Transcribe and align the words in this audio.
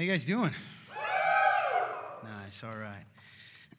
How 0.00 0.04
you 0.04 0.10
guys 0.10 0.24
doing? 0.24 0.50
Nice, 2.24 2.64
all 2.64 2.74
right. 2.74 3.04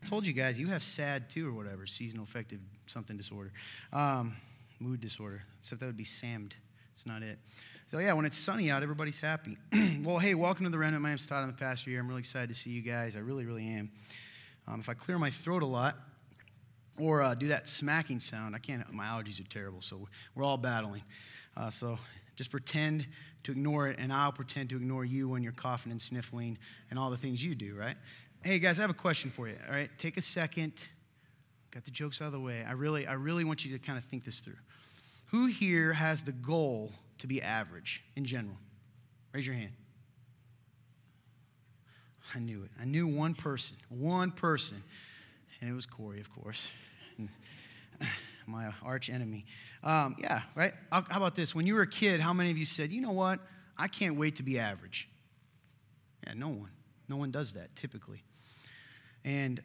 I 0.04 0.08
told 0.08 0.28
you 0.28 0.34
guys, 0.34 0.60
you 0.60 0.68
have 0.68 0.84
SAD 0.84 1.32
too, 1.32 1.50
or 1.50 1.52
whatever, 1.52 1.88
seasonal 1.88 2.26
affective 2.26 2.60
something 2.86 3.18
disorder, 3.18 3.52
um, 3.92 4.36
mood 4.80 5.02
disorder. 5.02 5.42
Except 5.58 5.80
that 5.80 5.88
would 5.88 5.98
be 5.98 6.04
SAMD. 6.04 6.52
It's 6.92 7.08
not 7.08 7.24
it. 7.24 7.40
So, 7.90 7.98
yeah, 7.98 8.14
when 8.14 8.26
it's 8.26 8.38
sunny 8.38 8.70
out, 8.70 8.84
everybody's 8.84 9.20
happy. 9.20 9.58
well, 10.04 10.20
hey, 10.20 10.36
welcome 10.36 10.64
to 10.66 10.70
the 10.70 10.78
Remnant. 10.78 11.02
My 11.02 11.10
name's 11.10 11.26
Todd. 11.26 11.42
I'm 11.42 11.48
the 11.48 11.54
pastor 11.54 11.90
here. 11.90 12.00
I'm 12.00 12.08
really 12.08 12.20
excited 12.20 12.50
to 12.50 12.54
see 12.54 12.70
you 12.70 12.84
guys. 12.84 13.16
I 13.16 13.20
really, 13.22 13.46
really 13.46 13.66
am. 13.66 13.90
Um, 14.68 14.80
if 14.80 14.90
I 14.90 14.94
clear 14.94 15.18
my 15.18 15.32
throat 15.32 15.64
a 15.64 15.66
lot 15.66 15.96
or 17.00 17.24
uh, 17.24 17.34
do 17.34 17.48
that 17.48 17.68
smacking 17.68 18.20
sound, 18.20 18.56
I 18.56 18.60
can't, 18.60 18.94
my 18.94 19.06
allergies 19.06 19.40
are 19.40 19.50
terrible, 19.50 19.82
so 19.82 20.08
we're 20.36 20.44
all 20.44 20.58
battling. 20.58 21.02
Uh, 21.58 21.72
so 21.72 21.98
just 22.36 22.52
pretend 22.52 23.08
to 23.44 23.52
ignore 23.52 23.88
it, 23.88 23.98
and 24.00 24.12
I'll 24.12 24.32
pretend 24.32 24.70
to 24.70 24.78
ignore 24.78 25.06
you 25.06 25.30
when 25.30 25.44
you're 25.44 25.52
coughing 25.52 25.92
and 25.92 26.02
sniffling 26.02 26.58
and 26.90 27.00
all 27.00 27.10
the 27.10 27.18
things 27.18 27.44
you 27.44 27.56
do, 27.56 27.76
right? 27.76 27.96
Hey, 28.44 28.60
guys, 28.60 28.80
I 28.80 28.82
have 28.82 28.90
a 28.90 28.96
question 28.96 29.30
for 29.30 29.48
you, 29.48 29.56
all 29.68 29.74
right? 29.74 29.90
Take 29.98 30.18
a 30.18 30.22
second. 30.22 30.74
Got 31.72 31.86
the 31.86 31.92
jokes 31.92 32.22
out 32.22 32.26
of 32.26 32.32
the 32.34 32.40
way. 32.40 32.66
I 32.68 32.74
really, 32.74 33.08
I 33.08 33.14
really 33.14 33.44
want 33.44 33.64
you 33.66 33.78
to 33.78 33.80
kind 33.84 33.98
of 33.98 34.04
think 34.06 34.26
this 34.26 34.40
through. 34.40 34.58
Who 35.28 35.46
here 35.46 35.94
has 35.94 36.22
the 36.22 36.32
goal 36.32 36.92
to 37.20 37.28
be 37.28 37.42
average 37.42 38.04
in 38.16 38.26
general? 38.26 38.58
Raise 39.34 39.46
your 39.46 39.56
hand. 39.56 39.72
I 42.36 42.40
knew 42.40 42.64
it. 42.64 42.72
I 42.80 42.86
knew 42.86 43.08
one 43.08 43.34
person, 43.34 43.78
one 43.90 44.32
person, 44.32 44.82
and 45.60 45.70
it 45.70 45.74
was 45.74 45.86
Corey, 45.86 46.20
of 46.20 46.34
course, 46.34 46.68
my 48.52 48.72
arch 48.84 49.10
enemy. 49.10 49.46
Um, 49.84 50.16
yeah, 50.20 50.42
right? 50.56 50.74
How 50.92 51.04
about 51.10 51.36
this? 51.36 51.56
When 51.56 51.66
you 51.66 51.76
were 51.76 51.82
a 51.82 51.88
kid, 51.88 52.20
how 52.20 52.34
many 52.34 52.52
of 52.52 52.58
you 52.58 52.66
said, 52.66 52.92
you 52.92 53.02
know 53.02 53.12
what? 53.12 53.40
I 53.78 53.88
can't 53.88 54.18
wait 54.18 54.36
to 54.36 54.44
be 54.44 54.60
average? 54.60 55.08
Yeah, 56.26 56.34
no 56.36 56.50
one. 56.50 56.70
No 57.08 57.18
one 57.18 57.32
does 57.32 57.54
that 57.54 57.76
typically. 57.76 58.24
And 59.24 59.62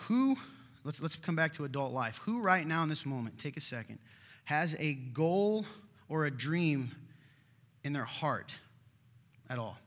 who, 0.00 0.36
let's, 0.84 1.00
let's 1.00 1.16
come 1.16 1.36
back 1.36 1.52
to 1.54 1.64
adult 1.64 1.92
life. 1.92 2.20
Who, 2.24 2.40
right 2.40 2.66
now 2.66 2.82
in 2.82 2.88
this 2.88 3.06
moment, 3.06 3.38
take 3.38 3.56
a 3.56 3.60
second, 3.60 3.98
has 4.44 4.76
a 4.78 4.94
goal 4.94 5.66
or 6.08 6.26
a 6.26 6.30
dream 6.30 6.92
in 7.82 7.92
their 7.92 8.04
heart 8.04 8.54
at 9.48 9.58
all? 9.58 9.78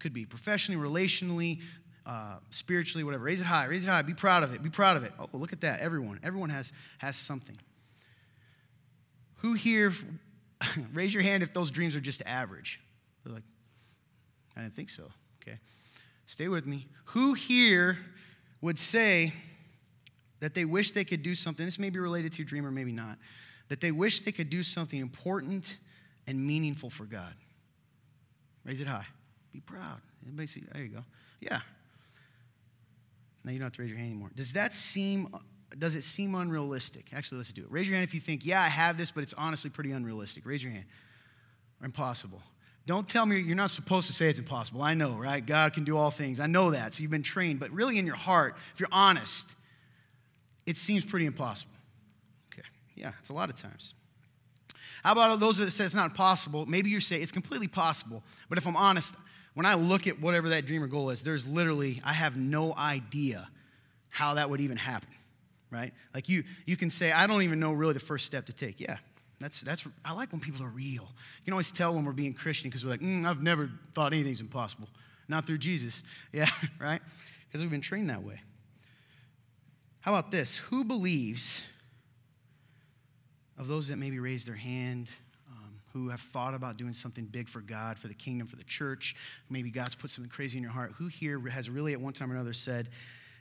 Could 0.00 0.12
be 0.12 0.24
professionally, 0.24 0.80
relationally, 0.80 1.60
uh, 2.08 2.38
spiritually, 2.50 3.04
whatever. 3.04 3.24
Raise 3.24 3.38
it 3.38 3.44
high, 3.44 3.66
raise 3.66 3.84
it 3.84 3.88
high. 3.88 4.00
Be 4.00 4.14
proud 4.14 4.42
of 4.42 4.54
it. 4.54 4.62
Be 4.62 4.70
proud 4.70 4.96
of 4.96 5.04
it. 5.04 5.12
Oh, 5.20 5.28
look 5.34 5.52
at 5.52 5.60
that. 5.60 5.80
Everyone. 5.80 6.18
Everyone 6.24 6.48
has, 6.48 6.72
has 6.96 7.16
something. 7.16 7.56
Who 9.36 9.52
here, 9.52 9.92
raise 10.94 11.12
your 11.12 11.22
hand 11.22 11.42
if 11.42 11.52
those 11.52 11.70
dreams 11.70 11.94
are 11.94 12.00
just 12.00 12.22
average? 12.24 12.80
They're 13.22 13.34
like, 13.34 13.42
I 14.56 14.62
didn't 14.62 14.74
think 14.74 14.88
so. 14.88 15.04
Okay. 15.42 15.58
Stay 16.26 16.48
with 16.48 16.66
me. 16.66 16.88
Who 17.04 17.34
here 17.34 17.98
would 18.62 18.78
say 18.78 19.34
that 20.40 20.54
they 20.54 20.64
wish 20.64 20.92
they 20.92 21.04
could 21.04 21.22
do 21.22 21.34
something? 21.34 21.64
This 21.64 21.78
may 21.78 21.90
be 21.90 21.98
related 21.98 22.32
to 22.32 22.38
your 22.38 22.46
dream 22.46 22.64
or 22.64 22.70
maybe 22.70 22.92
not. 22.92 23.18
That 23.68 23.82
they 23.82 23.92
wish 23.92 24.20
they 24.20 24.32
could 24.32 24.48
do 24.48 24.62
something 24.62 24.98
important 24.98 25.76
and 26.26 26.44
meaningful 26.44 26.88
for 26.88 27.04
God. 27.04 27.34
Raise 28.64 28.80
it 28.80 28.86
high. 28.86 29.06
Be 29.52 29.60
proud. 29.60 30.00
Anybody 30.26 30.46
see? 30.46 30.64
There 30.72 30.82
you 30.82 30.88
go. 30.88 31.04
Yeah. 31.40 31.60
Now 33.48 33.52
you 33.52 33.60
don't 33.60 33.64
have 33.68 33.76
to 33.76 33.80
raise 33.80 33.88
your 33.88 33.96
hand 33.96 34.10
anymore. 34.10 34.30
Does 34.36 34.52
that 34.52 34.74
seem 34.74 35.26
does 35.78 35.94
it 35.94 36.04
seem 36.04 36.34
unrealistic? 36.34 37.06
Actually, 37.14 37.38
let's 37.38 37.50
do 37.50 37.62
it. 37.62 37.70
Raise 37.70 37.88
your 37.88 37.96
hand 37.96 38.06
if 38.06 38.12
you 38.12 38.20
think, 38.20 38.44
yeah, 38.44 38.60
I 38.60 38.68
have 38.68 38.98
this, 38.98 39.10
but 39.10 39.22
it's 39.22 39.32
honestly 39.32 39.70
pretty 39.70 39.92
unrealistic. 39.92 40.44
Raise 40.44 40.62
your 40.62 40.70
hand. 40.70 40.84
Or 41.80 41.86
impossible. 41.86 42.42
Don't 42.84 43.08
tell 43.08 43.24
me 43.24 43.38
you're 43.38 43.56
not 43.56 43.70
supposed 43.70 44.06
to 44.08 44.12
say 44.12 44.28
it's 44.28 44.38
impossible. 44.38 44.82
I 44.82 44.92
know, 44.92 45.12
right? 45.12 45.44
God 45.44 45.72
can 45.72 45.84
do 45.84 45.96
all 45.96 46.10
things. 46.10 46.40
I 46.40 46.46
know 46.46 46.72
that. 46.72 46.92
So 46.92 47.00
you've 47.00 47.10
been 47.10 47.22
trained. 47.22 47.58
But 47.58 47.70
really, 47.70 47.96
in 47.96 48.04
your 48.04 48.16
heart, 48.16 48.54
if 48.74 48.80
you're 48.80 48.90
honest, 48.92 49.50
it 50.66 50.76
seems 50.76 51.06
pretty 51.06 51.24
impossible. 51.24 51.72
Okay. 52.52 52.68
Yeah, 52.96 53.12
it's 53.18 53.30
a 53.30 53.34
lot 53.34 53.48
of 53.48 53.56
times. 53.56 53.94
How 55.02 55.12
about 55.12 55.40
those 55.40 55.56
that 55.56 55.70
say 55.70 55.86
it's 55.86 55.94
not 55.94 56.14
possible? 56.14 56.66
Maybe 56.66 56.90
you 56.90 57.00
say 57.00 57.16
it's 57.16 57.32
completely 57.32 57.68
possible. 57.68 58.22
But 58.50 58.58
if 58.58 58.66
I'm 58.66 58.76
honest, 58.76 59.14
when 59.58 59.66
I 59.66 59.74
look 59.74 60.06
at 60.06 60.20
whatever 60.20 60.50
that 60.50 60.66
dream 60.66 60.84
or 60.84 60.86
goal 60.86 61.10
is, 61.10 61.24
there's 61.24 61.44
literally, 61.44 62.00
I 62.04 62.12
have 62.12 62.36
no 62.36 62.76
idea 62.76 63.48
how 64.08 64.34
that 64.34 64.48
would 64.48 64.60
even 64.60 64.76
happen, 64.76 65.08
right? 65.72 65.92
Like 66.14 66.28
you, 66.28 66.44
you 66.64 66.76
can 66.76 66.92
say, 66.92 67.10
I 67.10 67.26
don't 67.26 67.42
even 67.42 67.58
know 67.58 67.72
really 67.72 67.92
the 67.92 67.98
first 67.98 68.24
step 68.24 68.46
to 68.46 68.52
take. 68.52 68.78
Yeah, 68.78 68.98
that's, 69.40 69.60
that's, 69.62 69.84
I 70.04 70.12
like 70.12 70.30
when 70.30 70.40
people 70.40 70.64
are 70.64 70.68
real. 70.68 71.02
You 71.02 71.44
can 71.44 71.54
always 71.54 71.72
tell 71.72 71.92
when 71.92 72.04
we're 72.04 72.12
being 72.12 72.34
Christian 72.34 72.70
because 72.70 72.84
we're 72.84 72.92
like, 72.92 73.00
mm, 73.00 73.26
I've 73.26 73.42
never 73.42 73.68
thought 73.96 74.12
anything's 74.12 74.40
impossible. 74.40 74.86
Not 75.26 75.44
through 75.44 75.58
Jesus. 75.58 76.04
Yeah, 76.32 76.46
right? 76.78 77.02
Because 77.48 77.60
we've 77.60 77.68
been 77.72 77.80
trained 77.80 78.10
that 78.10 78.22
way. 78.22 78.40
How 80.02 80.14
about 80.14 80.30
this? 80.30 80.58
Who 80.58 80.84
believes, 80.84 81.64
of 83.58 83.66
those 83.66 83.88
that 83.88 83.98
maybe 83.98 84.20
raised 84.20 84.46
their 84.46 84.54
hand, 84.54 85.08
who 85.92 86.10
have 86.10 86.20
thought 86.20 86.54
about 86.54 86.76
doing 86.76 86.92
something 86.92 87.24
big 87.24 87.48
for 87.48 87.60
God, 87.60 87.98
for 87.98 88.08
the 88.08 88.14
kingdom, 88.14 88.46
for 88.46 88.56
the 88.56 88.64
church. 88.64 89.16
Maybe 89.48 89.70
God's 89.70 89.94
put 89.94 90.10
something 90.10 90.30
crazy 90.30 90.56
in 90.56 90.62
your 90.62 90.72
heart. 90.72 90.92
Who 90.98 91.06
here 91.06 91.40
has 91.48 91.70
really 91.70 91.92
at 91.92 92.00
one 92.00 92.12
time 92.12 92.30
or 92.30 92.34
another 92.34 92.52
said, 92.52 92.88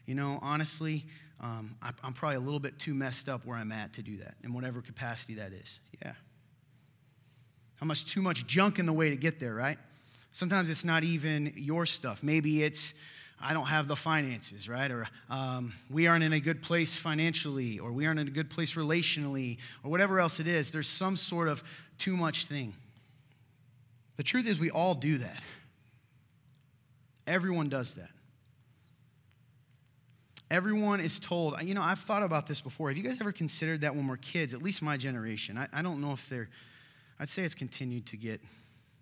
you 0.06 0.16
know, 0.16 0.40
honestly, 0.42 1.06
um, 1.40 1.76
I, 1.82 1.92
I'm 2.04 2.14
probably 2.14 2.38
a 2.38 2.42
little 2.42 2.60
bit 2.60 2.80
too 2.80 2.94
messed 2.94 3.30
up 3.30 3.46
where 3.46 3.58
I'm 3.58 3.72
at 3.72 3.94
to 3.94 4.02
do 4.02 4.18
that, 4.18 4.36
in 4.44 4.54
whatever 4.54 4.82
capacity 4.82 5.36
that 5.36 5.52
is? 5.54 5.80
Yeah. 6.02 6.14
How 7.76 7.86
much 7.86 8.06
too 8.06 8.22
much 8.22 8.48
junk 8.48 8.80
in 8.80 8.86
the 8.86 8.94
way 8.94 9.10
to 9.12 9.18
get 9.18 9.40
there, 9.40 9.54
right? 9.54 9.78
Sometimes 10.32 10.70
it's 10.70 10.84
not 10.84 11.04
even 11.04 11.54
your 11.56 11.86
stuff. 11.86 12.24
Maybe 12.24 12.64
it's, 12.64 12.94
I 13.40 13.54
don't 13.54 13.66
have 13.66 13.88
the 13.88 13.96
finances, 13.96 14.68
right? 14.68 14.90
Or 14.90 15.08
um, 15.30 15.74
we 15.90 16.08
aren't 16.08 16.24
in 16.24 16.34
a 16.34 16.40
good 16.40 16.64
place 16.64 16.98
financially, 16.98 17.78
or 17.78 17.92
we 17.92 18.08
aren't 18.08 18.20
in 18.20 18.28
a 18.28 18.32
good 18.32 18.50
place 18.50 18.74
relationally, 18.74 19.58
or 19.84 19.92
whatever 19.92 20.20
else 20.20 20.40
it 20.40 20.48
is. 20.48 20.72
There's 20.72 20.90
some 20.90 21.16
sort 21.16 21.48
of 21.48 21.64
too 21.98 22.16
much 22.16 22.46
thing. 22.46 22.74
The 24.18 24.24
truth 24.24 24.48
is, 24.48 24.60
we 24.60 24.72
all 24.72 24.96
do 24.96 25.20
that. 25.20 25.44
Everyone 27.26 27.70
does 27.70 27.96
that. 27.96 28.10
Everyone 30.50 31.02
is 31.02 31.20
told, 31.20 31.62
you 31.62 31.74
know, 31.74 31.82
I've 31.82 32.00
thought 32.00 32.24
about 32.24 32.48
this 32.48 32.62
before. 32.62 32.88
Have 32.88 32.98
you 32.98 33.04
guys 33.04 33.20
ever 33.20 33.34
considered 33.34 33.82
that 33.82 33.94
when 33.94 34.08
we're 34.08 34.18
kids, 34.18 34.54
at 34.54 34.62
least 34.62 34.82
my 34.82 34.96
generation? 34.96 35.58
I, 35.58 35.68
I 35.74 35.82
don't 35.82 36.00
know 36.00 36.14
if 36.14 36.28
they're, 36.30 36.50
I'd 37.20 37.30
say 37.30 37.44
it's 37.44 37.54
continued 37.54 38.06
to 38.08 38.18
get, 38.18 38.42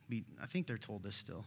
be, 0.10 0.24
I 0.42 0.48
think 0.48 0.66
they're 0.66 0.80
told 0.80 1.04
this 1.04 1.16
still, 1.16 1.46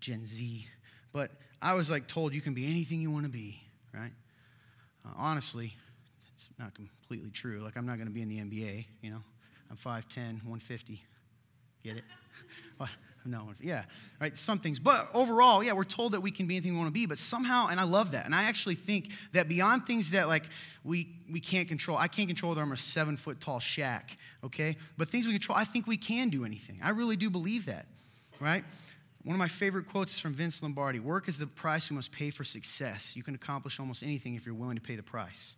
Gen 0.00 0.26
Z. 0.26 0.66
But 1.12 1.30
I 1.62 1.74
was 1.74 1.88
like 1.88 2.08
told 2.08 2.34
you 2.34 2.40
can 2.40 2.54
be 2.54 2.66
anything 2.66 3.00
you 3.00 3.10
want 3.10 3.24
to 3.24 3.30
be, 3.30 3.62
right? 3.94 4.10
Uh, 5.04 5.12
honestly, 5.16 5.72
it's 6.34 6.48
not 6.58 6.74
completely 6.74 7.30
true. 7.30 7.60
Like, 7.60 7.76
I'm 7.76 7.86
not 7.86 7.96
going 7.96 8.08
to 8.08 8.12
be 8.12 8.22
in 8.22 8.28
the 8.28 8.38
NBA, 8.38 8.86
you 9.00 9.10
know? 9.10 9.22
I'm 9.70 9.76
5'10, 9.76 10.16
150. 10.44 11.02
Get 11.82 11.96
it? 11.96 12.04
well, 12.78 12.88
no, 13.24 13.54
yeah, 13.60 13.84
right, 14.20 14.36
some 14.38 14.58
things. 14.58 14.78
But 14.78 15.08
overall, 15.12 15.62
yeah, 15.62 15.72
we're 15.72 15.84
told 15.84 16.12
that 16.12 16.20
we 16.20 16.30
can 16.30 16.46
be 16.46 16.56
anything 16.56 16.72
we 16.72 16.78
want 16.78 16.88
to 16.88 16.92
be, 16.92 17.06
but 17.06 17.18
somehow, 17.18 17.68
and 17.68 17.80
I 17.80 17.84
love 17.84 18.12
that. 18.12 18.24
And 18.24 18.34
I 18.34 18.44
actually 18.44 18.76
think 18.76 19.10
that 19.32 19.48
beyond 19.48 19.86
things 19.86 20.12
that 20.12 20.28
like 20.28 20.44
we, 20.84 21.08
we 21.30 21.40
can't 21.40 21.68
control, 21.68 21.98
I 21.98 22.08
can't 22.08 22.28
control 22.28 22.50
whether 22.50 22.62
I'm 22.62 22.72
a 22.72 22.76
seven 22.76 23.16
foot 23.16 23.40
tall 23.40 23.58
Shaq, 23.58 24.02
okay? 24.44 24.76
But 24.96 25.08
things 25.08 25.26
we 25.26 25.32
control, 25.32 25.58
I 25.58 25.64
think 25.64 25.86
we 25.86 25.96
can 25.96 26.28
do 26.28 26.44
anything. 26.44 26.80
I 26.82 26.90
really 26.90 27.16
do 27.16 27.28
believe 27.28 27.66
that, 27.66 27.86
right? 28.40 28.64
One 29.24 29.34
of 29.34 29.40
my 29.40 29.48
favorite 29.48 29.88
quotes 29.88 30.14
is 30.14 30.20
from 30.20 30.34
Vince 30.34 30.62
Lombardi 30.62 31.00
Work 31.00 31.26
is 31.26 31.36
the 31.36 31.48
price 31.48 31.90
we 31.90 31.96
must 31.96 32.12
pay 32.12 32.30
for 32.30 32.44
success. 32.44 33.16
You 33.16 33.24
can 33.24 33.34
accomplish 33.34 33.80
almost 33.80 34.04
anything 34.04 34.36
if 34.36 34.46
you're 34.46 34.54
willing 34.54 34.76
to 34.76 34.82
pay 34.82 34.94
the 34.94 35.02
price. 35.02 35.54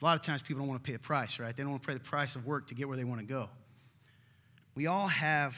A 0.00 0.04
lot 0.04 0.14
of 0.14 0.22
times 0.22 0.42
people 0.42 0.60
don't 0.60 0.68
want 0.68 0.82
to 0.82 0.86
pay 0.86 0.92
the 0.92 1.02
price, 1.02 1.38
right? 1.38 1.56
They 1.56 1.62
don't 1.62 1.70
want 1.70 1.82
to 1.82 1.88
pay 1.88 1.94
the 1.94 2.00
price 2.00 2.36
of 2.36 2.46
work 2.46 2.66
to 2.68 2.74
get 2.74 2.86
where 2.86 2.96
they 2.96 3.04
want 3.04 3.20
to 3.20 3.26
go. 3.26 3.48
We 4.74 4.86
all 4.86 5.08
have, 5.08 5.56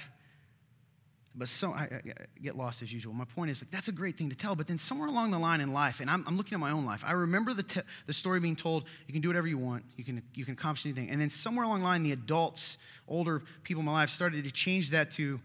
but 1.35 1.49
so 1.49 1.73
I, 1.73 1.89
I 1.93 2.01
get 2.41 2.55
lost 2.55 2.81
as 2.83 2.93
usual. 2.93 3.13
My 3.13 3.25
point 3.25 3.51
is 3.51 3.63
like 3.63 3.71
that's 3.73 3.89
a 3.89 3.93
great 3.93 4.17
thing 4.17 4.31
to 4.31 4.37
tell, 4.37 4.55
but 4.55 4.69
then 4.69 4.79
somewhere 4.79 5.09
along 5.09 5.33
the 5.33 5.41
line 5.41 5.61
in 5.61 5.73
life, 5.73 5.99
and 5.99 6.09
I'm, 6.09 6.25
I'm 6.27 6.37
looking 6.37 6.55
at 6.55 6.61
my 6.61 6.71
own 6.71 6.85
life. 6.85 7.03
I 7.05 7.13
remember 7.13 7.53
the 7.53 7.65
te- 7.65 7.81
the 8.07 8.13
story 8.13 8.39
being 8.39 8.55
told. 8.55 8.85
You 9.09 9.13
can 9.13 9.21
do 9.21 9.29
whatever 9.29 9.49
you 9.49 9.59
want. 9.59 9.85
You 9.97 10.05
can 10.05 10.23
you 10.35 10.45
can 10.45 10.55
accomplish 10.55 10.87
anything. 10.87 11.11
And 11.11 11.21
then 11.21 11.31
somewhere 11.31 11.65
along 11.65 11.81
the 11.81 11.87
line, 11.87 12.05
the 12.05 12.13
adults, 12.13 12.79
older 13.09 13.43
people 13.65 13.81
in 13.81 13.87
my 13.87 13.93
life, 13.93 14.11
started 14.11 14.45
to 14.45 14.51
change 14.53 14.91
that 14.91 15.11
to, 15.13 15.41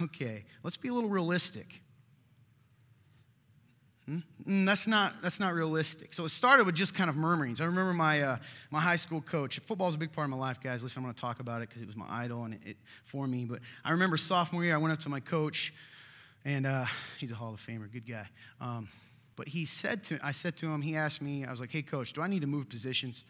okay, 0.00 0.44
let's 0.62 0.76
be 0.76 0.86
a 0.86 0.92
little 0.92 1.10
realistic. 1.10 1.80
Hmm? 4.06 4.18
Mm, 4.46 4.66
that's 4.66 4.86
not, 4.86 5.20
that's 5.20 5.40
not 5.40 5.52
realistic. 5.52 6.14
So 6.14 6.24
it 6.24 6.28
started 6.28 6.64
with 6.64 6.76
just 6.76 6.94
kind 6.94 7.10
of 7.10 7.16
murmurings. 7.16 7.60
I 7.60 7.64
remember 7.64 7.92
my, 7.92 8.22
uh, 8.22 8.36
my 8.70 8.80
high 8.80 8.96
school 8.96 9.20
coach. 9.20 9.58
Football 9.58 9.88
is 9.88 9.96
a 9.96 9.98
big 9.98 10.12
part 10.12 10.26
of 10.26 10.30
my 10.30 10.36
life, 10.36 10.60
guys. 10.62 10.82
Listen, 10.82 10.98
I'm 10.98 11.04
going 11.04 11.14
to 11.14 11.20
talk 11.20 11.40
about 11.40 11.60
it 11.60 11.68
because 11.68 11.82
it 11.82 11.86
was 11.86 11.96
my 11.96 12.06
idol 12.08 12.44
and 12.44 12.54
it, 12.54 12.60
it, 12.64 12.76
for 13.04 13.26
me. 13.26 13.44
But 13.44 13.60
I 13.84 13.90
remember 13.90 14.16
sophomore 14.16 14.64
year, 14.64 14.74
I 14.74 14.78
went 14.78 14.92
up 14.92 15.00
to 15.00 15.08
my 15.08 15.18
coach, 15.18 15.74
and 16.44 16.66
uh, 16.66 16.86
he's 17.18 17.32
a 17.32 17.34
Hall 17.34 17.52
of 17.52 17.60
Famer, 17.60 17.90
good 17.92 18.06
guy. 18.08 18.28
Um, 18.60 18.88
but 19.34 19.48
he 19.48 19.64
said 19.64 20.04
to, 20.04 20.20
I 20.22 20.30
said 20.30 20.56
to 20.58 20.66
him, 20.66 20.82
he 20.82 20.96
asked 20.96 21.20
me, 21.20 21.44
I 21.44 21.50
was 21.50 21.58
like, 21.58 21.72
hey, 21.72 21.82
coach, 21.82 22.12
do 22.12 22.22
I 22.22 22.28
need 22.28 22.42
to 22.42 22.46
move 22.46 22.68
positions? 22.68 23.24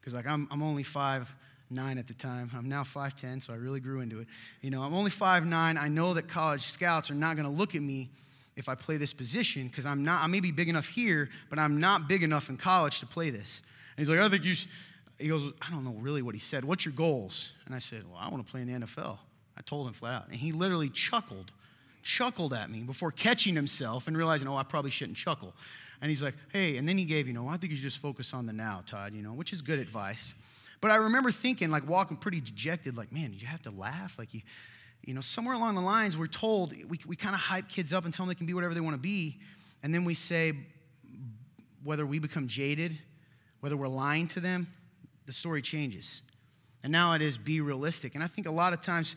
Because 0.00 0.14
like 0.14 0.26
I'm, 0.26 0.48
I'm 0.50 0.62
only 0.62 0.82
five 0.82 1.32
nine 1.70 1.98
at 1.98 2.06
the 2.06 2.14
time. 2.14 2.50
I'm 2.54 2.68
now 2.68 2.82
5'10, 2.82 3.42
so 3.42 3.52
I 3.52 3.56
really 3.56 3.80
grew 3.80 4.00
into 4.00 4.20
it. 4.20 4.26
You 4.60 4.70
know, 4.70 4.82
I'm 4.82 4.94
only 4.94 5.10
five 5.10 5.46
nine. 5.46 5.78
I 5.78 5.88
know 5.88 6.14
that 6.14 6.28
college 6.28 6.64
scouts 6.64 7.10
are 7.10 7.14
not 7.14 7.36
going 7.36 7.46
to 7.46 7.52
look 7.52 7.74
at 7.74 7.82
me 7.82 8.10
if 8.56 8.68
I 8.68 8.74
play 8.74 8.96
this 8.96 9.12
position 9.12 9.68
because 9.68 9.86
I'm 9.86 10.04
not, 10.04 10.22
I 10.22 10.26
may 10.26 10.40
be 10.40 10.52
big 10.52 10.68
enough 10.68 10.88
here, 10.88 11.28
but 11.50 11.58
I'm 11.58 11.80
not 11.80 12.08
big 12.08 12.22
enough 12.22 12.48
in 12.48 12.56
college 12.56 13.00
to 13.00 13.06
play 13.06 13.30
this. 13.30 13.62
And 13.96 14.06
he's 14.06 14.08
like, 14.08 14.18
I 14.18 14.28
think 14.28 14.44
you, 14.44 14.54
he 15.18 15.28
goes, 15.28 15.52
I 15.62 15.70
don't 15.70 15.84
know 15.84 15.96
really 15.98 16.22
what 16.22 16.34
he 16.34 16.40
said. 16.40 16.64
What's 16.64 16.84
your 16.84 16.94
goals? 16.94 17.52
And 17.66 17.74
I 17.74 17.78
said, 17.78 18.04
Well, 18.08 18.18
I 18.20 18.28
want 18.28 18.44
to 18.44 18.50
play 18.50 18.62
in 18.62 18.72
the 18.72 18.86
NFL. 18.86 19.18
I 19.56 19.60
told 19.62 19.86
him 19.86 19.92
flat 19.92 20.14
out. 20.14 20.28
And 20.28 20.36
he 20.36 20.52
literally 20.52 20.88
chuckled, 20.88 21.52
chuckled 22.02 22.54
at 22.54 22.70
me 22.70 22.80
before 22.80 23.10
catching 23.10 23.54
himself 23.54 24.06
and 24.06 24.16
realizing, 24.16 24.48
oh, 24.48 24.56
I 24.56 24.62
probably 24.62 24.90
shouldn't 24.90 25.18
chuckle. 25.18 25.54
And 26.00 26.10
he's 26.10 26.22
like, 26.22 26.34
hey, 26.52 26.78
and 26.78 26.88
then 26.88 26.98
he 26.98 27.04
gave, 27.04 27.28
you 27.28 27.32
know, 27.32 27.46
I 27.46 27.56
think 27.56 27.70
you 27.70 27.76
should 27.76 27.84
just 27.84 27.98
focus 27.98 28.34
on 28.34 28.46
the 28.46 28.52
now, 28.52 28.82
Todd, 28.86 29.14
you 29.14 29.22
know, 29.22 29.32
which 29.32 29.52
is 29.52 29.62
good 29.62 29.78
advice. 29.78 30.34
But 30.80 30.90
I 30.90 30.96
remember 30.96 31.30
thinking, 31.30 31.70
like, 31.70 31.88
walking 31.88 32.16
pretty 32.16 32.40
dejected, 32.40 32.96
like, 32.96 33.12
man, 33.12 33.32
you 33.38 33.46
have 33.46 33.62
to 33.62 33.70
laugh? 33.70 34.18
Like, 34.18 34.34
you, 34.34 34.40
you 35.04 35.14
know, 35.14 35.20
somewhere 35.20 35.54
along 35.54 35.74
the 35.74 35.80
lines, 35.80 36.16
we're 36.16 36.26
told, 36.26 36.72
we, 36.88 37.00
we 37.06 37.16
kind 37.16 37.34
of 37.34 37.40
hype 37.40 37.68
kids 37.68 37.92
up 37.92 38.04
and 38.04 38.14
tell 38.14 38.24
them 38.24 38.28
they 38.30 38.38
can 38.38 38.46
be 38.46 38.54
whatever 38.54 38.74
they 38.74 38.80
want 38.80 38.94
to 38.94 39.00
be. 39.00 39.38
And 39.82 39.92
then 39.92 40.04
we 40.04 40.14
say, 40.14 40.52
whether 41.82 42.06
we 42.06 42.18
become 42.18 42.46
jaded, 42.46 42.98
whether 43.60 43.76
we're 43.76 43.88
lying 43.88 44.28
to 44.28 44.40
them, 44.40 44.68
the 45.26 45.32
story 45.32 45.62
changes. 45.62 46.20
And 46.82 46.92
now 46.92 47.14
it 47.14 47.22
is 47.22 47.36
be 47.36 47.60
realistic. 47.60 48.14
And 48.14 48.22
I 48.22 48.26
think 48.26 48.46
a 48.46 48.50
lot 48.50 48.72
of 48.72 48.80
times 48.80 49.16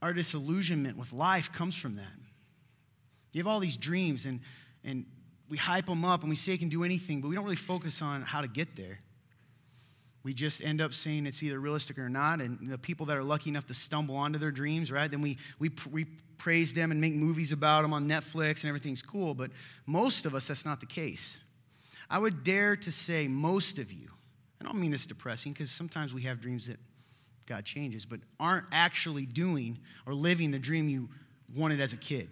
our 0.00 0.12
disillusionment 0.12 0.96
with 0.96 1.12
life 1.12 1.52
comes 1.52 1.76
from 1.76 1.96
that. 1.96 2.12
You 3.32 3.40
have 3.40 3.46
all 3.46 3.60
these 3.60 3.76
dreams, 3.76 4.26
and, 4.26 4.40
and 4.84 5.06
we 5.48 5.56
hype 5.56 5.86
them 5.86 6.04
up 6.04 6.20
and 6.20 6.28
we 6.28 6.36
say 6.36 6.52
it 6.52 6.58
can 6.58 6.68
do 6.68 6.84
anything, 6.84 7.20
but 7.20 7.28
we 7.28 7.34
don't 7.34 7.44
really 7.44 7.56
focus 7.56 8.02
on 8.02 8.22
how 8.22 8.40
to 8.40 8.48
get 8.48 8.76
there. 8.76 9.00
We 10.22 10.34
just 10.34 10.62
end 10.62 10.80
up 10.80 10.94
saying 10.94 11.26
it's 11.26 11.42
either 11.42 11.58
realistic 11.58 11.98
or 11.98 12.08
not. 12.08 12.40
And 12.40 12.70
the 12.70 12.78
people 12.78 13.06
that 13.06 13.16
are 13.16 13.24
lucky 13.24 13.50
enough 13.50 13.66
to 13.66 13.74
stumble 13.74 14.16
onto 14.16 14.38
their 14.38 14.52
dreams, 14.52 14.92
right? 14.92 15.10
Then 15.10 15.20
we, 15.20 15.38
we, 15.58 15.70
we 15.90 16.04
praise 16.38 16.72
them 16.72 16.90
and 16.90 17.00
make 17.00 17.14
movies 17.14 17.52
about 17.52 17.82
them 17.82 17.92
on 17.92 18.08
Netflix 18.08 18.62
and 18.62 18.68
everything's 18.68 19.02
cool. 19.02 19.34
But 19.34 19.50
most 19.86 20.26
of 20.26 20.34
us, 20.34 20.46
that's 20.46 20.64
not 20.64 20.80
the 20.80 20.86
case. 20.86 21.40
I 22.08 22.18
would 22.18 22.44
dare 22.44 22.76
to 22.76 22.92
say 22.92 23.26
most 23.26 23.78
of 23.78 23.92
you, 23.92 24.10
I 24.60 24.64
don't 24.64 24.76
mean 24.76 24.92
this 24.92 25.06
depressing 25.06 25.52
because 25.52 25.70
sometimes 25.70 26.14
we 26.14 26.22
have 26.22 26.40
dreams 26.40 26.66
that 26.68 26.78
God 27.46 27.64
changes, 27.64 28.04
but 28.04 28.20
aren't 28.38 28.66
actually 28.70 29.26
doing 29.26 29.78
or 30.06 30.14
living 30.14 30.52
the 30.52 30.58
dream 30.58 30.88
you 30.88 31.08
wanted 31.56 31.80
as 31.80 31.92
a 31.92 31.96
kid. 31.96 32.28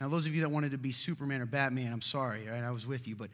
Now, 0.00 0.08
those 0.08 0.26
of 0.26 0.34
you 0.34 0.40
that 0.40 0.50
wanted 0.50 0.72
to 0.72 0.78
be 0.78 0.90
Superman 0.90 1.40
or 1.40 1.46
Batman, 1.46 1.92
I'm 1.92 2.02
sorry, 2.02 2.48
right? 2.48 2.64
I 2.64 2.72
was 2.72 2.86
with 2.86 3.06
you, 3.06 3.14
but 3.14 3.30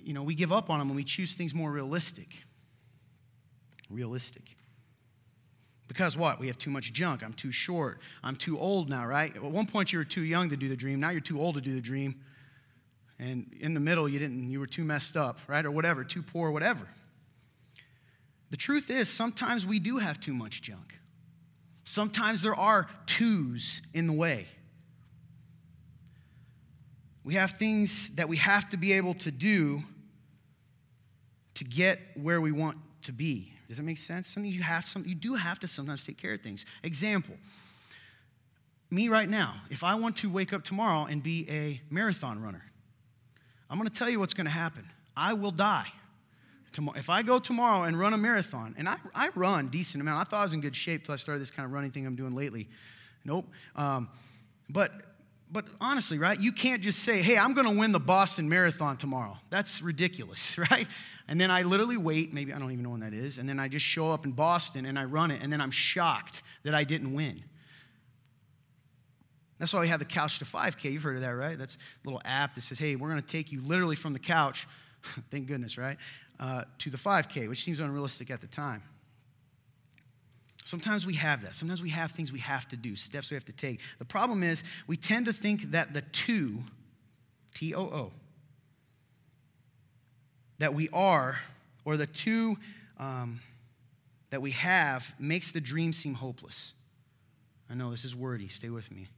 you 0.00 0.12
know, 0.12 0.22
we 0.22 0.34
give 0.34 0.52
up 0.52 0.70
on 0.70 0.78
them 0.78 0.88
and 0.88 0.96
we 0.96 1.04
choose 1.04 1.34
things 1.34 1.54
more 1.54 1.70
realistic. 1.70 2.28
Realistic. 3.90 4.56
Because 5.88 6.16
what? 6.16 6.38
We 6.38 6.48
have 6.48 6.58
too 6.58 6.70
much 6.70 6.92
junk. 6.92 7.22
I'm 7.22 7.32
too 7.32 7.50
short. 7.50 8.00
I'm 8.22 8.36
too 8.36 8.58
old 8.58 8.90
now, 8.90 9.06
right? 9.06 9.34
At 9.34 9.42
one 9.42 9.66
point 9.66 9.92
you 9.92 9.98
were 9.98 10.04
too 10.04 10.22
young 10.22 10.50
to 10.50 10.56
do 10.56 10.68
the 10.68 10.76
dream. 10.76 11.00
Now 11.00 11.10
you're 11.10 11.20
too 11.20 11.40
old 11.40 11.54
to 11.54 11.60
do 11.60 11.74
the 11.74 11.80
dream. 11.80 12.20
And 13.18 13.56
in 13.58 13.74
the 13.74 13.80
middle 13.80 14.08
you 14.08 14.18
didn't 14.18 14.48
you 14.50 14.60
were 14.60 14.66
too 14.66 14.84
messed 14.84 15.16
up, 15.16 15.38
right? 15.48 15.64
Or 15.64 15.70
whatever, 15.70 16.04
too 16.04 16.22
poor, 16.22 16.50
whatever. 16.50 16.86
The 18.50 18.56
truth 18.56 18.90
is, 18.90 19.08
sometimes 19.08 19.66
we 19.66 19.78
do 19.78 19.98
have 19.98 20.20
too 20.20 20.32
much 20.32 20.62
junk. 20.62 20.98
Sometimes 21.84 22.42
there 22.42 22.54
are 22.54 22.86
twos 23.06 23.80
in 23.94 24.06
the 24.06 24.12
way. 24.12 24.46
We 27.24 27.34
have 27.34 27.52
things 27.52 28.14
that 28.14 28.28
we 28.28 28.36
have 28.38 28.68
to 28.70 28.76
be 28.76 28.92
able 28.92 29.14
to 29.14 29.30
do 29.30 29.82
to 31.54 31.64
get 31.64 31.98
where 32.14 32.40
we 32.40 32.52
want 32.52 32.78
to 33.02 33.12
be. 33.12 33.52
Does 33.68 33.76
that 33.76 33.82
make 33.82 33.98
sense? 33.98 34.28
Something 34.28 34.50
you 34.50 34.62
have 34.62 34.84
some 34.84 35.04
you 35.06 35.14
do 35.14 35.34
have 35.34 35.58
to 35.60 35.68
sometimes 35.68 36.04
take 36.04 36.16
care 36.16 36.32
of 36.32 36.40
things. 36.40 36.64
Example. 36.82 37.36
Me 38.90 39.10
right 39.10 39.28
now, 39.28 39.54
if 39.68 39.84
I 39.84 39.94
want 39.96 40.16
to 40.16 40.30
wake 40.30 40.54
up 40.54 40.64
tomorrow 40.64 41.04
and 41.04 41.22
be 41.22 41.46
a 41.50 41.80
marathon 41.90 42.42
runner, 42.42 42.64
I'm 43.68 43.76
going 43.76 43.88
to 43.88 43.94
tell 43.94 44.08
you 44.08 44.18
what's 44.18 44.32
going 44.32 44.46
to 44.46 44.50
happen. 44.50 44.88
I 45.14 45.34
will 45.34 45.50
die. 45.50 45.88
Tomorrow, 46.72 46.98
If 46.98 47.10
I 47.10 47.22
go 47.22 47.38
tomorrow 47.38 47.82
and 47.82 47.98
run 47.98 48.14
a 48.14 48.16
marathon, 48.16 48.74
and 48.78 48.88
I, 48.88 48.96
I 49.14 49.28
run 49.34 49.68
decent 49.68 50.00
amount, 50.00 50.20
I 50.20 50.30
thought 50.30 50.40
I 50.40 50.44
was 50.44 50.54
in 50.54 50.62
good 50.62 50.76
shape 50.76 51.04
till 51.04 51.12
I 51.12 51.16
started 51.16 51.40
this 51.40 51.50
kind 51.50 51.66
of 51.66 51.72
running 51.72 51.90
thing 51.90 52.06
I'm 52.06 52.16
doing 52.16 52.34
lately. 52.34 52.68
Nope. 53.24 53.46
Um, 53.76 54.08
but 54.70 54.92
but 55.50 55.66
honestly, 55.80 56.18
right? 56.18 56.38
You 56.38 56.52
can't 56.52 56.82
just 56.82 57.00
say, 57.00 57.22
"Hey, 57.22 57.36
I'm 57.38 57.54
going 57.54 57.66
to 57.66 57.78
win 57.78 57.92
the 57.92 58.00
Boston 58.00 58.48
Marathon 58.48 58.96
tomorrow." 58.96 59.36
That's 59.50 59.82
ridiculous, 59.82 60.58
right? 60.70 60.86
And 61.26 61.40
then 61.40 61.50
I 61.50 61.62
literally 61.62 61.96
wait. 61.96 62.32
Maybe 62.32 62.52
I 62.52 62.58
don't 62.58 62.72
even 62.72 62.82
know 62.82 62.90
when 62.90 63.00
that 63.00 63.14
is. 63.14 63.38
And 63.38 63.48
then 63.48 63.58
I 63.58 63.68
just 63.68 63.84
show 63.84 64.10
up 64.12 64.24
in 64.24 64.32
Boston 64.32 64.86
and 64.86 64.98
I 64.98 65.04
run 65.04 65.30
it, 65.30 65.42
and 65.42 65.52
then 65.52 65.60
I'm 65.60 65.70
shocked 65.70 66.42
that 66.64 66.74
I 66.74 66.84
didn't 66.84 67.14
win. 67.14 67.42
That's 69.58 69.72
why 69.72 69.80
we 69.80 69.88
have 69.88 69.98
the 69.98 70.04
Couch 70.04 70.38
to 70.38 70.44
5K. 70.44 70.92
You've 70.92 71.02
heard 71.02 71.16
of 71.16 71.22
that, 71.22 71.30
right? 71.30 71.58
That's 71.58 71.74
a 71.74 71.78
little 72.08 72.22
app 72.24 72.54
that 72.54 72.60
says, 72.60 72.78
"Hey, 72.78 72.96
we're 72.96 73.08
going 73.08 73.20
to 73.20 73.26
take 73.26 73.52
you 73.52 73.60
literally 73.60 73.96
from 73.96 74.12
the 74.12 74.18
couch." 74.18 74.66
Thank 75.30 75.46
goodness, 75.46 75.78
right? 75.78 75.98
uh, 76.40 76.64
to 76.78 76.90
the 76.90 76.96
5K, 76.96 77.48
which 77.48 77.64
seems 77.64 77.80
unrealistic 77.80 78.30
at 78.30 78.40
the 78.40 78.46
time. 78.46 78.82
Sometimes 80.68 81.06
we 81.06 81.14
have 81.14 81.44
that. 81.44 81.54
Sometimes 81.54 81.80
we 81.80 81.88
have 81.88 82.12
things 82.12 82.30
we 82.30 82.40
have 82.40 82.68
to 82.68 82.76
do, 82.76 82.94
steps 82.94 83.30
we 83.30 83.36
have 83.36 83.44
to 83.46 83.54
take. 83.54 83.80
The 83.98 84.04
problem 84.04 84.42
is 84.42 84.62
we 84.86 84.98
tend 84.98 85.24
to 85.24 85.32
think 85.32 85.70
that 85.70 85.94
the 85.94 86.02
two, 86.02 86.58
T 87.54 87.74
O 87.74 87.84
O, 87.84 88.12
that 90.58 90.74
we 90.74 90.90
are, 90.92 91.38
or 91.86 91.96
the 91.96 92.06
two 92.06 92.58
um, 92.98 93.40
that 94.28 94.42
we 94.42 94.50
have, 94.50 95.14
makes 95.18 95.52
the 95.52 95.60
dream 95.62 95.94
seem 95.94 96.12
hopeless. 96.12 96.74
I 97.70 97.74
know 97.74 97.90
this 97.90 98.04
is 98.04 98.14
wordy, 98.14 98.48
stay 98.48 98.68
with 98.68 98.92
me. 98.92 99.08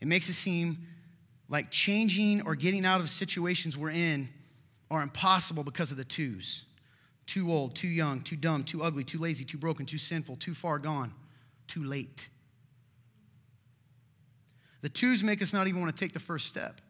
It 0.00 0.08
makes 0.08 0.30
it 0.30 0.34
seem 0.34 0.86
like 1.50 1.70
changing 1.70 2.46
or 2.46 2.54
getting 2.54 2.86
out 2.86 3.02
of 3.02 3.10
situations 3.10 3.76
we're 3.76 3.90
in 3.90 4.30
are 4.90 5.02
impossible 5.02 5.64
because 5.64 5.90
of 5.90 5.98
the 5.98 6.04
twos 6.04 6.64
too 7.26 7.52
old, 7.52 7.74
too 7.74 7.88
young, 7.88 8.20
too 8.20 8.36
dumb, 8.36 8.64
too 8.64 8.82
ugly, 8.82 9.04
too 9.04 9.18
lazy, 9.18 9.44
too 9.44 9.58
broken, 9.58 9.84
too 9.84 9.98
sinful, 9.98 10.36
too 10.36 10.54
far 10.54 10.78
gone, 10.78 11.12
too 11.66 11.82
late. 11.82 12.28
The 14.82 14.88
twos 14.88 15.22
make 15.22 15.42
us 15.42 15.52
not 15.52 15.66
even 15.66 15.80
want 15.80 15.94
to 15.94 16.00
take 16.00 16.12
the 16.12 16.20
first 16.20 16.46
step. 16.46 16.80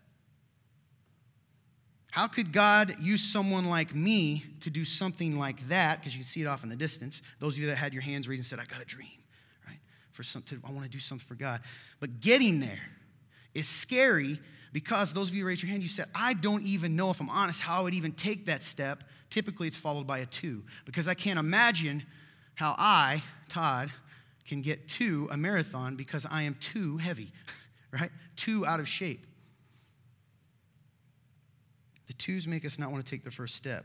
How 2.11 2.27
could 2.27 2.53
God 2.53 2.97
use 3.01 3.23
someone 3.23 3.67
like 3.67 3.95
me 3.95 4.45
to 4.61 4.71
do 4.71 4.85
something 4.85 5.39
like 5.39 5.69
that? 5.69 5.99
Because 5.99 6.15
you 6.15 6.21
can 6.21 6.27
see 6.27 6.41
it 6.41 6.47
off 6.47 6.63
in 6.63 6.71
the 6.71 6.77
distance. 6.77 7.23
Those 7.41 7.55
of 7.55 7.59
you 7.59 7.67
that 7.67 7.77
had 7.77 7.93
your 7.93 8.03
hands 8.03 8.27
raised 8.27 8.41
and 8.41 8.47
said, 8.47 8.59
I 8.59 8.65
got 8.65 8.81
a 8.81 8.87
dream, 8.87 9.19
right? 9.67 9.79
For 10.13 10.23
something, 10.23 10.59
I 10.67 10.73
want 10.73 10.85
to 10.85 10.91
do 10.91 10.99
something 10.99 11.27
for 11.27 11.35
God. 11.35 11.61
But 12.01 12.21
getting 12.21 12.61
there 12.61 12.81
is 13.55 13.69
scary 13.69 14.41
because 14.73 15.13
those 15.13 15.29
of 15.29 15.35
you 15.35 15.47
raised 15.47 15.63
your 15.63 15.71
hand, 15.71 15.83
you 15.83 15.89
said, 15.89 16.07
I 16.15 16.33
don't 16.35 16.65
even 16.65 16.97
know 16.97 17.11
if 17.11 17.21
I'm 17.21 17.31
honest 17.31 17.61
how 17.61 17.81
I 17.81 17.83
would 17.83 17.95
even 17.95 18.13
take 18.13 18.47
that 18.47 18.63
step. 18.63 19.05
Typically, 19.37 19.69
it's 19.69 19.77
followed 19.77 20.07
by 20.07 20.21
a 20.21 20.25
two 20.25 20.63
because 20.87 21.07
I 21.07 21.13
can't 21.13 21.39
imagine 21.39 22.03
how 22.55 22.75
I, 22.79 23.23
Todd, 23.51 23.93
can 24.49 24.63
get 24.63 24.89
to 24.89 25.29
a 25.31 25.37
marathon 25.37 25.95
because 25.95 26.25
I 26.31 26.45
am 26.45 26.55
too 26.55 26.97
heavy, 26.97 27.35
right? 27.93 28.11
Too 28.37 28.65
out 28.65 28.81
of 28.81 28.89
shape. 28.89 29.27
The 32.07 32.15
twos 32.15 32.49
make 32.49 32.65
us 32.65 32.79
not 32.79 32.91
want 32.91 33.05
to 33.05 33.11
take 33.11 33.25
the 33.25 33.31
first 33.31 33.57
step. 33.57 33.85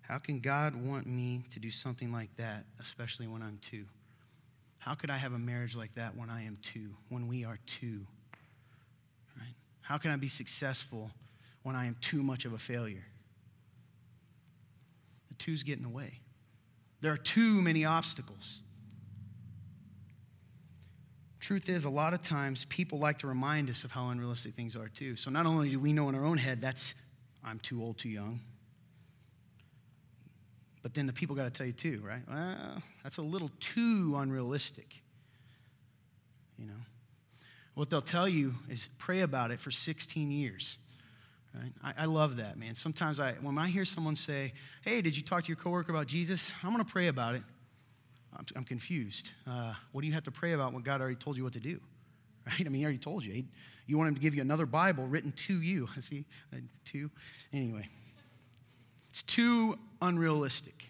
How 0.00 0.16
can 0.16 0.40
God 0.40 0.74
want 0.74 1.06
me 1.06 1.44
to 1.50 1.60
do 1.60 1.70
something 1.70 2.10
like 2.10 2.34
that, 2.38 2.64
especially 2.80 3.26
when 3.26 3.42
I'm 3.42 3.58
two? 3.60 3.84
How 4.78 4.94
could 4.94 5.10
I 5.10 5.18
have 5.18 5.34
a 5.34 5.38
marriage 5.38 5.76
like 5.76 5.94
that 5.96 6.16
when 6.16 6.30
I 6.30 6.44
am 6.44 6.56
two, 6.62 6.94
when 7.10 7.28
we 7.28 7.44
are 7.44 7.58
two? 7.66 8.06
How 9.82 9.98
can 9.98 10.10
I 10.10 10.16
be 10.16 10.30
successful 10.30 11.10
when 11.64 11.76
I 11.76 11.84
am 11.84 11.96
too 12.00 12.22
much 12.22 12.46
of 12.46 12.54
a 12.54 12.58
failure? 12.58 13.04
Two's 15.38 15.62
get 15.62 15.76
in 15.76 15.82
the 15.82 15.88
way. 15.88 16.20
There 17.00 17.12
are 17.12 17.18
too 17.18 17.62
many 17.62 17.84
obstacles. 17.84 18.60
Truth 21.40 21.68
is, 21.68 21.84
a 21.84 21.90
lot 21.90 22.12
of 22.12 22.20
times 22.20 22.66
people 22.66 22.98
like 22.98 23.18
to 23.18 23.26
remind 23.26 23.70
us 23.70 23.84
of 23.84 23.92
how 23.92 24.08
unrealistic 24.08 24.54
things 24.54 24.76
are 24.76 24.88
too. 24.88 25.16
So 25.16 25.30
not 25.30 25.46
only 25.46 25.70
do 25.70 25.78
we 25.78 25.92
know 25.92 26.08
in 26.08 26.14
our 26.14 26.24
own 26.24 26.38
head 26.38 26.60
that's, 26.60 26.94
I'm 27.44 27.58
too 27.60 27.82
old, 27.82 27.98
too 27.98 28.08
young, 28.08 28.40
but 30.82 30.94
then 30.94 31.06
the 31.06 31.12
people 31.12 31.36
got 31.36 31.44
to 31.44 31.50
tell 31.50 31.66
you 31.66 31.72
too, 31.72 32.02
right? 32.04 32.22
Well, 32.28 32.82
that's 33.02 33.18
a 33.18 33.22
little 33.22 33.50
too 33.60 34.14
unrealistic. 34.16 35.00
You 36.58 36.66
know? 36.66 36.80
What 37.74 37.90
they'll 37.90 38.02
tell 38.02 38.28
you 38.28 38.54
is 38.68 38.88
pray 38.98 39.20
about 39.20 39.50
it 39.50 39.60
for 39.60 39.70
16 39.70 40.30
years. 40.30 40.78
Right? 41.54 41.72
I, 41.82 42.02
I, 42.02 42.04
love 42.04 42.36
that, 42.36 42.58
man. 42.58 42.74
Sometimes 42.74 43.18
I, 43.18 43.32
when 43.40 43.58
I 43.58 43.68
hear 43.68 43.84
someone 43.84 44.16
say, 44.16 44.52
hey, 44.82 45.00
did 45.00 45.16
you 45.16 45.22
talk 45.22 45.44
to 45.44 45.48
your 45.48 45.56
coworker 45.56 45.90
about 45.90 46.06
Jesus? 46.06 46.52
I'm 46.62 46.72
going 46.72 46.84
to 46.84 46.90
pray 46.90 47.08
about 47.08 47.34
it. 47.34 47.42
I'm, 48.36 48.44
I'm 48.54 48.64
confused. 48.64 49.30
Uh, 49.46 49.72
what 49.92 50.02
do 50.02 50.06
you 50.06 50.12
have 50.12 50.24
to 50.24 50.30
pray 50.30 50.52
about 50.52 50.72
when 50.72 50.82
God 50.82 51.00
already 51.00 51.16
told 51.16 51.36
you 51.36 51.44
what 51.44 51.54
to 51.54 51.60
do? 51.60 51.80
Right? 52.46 52.66
I 52.66 52.70
mean, 52.70 52.76
he 52.76 52.84
already 52.84 52.96
told 52.96 53.26
you. 53.26 53.32
He, 53.34 53.44
you 53.86 53.98
want 53.98 54.08
him 54.08 54.14
to 54.14 54.22
give 54.22 54.34
you 54.34 54.40
another 54.40 54.64
Bible 54.64 55.06
written 55.06 55.32
to 55.32 55.60
you. 55.60 55.86
I 55.94 56.00
see? 56.00 56.24
Two? 56.86 57.10
Anyway. 57.52 57.86
It's 59.10 59.22
too 59.22 59.78
unrealistic. 60.00 60.86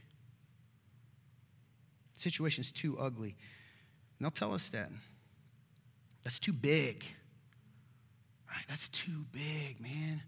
The 2.14 2.20
situation's 2.20 2.70
too 2.70 2.96
ugly. 2.96 3.34
And 4.18 4.24
they'll 4.24 4.30
tell 4.30 4.54
us 4.54 4.68
that. 4.70 4.90
That's 6.22 6.38
too 6.38 6.52
big. 6.52 7.04
Right? 8.48 8.64
that's 8.68 8.88
too 8.88 9.24
big, 9.32 9.80
man. 9.80 10.22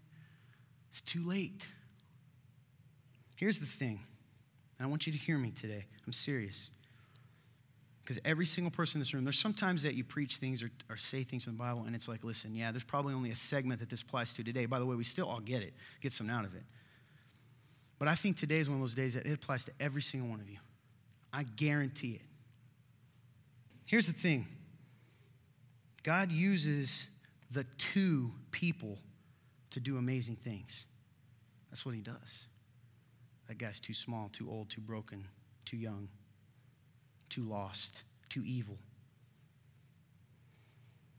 It's 0.91 1.01
too 1.01 1.25
late. 1.25 1.65
Here's 3.37 3.59
the 3.59 3.65
thing, 3.65 3.99
and 4.77 4.85
I 4.85 4.89
want 4.89 5.07
you 5.07 5.13
to 5.13 5.17
hear 5.17 5.37
me 5.37 5.51
today. 5.51 5.85
I'm 6.05 6.13
serious. 6.13 6.69
Because 8.03 8.19
every 8.25 8.45
single 8.45 8.71
person 8.71 8.97
in 8.97 9.01
this 9.01 9.13
room, 9.13 9.23
there's 9.23 9.39
sometimes 9.39 9.83
that 9.83 9.95
you 9.95 10.03
preach 10.03 10.37
things 10.37 10.61
or, 10.61 10.69
or 10.89 10.97
say 10.97 11.23
things 11.23 11.45
from 11.45 11.53
the 11.53 11.59
Bible, 11.59 11.85
and 11.87 11.95
it's 11.95 12.09
like, 12.09 12.25
listen, 12.25 12.53
yeah, 12.53 12.71
there's 12.71 12.83
probably 12.83 13.13
only 13.13 13.31
a 13.31 13.35
segment 13.35 13.79
that 13.79 13.89
this 13.89 14.01
applies 14.01 14.33
to 14.33 14.43
today. 14.43 14.65
By 14.65 14.79
the 14.79 14.85
way, 14.85 14.97
we 14.97 15.05
still 15.05 15.27
all 15.27 15.39
get 15.39 15.63
it, 15.63 15.73
get 16.01 16.11
something 16.11 16.35
out 16.35 16.43
of 16.43 16.53
it. 16.55 16.63
But 17.97 18.09
I 18.09 18.15
think 18.15 18.35
today 18.35 18.59
is 18.59 18.67
one 18.69 18.79
of 18.79 18.81
those 18.81 18.95
days 18.95 19.13
that 19.13 19.25
it 19.25 19.31
applies 19.31 19.63
to 19.65 19.71
every 19.79 20.01
single 20.01 20.29
one 20.29 20.41
of 20.41 20.49
you. 20.49 20.57
I 21.31 21.43
guarantee 21.43 22.15
it. 22.15 22.21
Here's 23.87 24.07
the 24.07 24.13
thing 24.13 24.45
God 26.03 26.31
uses 26.31 27.07
the 27.49 27.63
two 27.77 28.31
people 28.51 28.97
to 29.71 29.79
do 29.79 29.97
amazing 29.97 30.35
things. 30.35 30.85
That's 31.69 31.85
what 31.85 31.95
he 31.95 32.01
does. 32.01 32.45
That 33.47 33.57
guy's 33.57 33.79
too 33.79 33.93
small, 33.93 34.29
too 34.31 34.49
old, 34.49 34.69
too 34.69 34.81
broken, 34.81 35.27
too 35.65 35.77
young, 35.77 36.09
too 37.29 37.43
lost, 37.43 38.03
too 38.29 38.43
evil. 38.45 38.77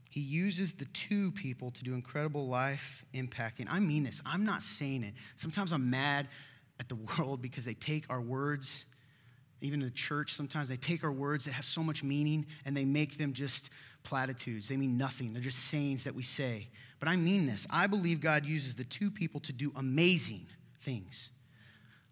He 0.09 0.21
uses 0.21 0.75
the 0.75 0.85
two 0.87 1.33
people 1.33 1.71
to 1.71 1.83
do 1.85 1.95
incredible 1.95 2.47
life 2.47 3.05
impacting. 3.15 3.67
I 3.71 3.81
mean 3.81 4.05
this. 4.05 4.21
I'm 4.27 4.45
not 4.45 4.63
saying 4.63 5.05
it. 5.05 5.15
Sometimes 5.37 5.73
I'm 5.73 5.89
mad 5.89 6.29
at 6.79 6.89
the 6.89 6.95
world 7.19 7.41
because 7.41 7.65
they 7.65 7.75
take 7.75 8.05
our 8.11 8.21
words, 8.21 8.85
even 9.63 9.81
the 9.81 9.91
church, 9.91 10.35
sometimes 10.35 10.69
they 10.69 10.77
take 10.77 11.03
our 11.03 11.13
words 11.13 11.47
that 11.47 11.53
have 11.53 11.65
so 11.65 11.83
much 11.83 12.03
meaning 12.03 12.45
and 12.67 12.77
they 12.77 12.85
make 12.85 13.17
them 13.17 13.33
just 13.33 13.71
platitudes. 14.03 14.69
They 14.69 14.77
mean 14.77 14.99
nothing. 14.99 15.33
They're 15.33 15.43
just 15.43 15.67
sayings 15.67 16.05
that 16.05 16.15
we 16.15 16.23
say. 16.23 16.69
But 17.03 17.09
I 17.09 17.17
mean 17.17 17.47
this. 17.47 17.67
I 17.69 17.89
believe 17.89 18.21
God 18.21 18.47
uses 18.47 18.77
the 18.77 18.85
two 18.85 19.11
people 19.11 19.41
to 19.41 19.53
do 19.53 19.73
amazing 19.75 20.47
things, 20.83 21.31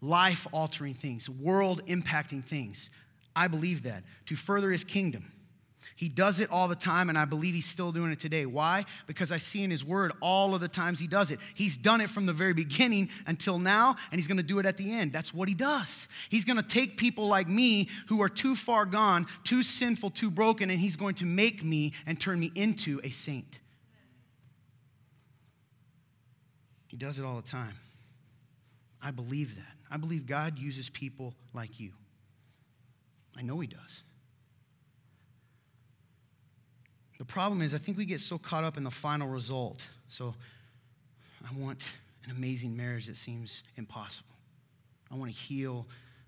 life 0.00 0.48
altering 0.50 0.94
things, 0.94 1.30
world 1.30 1.86
impacting 1.86 2.42
things. 2.42 2.90
I 3.36 3.46
believe 3.46 3.84
that 3.84 4.02
to 4.26 4.34
further 4.34 4.72
his 4.72 4.82
kingdom. 4.82 5.30
He 5.94 6.08
does 6.08 6.40
it 6.40 6.50
all 6.50 6.66
the 6.66 6.74
time, 6.74 7.08
and 7.08 7.16
I 7.16 7.24
believe 7.24 7.54
he's 7.54 7.66
still 7.66 7.92
doing 7.92 8.10
it 8.10 8.18
today. 8.18 8.46
Why? 8.46 8.84
Because 9.06 9.30
I 9.30 9.38
see 9.38 9.62
in 9.62 9.70
his 9.70 9.84
word 9.84 10.10
all 10.20 10.56
of 10.56 10.60
the 10.60 10.66
times 10.66 10.98
he 10.98 11.06
does 11.06 11.30
it. 11.30 11.38
He's 11.54 11.76
done 11.76 12.00
it 12.00 12.10
from 12.10 12.26
the 12.26 12.32
very 12.32 12.52
beginning 12.52 13.10
until 13.28 13.60
now, 13.60 13.94
and 14.10 14.18
he's 14.18 14.26
gonna 14.26 14.42
do 14.42 14.58
it 14.58 14.66
at 14.66 14.76
the 14.76 14.92
end. 14.92 15.12
That's 15.12 15.32
what 15.32 15.48
he 15.48 15.54
does. 15.54 16.08
He's 16.30 16.44
gonna 16.44 16.64
take 16.64 16.96
people 16.96 17.28
like 17.28 17.48
me 17.48 17.88
who 18.08 18.22
are 18.22 18.28
too 18.28 18.56
far 18.56 18.86
gone, 18.86 19.28
too 19.44 19.62
sinful, 19.62 20.10
too 20.10 20.32
broken, 20.32 20.68
and 20.68 20.80
he's 20.80 20.96
going 20.96 21.14
to 21.14 21.26
make 21.26 21.62
me 21.62 21.92
and 22.06 22.20
turn 22.20 22.40
me 22.40 22.50
into 22.56 23.00
a 23.04 23.10
saint. 23.10 23.59
He 26.90 26.96
does 26.96 27.20
it 27.20 27.24
all 27.24 27.36
the 27.36 27.48
time. 27.48 27.74
I 29.00 29.12
believe 29.12 29.54
that. 29.54 29.76
I 29.88 29.96
believe 29.96 30.26
God 30.26 30.58
uses 30.58 30.90
people 30.90 31.34
like 31.54 31.78
you. 31.78 31.92
I 33.38 33.42
know 33.42 33.60
he 33.60 33.68
does. 33.68 34.02
The 37.18 37.24
problem 37.24 37.62
is, 37.62 37.74
I 37.74 37.78
think 37.78 37.96
we 37.96 38.06
get 38.06 38.20
so 38.20 38.38
caught 38.38 38.64
up 38.64 38.76
in 38.76 38.82
the 38.82 38.90
final 38.90 39.28
result. 39.28 39.86
So, 40.08 40.34
I 41.48 41.56
want 41.60 41.92
an 42.24 42.32
amazing 42.32 42.76
marriage 42.76 43.06
that 43.06 43.16
seems 43.16 43.62
impossible. 43.76 44.34
I 45.12 45.14
want 45.14 45.30
to 45.30 45.36
heal 45.36 45.86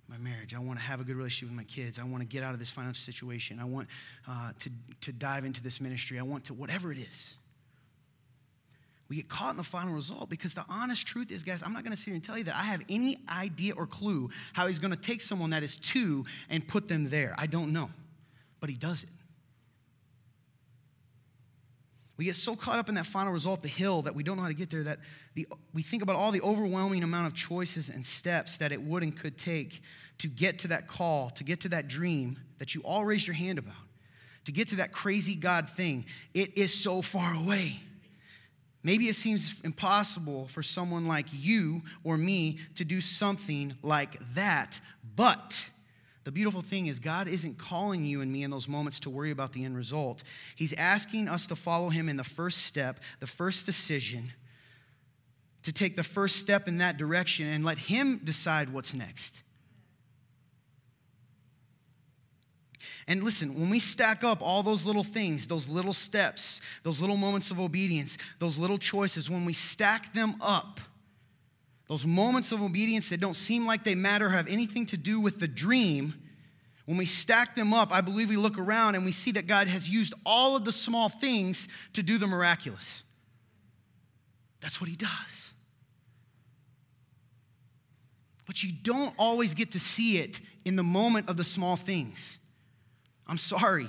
my 0.08 0.16
marriage. 0.18 0.54
I 0.54 0.60
want 0.60 0.78
to 0.78 0.84
have 0.84 1.00
a 1.00 1.04
good 1.04 1.16
relationship 1.16 1.48
with 1.48 1.56
my 1.56 1.64
kids. 1.64 1.98
I 1.98 2.04
want 2.04 2.18
to 2.20 2.24
get 2.24 2.44
out 2.44 2.52
of 2.52 2.60
this 2.60 2.70
financial 2.70 3.02
situation. 3.02 3.58
I 3.58 3.64
want 3.64 3.88
uh, 4.28 4.52
to, 4.60 4.70
to 5.00 5.12
dive 5.12 5.44
into 5.44 5.60
this 5.60 5.80
ministry. 5.80 6.20
I 6.20 6.22
want 6.22 6.44
to, 6.44 6.54
whatever 6.54 6.92
it 6.92 6.98
is. 6.98 7.34
We 9.12 9.16
get 9.16 9.28
caught 9.28 9.50
in 9.50 9.56
the 9.58 9.62
final 9.62 9.92
result 9.92 10.30
because 10.30 10.54
the 10.54 10.64
honest 10.70 11.06
truth 11.06 11.30
is, 11.30 11.42
guys, 11.42 11.62
I'm 11.62 11.74
not 11.74 11.84
going 11.84 11.94
to 11.94 11.98
sit 11.98 12.06
here 12.06 12.14
and 12.14 12.24
tell 12.24 12.38
you 12.38 12.44
that 12.44 12.56
I 12.56 12.62
have 12.62 12.80
any 12.88 13.18
idea 13.28 13.74
or 13.74 13.86
clue 13.86 14.30
how 14.54 14.68
he's 14.68 14.78
going 14.78 14.90
to 14.90 14.96
take 14.96 15.20
someone 15.20 15.50
that 15.50 15.62
is 15.62 15.76
two 15.76 16.24
and 16.48 16.66
put 16.66 16.88
them 16.88 17.10
there. 17.10 17.34
I 17.36 17.46
don't 17.46 17.74
know. 17.74 17.90
But 18.58 18.70
he 18.70 18.76
does 18.76 19.02
it. 19.02 19.10
We 22.16 22.24
get 22.24 22.36
so 22.36 22.56
caught 22.56 22.78
up 22.78 22.88
in 22.88 22.94
that 22.94 23.04
final 23.04 23.34
result, 23.34 23.60
the 23.60 23.68
hill, 23.68 24.00
that 24.00 24.14
we 24.14 24.22
don't 24.22 24.36
know 24.36 24.44
how 24.44 24.48
to 24.48 24.54
get 24.54 24.70
there, 24.70 24.82
that 24.84 25.00
the, 25.34 25.46
we 25.74 25.82
think 25.82 26.02
about 26.02 26.16
all 26.16 26.32
the 26.32 26.40
overwhelming 26.40 27.02
amount 27.02 27.26
of 27.26 27.34
choices 27.34 27.90
and 27.90 28.06
steps 28.06 28.56
that 28.56 28.72
it 28.72 28.80
would 28.80 29.02
and 29.02 29.14
could 29.14 29.36
take 29.36 29.82
to 30.16 30.26
get 30.26 30.58
to 30.60 30.68
that 30.68 30.88
call, 30.88 31.28
to 31.32 31.44
get 31.44 31.60
to 31.60 31.68
that 31.68 31.86
dream 31.86 32.38
that 32.60 32.74
you 32.74 32.80
all 32.80 33.04
raised 33.04 33.26
your 33.26 33.36
hand 33.36 33.58
about, 33.58 33.74
to 34.46 34.52
get 34.52 34.68
to 34.68 34.76
that 34.76 34.90
crazy 34.90 35.34
God 35.34 35.68
thing. 35.68 36.06
It 36.32 36.56
is 36.56 36.72
so 36.72 37.02
far 37.02 37.34
away. 37.34 37.82
Maybe 38.82 39.08
it 39.08 39.14
seems 39.14 39.60
impossible 39.62 40.48
for 40.48 40.62
someone 40.62 41.06
like 41.06 41.26
you 41.30 41.82
or 42.02 42.16
me 42.16 42.58
to 42.74 42.84
do 42.84 43.00
something 43.00 43.74
like 43.82 44.18
that, 44.34 44.80
but 45.14 45.68
the 46.24 46.32
beautiful 46.32 46.62
thing 46.62 46.86
is, 46.86 46.98
God 46.98 47.26
isn't 47.26 47.58
calling 47.58 48.04
you 48.04 48.20
and 48.20 48.32
me 48.32 48.44
in 48.44 48.50
those 48.50 48.68
moments 48.68 49.00
to 49.00 49.10
worry 49.10 49.32
about 49.32 49.52
the 49.52 49.64
end 49.64 49.76
result. 49.76 50.22
He's 50.54 50.72
asking 50.74 51.28
us 51.28 51.46
to 51.46 51.56
follow 51.56 51.88
Him 51.88 52.08
in 52.08 52.16
the 52.16 52.24
first 52.24 52.58
step, 52.58 53.00
the 53.18 53.26
first 53.26 53.66
decision, 53.66 54.32
to 55.62 55.72
take 55.72 55.96
the 55.96 56.04
first 56.04 56.36
step 56.36 56.68
in 56.68 56.78
that 56.78 56.96
direction 56.96 57.46
and 57.46 57.64
let 57.64 57.78
Him 57.78 58.20
decide 58.22 58.72
what's 58.72 58.94
next. 58.94 59.40
And 63.08 63.22
listen, 63.24 63.58
when 63.58 63.68
we 63.68 63.80
stack 63.80 64.22
up 64.22 64.40
all 64.40 64.62
those 64.62 64.86
little 64.86 65.02
things, 65.02 65.46
those 65.46 65.68
little 65.68 65.92
steps, 65.92 66.60
those 66.82 67.00
little 67.00 67.16
moments 67.16 67.50
of 67.50 67.58
obedience, 67.58 68.16
those 68.38 68.58
little 68.58 68.78
choices, 68.78 69.28
when 69.28 69.44
we 69.44 69.52
stack 69.52 70.14
them 70.14 70.36
up, 70.40 70.80
those 71.88 72.06
moments 72.06 72.52
of 72.52 72.62
obedience 72.62 73.08
that 73.08 73.20
don't 73.20 73.34
seem 73.34 73.66
like 73.66 73.84
they 73.84 73.94
matter, 73.94 74.26
or 74.26 74.30
have 74.30 74.46
anything 74.46 74.86
to 74.86 74.96
do 74.96 75.20
with 75.20 75.40
the 75.40 75.48
dream, 75.48 76.14
when 76.86 76.96
we 76.96 77.06
stack 77.06 77.54
them 77.54 77.72
up, 77.72 77.92
I 77.92 78.00
believe 78.00 78.28
we 78.28 78.36
look 78.36 78.58
around 78.58 78.94
and 78.94 79.04
we 79.04 79.12
see 79.12 79.32
that 79.32 79.46
God 79.46 79.68
has 79.68 79.88
used 79.88 80.14
all 80.26 80.56
of 80.56 80.64
the 80.64 80.72
small 80.72 81.08
things 81.08 81.68
to 81.92 82.02
do 82.02 82.18
the 82.18 82.26
miraculous. 82.26 83.04
That's 84.60 84.80
what 84.80 84.88
He 84.88 84.96
does. 84.96 85.52
But 88.46 88.62
you 88.62 88.72
don't 88.72 89.14
always 89.18 89.54
get 89.54 89.72
to 89.72 89.80
see 89.80 90.18
it 90.18 90.40
in 90.64 90.76
the 90.76 90.82
moment 90.82 91.28
of 91.28 91.36
the 91.36 91.44
small 91.44 91.76
things. 91.76 92.38
I'm 93.32 93.38
sorry. 93.38 93.88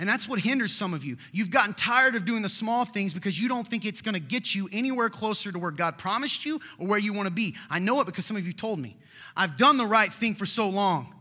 And 0.00 0.08
that's 0.08 0.28
what 0.28 0.40
hinders 0.40 0.72
some 0.72 0.92
of 0.92 1.04
you. 1.04 1.18
You've 1.30 1.52
gotten 1.52 1.72
tired 1.72 2.16
of 2.16 2.24
doing 2.24 2.42
the 2.42 2.48
small 2.48 2.84
things 2.84 3.14
because 3.14 3.40
you 3.40 3.46
don't 3.48 3.64
think 3.64 3.84
it's 3.84 4.02
going 4.02 4.14
to 4.14 4.20
get 4.20 4.56
you 4.56 4.68
anywhere 4.72 5.08
closer 5.08 5.52
to 5.52 5.58
where 5.60 5.70
God 5.70 5.98
promised 5.98 6.44
you 6.44 6.60
or 6.76 6.88
where 6.88 6.98
you 6.98 7.12
want 7.12 7.28
to 7.28 7.32
be. 7.32 7.54
I 7.70 7.78
know 7.78 8.00
it 8.00 8.06
because 8.06 8.26
some 8.26 8.36
of 8.36 8.44
you 8.44 8.52
told 8.52 8.80
me. 8.80 8.96
I've 9.36 9.56
done 9.56 9.76
the 9.76 9.86
right 9.86 10.12
thing 10.12 10.34
for 10.34 10.46
so 10.46 10.68
long. 10.68 11.14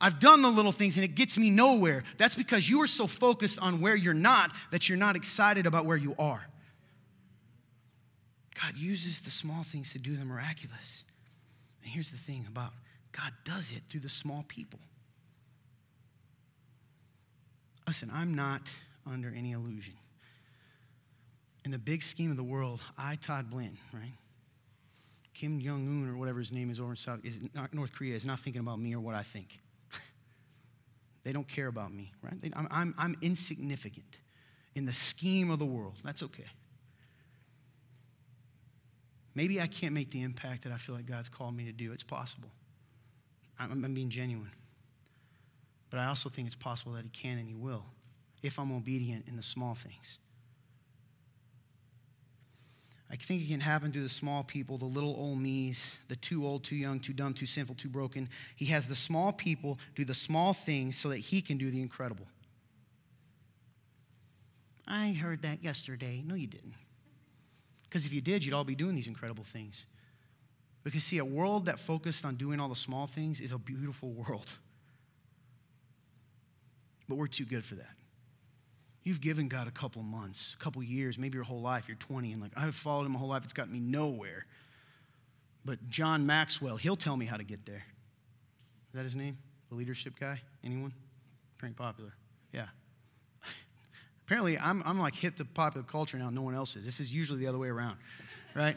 I've 0.00 0.20
done 0.20 0.42
the 0.42 0.48
little 0.48 0.70
things 0.70 0.96
and 0.96 1.04
it 1.04 1.16
gets 1.16 1.36
me 1.36 1.50
nowhere. 1.50 2.04
That's 2.18 2.36
because 2.36 2.70
you 2.70 2.80
are 2.82 2.86
so 2.86 3.08
focused 3.08 3.58
on 3.58 3.80
where 3.80 3.96
you're 3.96 4.14
not 4.14 4.52
that 4.70 4.88
you're 4.88 4.96
not 4.96 5.16
excited 5.16 5.66
about 5.66 5.86
where 5.86 5.96
you 5.96 6.14
are. 6.20 6.46
God 8.62 8.76
uses 8.76 9.22
the 9.22 9.30
small 9.32 9.64
things 9.64 9.92
to 9.94 9.98
do 9.98 10.14
the 10.14 10.24
miraculous. 10.24 11.02
And 11.82 11.90
here's 11.90 12.12
the 12.12 12.16
thing 12.16 12.46
about 12.48 12.70
God 13.10 13.32
does 13.42 13.72
it 13.72 13.82
through 13.88 14.02
the 14.02 14.08
small 14.08 14.44
people. 14.46 14.78
Listen, 17.90 18.08
I'm 18.14 18.36
not 18.36 18.70
under 19.04 19.34
any 19.36 19.50
illusion. 19.50 19.94
In 21.64 21.72
the 21.72 21.78
big 21.78 22.04
scheme 22.04 22.30
of 22.30 22.36
the 22.36 22.44
world, 22.44 22.80
I, 22.96 23.16
Todd 23.16 23.50
Blanton, 23.50 23.76
right? 23.92 24.12
Kim 25.34 25.60
Jong 25.60 25.88
Un 25.88 26.08
or 26.08 26.16
whatever 26.16 26.38
his 26.38 26.52
name 26.52 26.70
is 26.70 26.78
over 26.78 26.90
in 26.90 26.96
South 26.96 27.18
is 27.24 27.40
North 27.72 27.92
Korea 27.92 28.14
is 28.14 28.24
not 28.24 28.38
thinking 28.38 28.60
about 28.60 28.78
me 28.78 28.94
or 28.94 29.00
what 29.00 29.16
I 29.16 29.24
think. 29.24 29.58
they 31.24 31.32
don't 31.32 31.48
care 31.48 31.66
about 31.66 31.92
me, 31.92 32.12
right? 32.22 32.34
I'm, 32.54 32.68
I'm, 32.70 32.94
I'm 32.96 33.16
insignificant 33.22 34.18
in 34.76 34.86
the 34.86 34.94
scheme 34.94 35.50
of 35.50 35.58
the 35.58 35.66
world. 35.66 35.94
That's 36.04 36.22
okay. 36.22 36.46
Maybe 39.34 39.60
I 39.60 39.66
can't 39.66 39.94
make 39.94 40.12
the 40.12 40.22
impact 40.22 40.62
that 40.62 40.72
I 40.72 40.76
feel 40.76 40.94
like 40.94 41.06
God's 41.06 41.28
called 41.28 41.56
me 41.56 41.64
to 41.64 41.72
do. 41.72 41.90
It's 41.90 42.04
possible. 42.04 42.50
I'm, 43.58 43.84
I'm 43.84 43.94
being 43.94 44.10
genuine. 44.10 44.52
But 45.90 45.98
I 45.98 46.06
also 46.06 46.28
think 46.28 46.46
it's 46.46 46.54
possible 46.54 46.92
that 46.92 47.04
He 47.04 47.10
can 47.10 47.38
and 47.38 47.48
He 47.48 47.54
will 47.54 47.84
if 48.42 48.58
I'm 48.58 48.72
obedient 48.72 49.26
in 49.28 49.36
the 49.36 49.42
small 49.42 49.74
things. 49.74 50.18
I 53.10 53.16
think 53.16 53.42
it 53.42 53.48
can 53.48 53.60
happen 53.60 53.90
through 53.90 54.04
the 54.04 54.08
small 54.08 54.44
people, 54.44 54.78
the 54.78 54.84
little 54.84 55.14
old 55.18 55.38
me's, 55.38 55.98
the 56.06 56.14
too 56.14 56.46
old, 56.46 56.62
too 56.62 56.76
young, 56.76 57.00
too 57.00 57.12
dumb, 57.12 57.34
too 57.34 57.46
sinful, 57.46 57.74
too 57.74 57.88
broken. 57.88 58.28
He 58.54 58.66
has 58.66 58.86
the 58.86 58.94
small 58.94 59.32
people 59.32 59.80
do 59.96 60.04
the 60.04 60.14
small 60.14 60.52
things 60.52 60.96
so 60.96 61.08
that 61.08 61.18
he 61.18 61.42
can 61.42 61.58
do 61.58 61.72
the 61.72 61.82
incredible. 61.82 62.28
I 64.86 65.12
heard 65.12 65.42
that 65.42 65.62
yesterday. 65.62 66.22
No, 66.24 66.36
you 66.36 66.46
didn't. 66.46 66.74
Because 67.82 68.06
if 68.06 68.12
you 68.12 68.20
did, 68.20 68.44
you'd 68.44 68.54
all 68.54 68.64
be 68.64 68.76
doing 68.76 68.94
these 68.94 69.08
incredible 69.08 69.44
things. 69.44 69.86
Because, 70.84 71.02
see, 71.02 71.18
a 71.18 71.24
world 71.24 71.66
that 71.66 71.80
focused 71.80 72.24
on 72.24 72.36
doing 72.36 72.60
all 72.60 72.68
the 72.68 72.76
small 72.76 73.08
things 73.08 73.40
is 73.40 73.50
a 73.50 73.58
beautiful 73.58 74.12
world 74.12 74.52
but 77.10 77.16
we're 77.18 77.26
too 77.26 77.44
good 77.44 77.64
for 77.64 77.74
that. 77.74 77.90
You've 79.02 79.20
given 79.20 79.48
God 79.48 79.66
a 79.66 79.72
couple 79.72 80.02
months, 80.02 80.54
a 80.58 80.62
couple 80.62 80.80
years, 80.82 81.18
maybe 81.18 81.34
your 81.34 81.44
whole 81.44 81.60
life. 81.60 81.88
You're 81.88 81.96
20 81.96 82.32
and 82.32 82.40
like, 82.40 82.52
I've 82.56 82.74
followed 82.74 83.04
him 83.06 83.12
my 83.12 83.18
whole 83.18 83.28
life. 83.28 83.42
It's 83.42 83.52
gotten 83.52 83.72
me 83.72 83.80
nowhere. 83.80 84.46
But 85.64 85.88
John 85.88 86.24
Maxwell, 86.24 86.76
he'll 86.76 86.96
tell 86.96 87.16
me 87.16 87.26
how 87.26 87.36
to 87.36 87.42
get 87.42 87.66
there. 87.66 87.84
Is 88.88 88.94
that 88.94 89.02
his 89.02 89.16
name? 89.16 89.38
The 89.70 89.74
leadership 89.74 90.14
guy? 90.20 90.40
Anyone? 90.62 90.92
Pretty 91.58 91.74
popular. 91.74 92.12
Yeah. 92.52 92.66
Apparently, 94.26 94.56
I'm, 94.56 94.82
I'm 94.86 95.00
like 95.00 95.16
hip 95.16 95.34
to 95.36 95.44
popular 95.44 95.84
culture 95.84 96.16
now. 96.16 96.30
No 96.30 96.42
one 96.42 96.54
else 96.54 96.76
is. 96.76 96.84
This 96.84 97.00
is 97.00 97.10
usually 97.10 97.40
the 97.40 97.48
other 97.48 97.58
way 97.58 97.68
around, 97.68 97.96
right? 98.54 98.76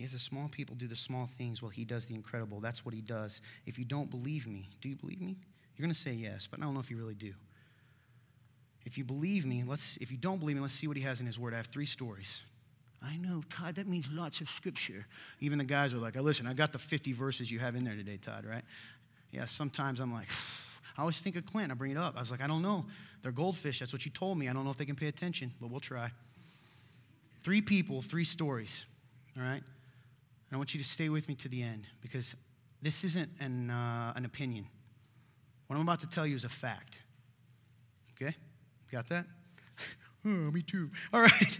He 0.00 0.04
has 0.04 0.12
the 0.12 0.18
small 0.18 0.48
people 0.48 0.76
do 0.76 0.86
the 0.86 0.96
small 0.96 1.28
things 1.36 1.60
while 1.60 1.68
he 1.68 1.84
does 1.84 2.06
the 2.06 2.14
incredible. 2.14 2.58
That's 2.58 2.86
what 2.86 2.94
he 2.94 3.02
does. 3.02 3.42
If 3.66 3.78
you 3.78 3.84
don't 3.84 4.08
believe 4.08 4.46
me, 4.46 4.70
do 4.80 4.88
you 4.88 4.96
believe 4.96 5.20
me? 5.20 5.36
You're 5.76 5.84
going 5.84 5.92
to 5.92 6.00
say 6.00 6.14
yes, 6.14 6.48
but 6.50 6.58
I 6.58 6.62
don't 6.62 6.72
know 6.72 6.80
if 6.80 6.90
you 6.90 6.96
really 6.96 7.12
do. 7.12 7.34
If 8.86 8.96
you 8.96 9.04
believe 9.04 9.44
me, 9.44 9.62
let's 9.62 9.98
if 9.98 10.10
you 10.10 10.16
don't 10.16 10.38
believe 10.38 10.56
me, 10.56 10.62
let's 10.62 10.72
see 10.72 10.86
what 10.86 10.96
he 10.96 11.02
has 11.02 11.20
in 11.20 11.26
his 11.26 11.38
word. 11.38 11.52
I 11.52 11.58
have 11.58 11.66
three 11.66 11.84
stories. 11.84 12.40
I 13.02 13.18
know, 13.18 13.42
Todd, 13.50 13.74
that 13.74 13.88
means 13.88 14.06
lots 14.10 14.40
of 14.40 14.48
scripture. 14.48 15.04
Even 15.38 15.58
the 15.58 15.64
guys 15.64 15.92
are 15.92 15.98
like, 15.98 16.16
oh, 16.16 16.22
listen, 16.22 16.46
I 16.46 16.54
got 16.54 16.72
the 16.72 16.78
50 16.78 17.12
verses 17.12 17.50
you 17.50 17.58
have 17.58 17.76
in 17.76 17.84
there 17.84 17.94
today, 17.94 18.16
Todd, 18.16 18.46
right? 18.46 18.64
Yeah, 19.32 19.44
sometimes 19.44 20.00
I'm 20.00 20.14
like, 20.14 20.28
I 20.96 21.02
always 21.02 21.18
think 21.20 21.36
of 21.36 21.44
Clint. 21.44 21.70
I 21.70 21.74
bring 21.74 21.90
it 21.90 21.98
up. 21.98 22.16
I 22.16 22.20
was 22.20 22.30
like, 22.30 22.40
I 22.40 22.46
don't 22.46 22.62
know. 22.62 22.86
They're 23.20 23.32
goldfish. 23.32 23.80
That's 23.80 23.92
what 23.92 24.06
you 24.06 24.12
told 24.12 24.38
me. 24.38 24.48
I 24.48 24.54
don't 24.54 24.64
know 24.64 24.70
if 24.70 24.78
they 24.78 24.86
can 24.86 24.96
pay 24.96 25.08
attention, 25.08 25.52
but 25.60 25.70
we'll 25.70 25.78
try. 25.80 26.10
Three 27.42 27.60
people, 27.60 28.00
three 28.00 28.24
stories, 28.24 28.86
all 29.36 29.42
right? 29.42 29.62
I 30.52 30.56
want 30.56 30.74
you 30.74 30.80
to 30.80 30.86
stay 30.86 31.08
with 31.08 31.28
me 31.28 31.34
to 31.36 31.48
the 31.48 31.62
end 31.62 31.86
because 32.00 32.34
this 32.82 33.04
isn't 33.04 33.30
an, 33.40 33.70
uh, 33.70 34.12
an 34.16 34.24
opinion. 34.24 34.66
What 35.66 35.76
I'm 35.76 35.82
about 35.82 36.00
to 36.00 36.08
tell 36.08 36.26
you 36.26 36.34
is 36.34 36.44
a 36.44 36.48
fact. 36.48 36.98
Okay? 38.20 38.34
Got 38.90 39.08
that? 39.08 39.26
oh, 40.24 40.28
me 40.28 40.62
too. 40.62 40.90
All 41.12 41.20
right. 41.20 41.58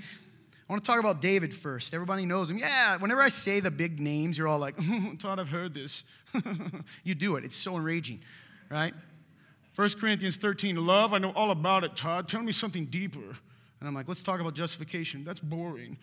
I 0.68 0.72
want 0.72 0.84
to 0.84 0.86
talk 0.88 1.00
about 1.00 1.20
David 1.20 1.54
first. 1.54 1.94
Everybody 1.94 2.24
knows 2.24 2.50
him. 2.50 2.58
Yeah, 2.58 2.96
whenever 2.98 3.20
I 3.20 3.28
say 3.28 3.60
the 3.60 3.70
big 3.70 4.00
names, 4.00 4.38
you're 4.38 4.48
all 4.48 4.58
like, 4.58 4.76
Todd, 5.18 5.38
I've 5.38 5.48
heard 5.48 5.74
this. 5.74 6.04
you 7.04 7.14
do 7.14 7.36
it. 7.36 7.44
It's 7.44 7.56
so 7.56 7.76
enraging, 7.76 8.20
right? 8.70 8.94
1 9.74 9.90
Corinthians 10.00 10.36
13, 10.36 10.76
love, 10.76 11.12
I 11.12 11.18
know 11.18 11.32
all 11.32 11.50
about 11.50 11.84
it, 11.84 11.96
Todd. 11.96 12.28
Tell 12.28 12.42
me 12.42 12.52
something 12.52 12.86
deeper. 12.86 13.18
And 13.18 13.88
I'm 13.88 13.94
like, 13.94 14.08
let's 14.08 14.22
talk 14.22 14.40
about 14.40 14.54
justification. 14.54 15.24
That's 15.24 15.40
boring. 15.40 15.96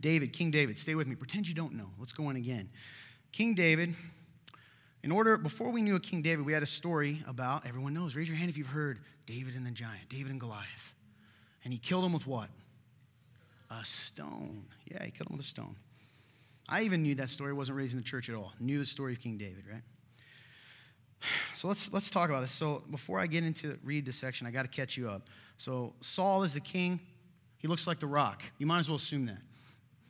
David, 0.00 0.32
King 0.32 0.50
David, 0.50 0.78
stay 0.78 0.94
with 0.94 1.06
me. 1.06 1.14
Pretend 1.14 1.48
you 1.48 1.54
don't 1.54 1.74
know. 1.74 1.90
Let's 1.98 2.12
go 2.12 2.26
on 2.26 2.36
again. 2.36 2.70
King 3.32 3.54
David 3.54 3.94
in 5.02 5.12
order, 5.12 5.36
before 5.36 5.70
we 5.70 5.80
knew 5.80 5.96
a 5.96 6.00
King 6.00 6.22
David, 6.22 6.44
we 6.44 6.52
had 6.52 6.62
a 6.62 6.66
story 6.66 7.22
about, 7.26 7.66
everyone 7.66 7.94
knows, 7.94 8.16
raise 8.16 8.28
your 8.28 8.36
hand 8.36 8.50
if 8.50 8.58
you've 8.58 8.66
heard 8.66 8.98
David 9.26 9.54
and 9.54 9.64
the 9.64 9.70
giant, 9.70 10.08
David 10.08 10.30
and 10.30 10.40
Goliath. 10.40 10.92
And 11.64 11.72
he 11.72 11.78
killed 11.78 12.04
him 12.04 12.12
with 12.12 12.26
what? 12.26 12.48
A 13.70 13.84
stone. 13.84 14.64
Yeah, 14.90 15.04
he 15.04 15.10
killed 15.10 15.30
him 15.30 15.36
with 15.36 15.46
a 15.46 15.48
stone. 15.48 15.76
I 16.68 16.82
even 16.82 17.02
knew 17.02 17.14
that 17.14 17.30
story, 17.30 17.52
wasn't 17.52 17.78
raised 17.78 17.92
in 17.92 17.98
the 17.98 18.04
church 18.04 18.28
at 18.28 18.34
all. 18.34 18.52
Knew 18.58 18.78
the 18.78 18.86
story 18.86 19.12
of 19.12 19.20
King 19.20 19.38
David, 19.38 19.64
right? 19.70 19.82
So 21.54 21.66
let's 21.66 21.92
let's 21.92 22.10
talk 22.10 22.28
about 22.28 22.42
this. 22.42 22.52
So 22.52 22.84
before 22.90 23.18
I 23.18 23.26
get 23.26 23.42
into 23.42 23.76
read 23.82 24.04
this 24.04 24.16
section, 24.16 24.46
I 24.46 24.52
got 24.52 24.62
to 24.62 24.68
catch 24.68 24.96
you 24.96 25.08
up. 25.08 25.26
So 25.56 25.94
Saul 26.00 26.44
is 26.44 26.54
the 26.54 26.60
king. 26.60 27.00
He 27.56 27.66
looks 27.66 27.88
like 27.88 27.98
the 27.98 28.06
rock. 28.06 28.44
You 28.58 28.66
might 28.66 28.78
as 28.80 28.88
well 28.88 28.96
assume 28.96 29.26
that. 29.26 29.38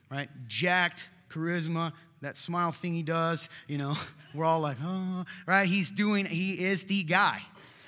Right? 0.09 0.29
Jacked, 0.47 1.07
charisma, 1.29 1.93
that 2.21 2.35
smile 2.35 2.71
thing 2.71 2.93
he 2.93 3.03
does, 3.03 3.49
you 3.67 3.77
know, 3.77 3.95
we're 4.33 4.45
all 4.45 4.59
like, 4.59 4.77
oh, 4.83 5.25
right? 5.45 5.67
He's 5.67 5.91
doing, 5.91 6.25
he 6.25 6.65
is 6.65 6.83
the 6.83 7.03
guy. 7.03 7.41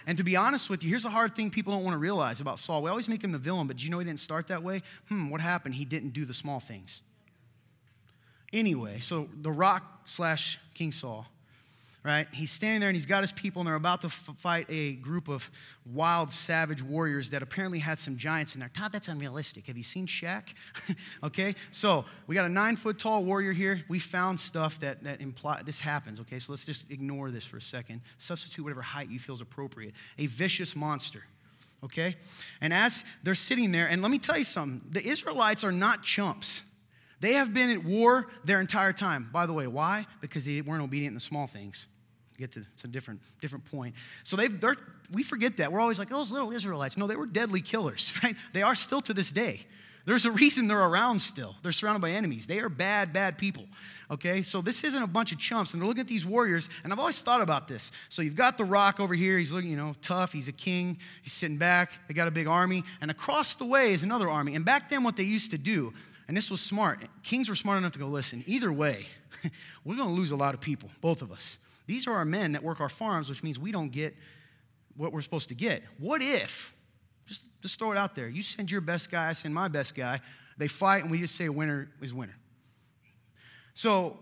And 0.08 0.18
to 0.18 0.24
be 0.24 0.36
honest 0.36 0.70
with 0.70 0.84
you, 0.84 0.90
here's 0.90 1.06
a 1.06 1.10
hard 1.10 1.36
thing 1.36 1.52
people 1.52 1.74
don't 1.74 1.84
want 1.84 1.94
to 1.94 2.00
realize 2.00 2.42
about 2.42 2.60
Saul. 2.60 2.82
We 2.82 2.90
always 2.90 3.08
make 3.08 3.24
him 3.24 3.32
the 3.32 3.38
villain, 3.38 3.68
but 3.68 3.78
do 3.78 3.84
you 3.84 3.92
know 3.92 4.00
he 4.00 4.06
didn't 4.06 4.20
start 4.20 4.48
that 4.48 4.64
way? 4.64 4.82
Hmm, 5.10 5.30
what 5.30 5.42
happened? 5.42 5.76
He 5.76 5.86
didn't 5.86 6.12
do 6.12 6.26
the 6.26 6.34
small 6.34 6.60
things. 6.60 7.04
Anyway, 8.52 9.00
so 9.00 9.30
the 9.42 9.52
rock 9.52 10.02
slash 10.06 10.60
King 10.74 10.92
Saul 10.92 11.28
right? 12.04 12.28
He's 12.32 12.52
standing 12.52 12.80
there 12.80 12.90
and 12.90 12.96
he's 12.96 13.06
got 13.06 13.22
his 13.22 13.32
people, 13.32 13.60
and 13.60 13.68
they're 13.68 13.76
about 13.76 14.02
to 14.02 14.08
f- 14.08 14.30
fight 14.40 14.66
a 14.70 14.94
group 14.94 15.28
of 15.28 15.52
wild, 15.86 16.32
savage 16.32 16.82
warriors 16.82 17.30
that 17.30 17.44
apparently 17.44 17.80
had 17.80 18.00
some 18.00 18.18
giants 18.18 18.56
in 18.56 18.60
there. 18.60 18.70
Todd, 18.70 18.92
that's 18.92 19.08
unrealistic. 19.08 19.68
Have 19.68 19.78
you 19.78 19.84
seen 19.84 20.08
Shaq? 20.08 20.54
okay, 21.24 21.56
so 21.70 22.06
we 22.26 22.34
got 22.34 22.46
a 22.46 22.54
nine 22.54 22.76
foot 22.76 22.98
tall 22.98 23.24
warrior 23.24 23.54
here. 23.54 23.84
We 23.88 24.00
found 24.00 24.40
stuff 24.40 24.80
that, 24.80 25.04
that 25.04 25.22
imply 25.22 25.62
this 25.64 25.80
happens, 25.80 26.20
okay? 26.22 26.40
So 26.40 26.54
let's 26.54 26.66
just 26.66 26.90
ignore 26.90 27.30
this 27.30 27.46
for 27.46 27.58
a 27.58 27.62
second. 27.62 28.02
Substitute 28.18 28.64
whatever 28.64 28.82
height 28.82 29.10
you 29.10 29.20
feel 29.20 29.36
is 29.36 29.42
appropriate. 29.42 29.94
A 30.18 30.26
vicious 30.26 30.76
monster. 30.76 31.24
Okay? 31.84 32.16
And 32.62 32.74
as 32.74 33.06
they're 33.24 33.36
sitting 33.36 33.72
there, 33.72 33.88
and 33.88 34.02
let 34.02 34.12
me 34.12 34.20
tell 34.20 34.38
you 34.38 34.44
something 34.44 34.82
the 34.92 35.06
Israelites 35.06 35.64
are 35.64 35.72
not 35.72 36.04
chumps. 36.04 36.64
They 37.20 37.34
have 37.34 37.54
been 37.54 37.70
at 37.70 37.84
war 37.84 38.28
their 38.44 38.60
entire 38.60 38.94
time. 38.94 39.30
By 39.32 39.46
the 39.46 39.54
way, 39.54 39.68
why? 39.68 40.08
Because 40.22 40.46
they 40.46 40.62
weren't 40.62 40.82
obedient 40.82 41.12
in 41.12 41.14
the 41.14 41.20
small 41.20 41.46
things 41.46 41.86
get 42.42 42.52
to 42.54 42.66
it's 42.74 42.84
a 42.84 42.88
different 42.88 43.22
different 43.40 43.66
point. 43.66 43.96
So 44.24 44.36
they 44.36 44.48
they're 44.48 44.78
we 45.12 45.24
forget 45.24 45.58
that. 45.58 45.72
We're 45.72 45.80
always 45.80 46.00
like, 46.00 46.10
oh, 46.12 46.18
those 46.18 46.32
little 46.32 46.52
Israelites. 46.52 46.98
No, 46.98 47.08
they 47.08 47.16
were 47.16 47.26
deadly 47.26 47.62
killers, 47.62 48.14
right? 48.24 48.36
They 48.54 48.62
are 48.62 48.76
still 48.76 49.02
to 49.04 49.14
this 49.14 49.32
day. 49.32 49.66
There's 50.06 50.26
a 50.26 50.32
reason 50.32 50.68
they're 50.68 50.80
around 50.80 51.20
still. 51.20 51.56
They're 51.62 51.72
surrounded 51.72 52.02
by 52.02 52.12
enemies. 52.12 52.48
They 52.48 52.60
are 52.60 52.70
bad, 52.70 53.14
bad 53.14 53.38
people. 53.38 53.66
Okay, 54.10 54.42
so 54.42 54.62
this 54.62 54.84
isn't 54.84 55.02
a 55.02 55.08
bunch 55.08 55.32
of 55.32 55.38
chumps. 55.38 55.74
And 55.74 55.82
they're 55.82 55.88
looking 55.88 56.02
at 56.02 56.08
these 56.08 56.26
warriors, 56.26 56.70
and 56.84 56.92
I've 56.92 57.00
always 57.00 57.22
thought 57.22 57.40
about 57.40 57.68
this. 57.68 57.92
So 58.10 58.22
you've 58.22 58.36
got 58.36 58.58
the 58.58 58.66
rock 58.66 59.00
over 59.00 59.14
here. 59.14 59.38
He's 59.38 59.52
looking, 59.52 59.70
you 59.70 59.78
know, 59.78 59.96
tough. 60.02 60.34
He's 60.34 60.48
a 60.48 60.54
king. 60.54 60.98
He's 61.22 61.34
sitting 61.34 61.58
back. 61.58 61.92
They 62.08 62.14
got 62.14 62.28
a 62.28 62.32
big 62.32 62.48
army. 62.48 62.84
And 63.00 63.12
across 63.12 63.54
the 63.54 63.66
way 63.66 63.94
is 63.94 64.02
another 64.02 64.28
army. 64.28 64.56
And 64.56 64.66
back 64.66 64.90
then, 64.90 65.04
what 65.04 65.16
they 65.16 65.24
used 65.24 65.52
to 65.52 65.58
do, 65.58 65.94
and 66.28 66.36
this 66.36 66.50
was 66.50 66.62
smart, 66.62 67.00
kings 67.24 67.48
were 67.48 67.56
smart 67.56 67.78
enough 67.78 67.92
to 67.94 68.00
go, 68.00 68.08
listen, 68.08 68.44
either 68.48 68.72
way, 68.72 69.06
we're 69.86 69.96
going 69.96 70.10
to 70.10 70.16
lose 70.16 70.32
a 70.32 70.36
lot 70.36 70.56
of 70.56 70.62
people, 70.62 70.90
both 71.00 71.22
of 71.22 71.32
us. 71.32 71.58
These 71.92 72.08
are 72.08 72.14
our 72.14 72.24
men 72.24 72.54
that 72.54 72.64
work 72.64 72.80
our 72.80 72.88
farms, 72.88 73.28
which 73.28 73.44
means 73.44 73.60
we 73.60 73.74
don't 73.74 73.90
get 73.90 74.16
what 74.96 75.12
we're 75.12 75.22
supposed 75.22 75.50
to 75.50 75.54
get. 75.54 75.84
What 76.00 76.22
if, 76.22 76.74
just, 77.26 77.42
just 77.62 77.78
throw 77.78 77.92
it 77.92 77.98
out 77.98 78.16
there, 78.16 78.30
you 78.30 78.44
send 78.44 78.72
your 78.72 78.80
best 78.80 79.12
guy, 79.12 79.28
I 79.28 79.34
send 79.34 79.54
my 79.54 79.68
best 79.68 79.94
guy, 79.94 80.22
they 80.58 80.70
fight, 80.70 81.04
and 81.04 81.12
we 81.12 81.20
just 81.20 81.36
say 81.36 81.50
winner 81.50 81.92
is 82.02 82.14
winner. 82.14 82.38
So, 83.74 84.18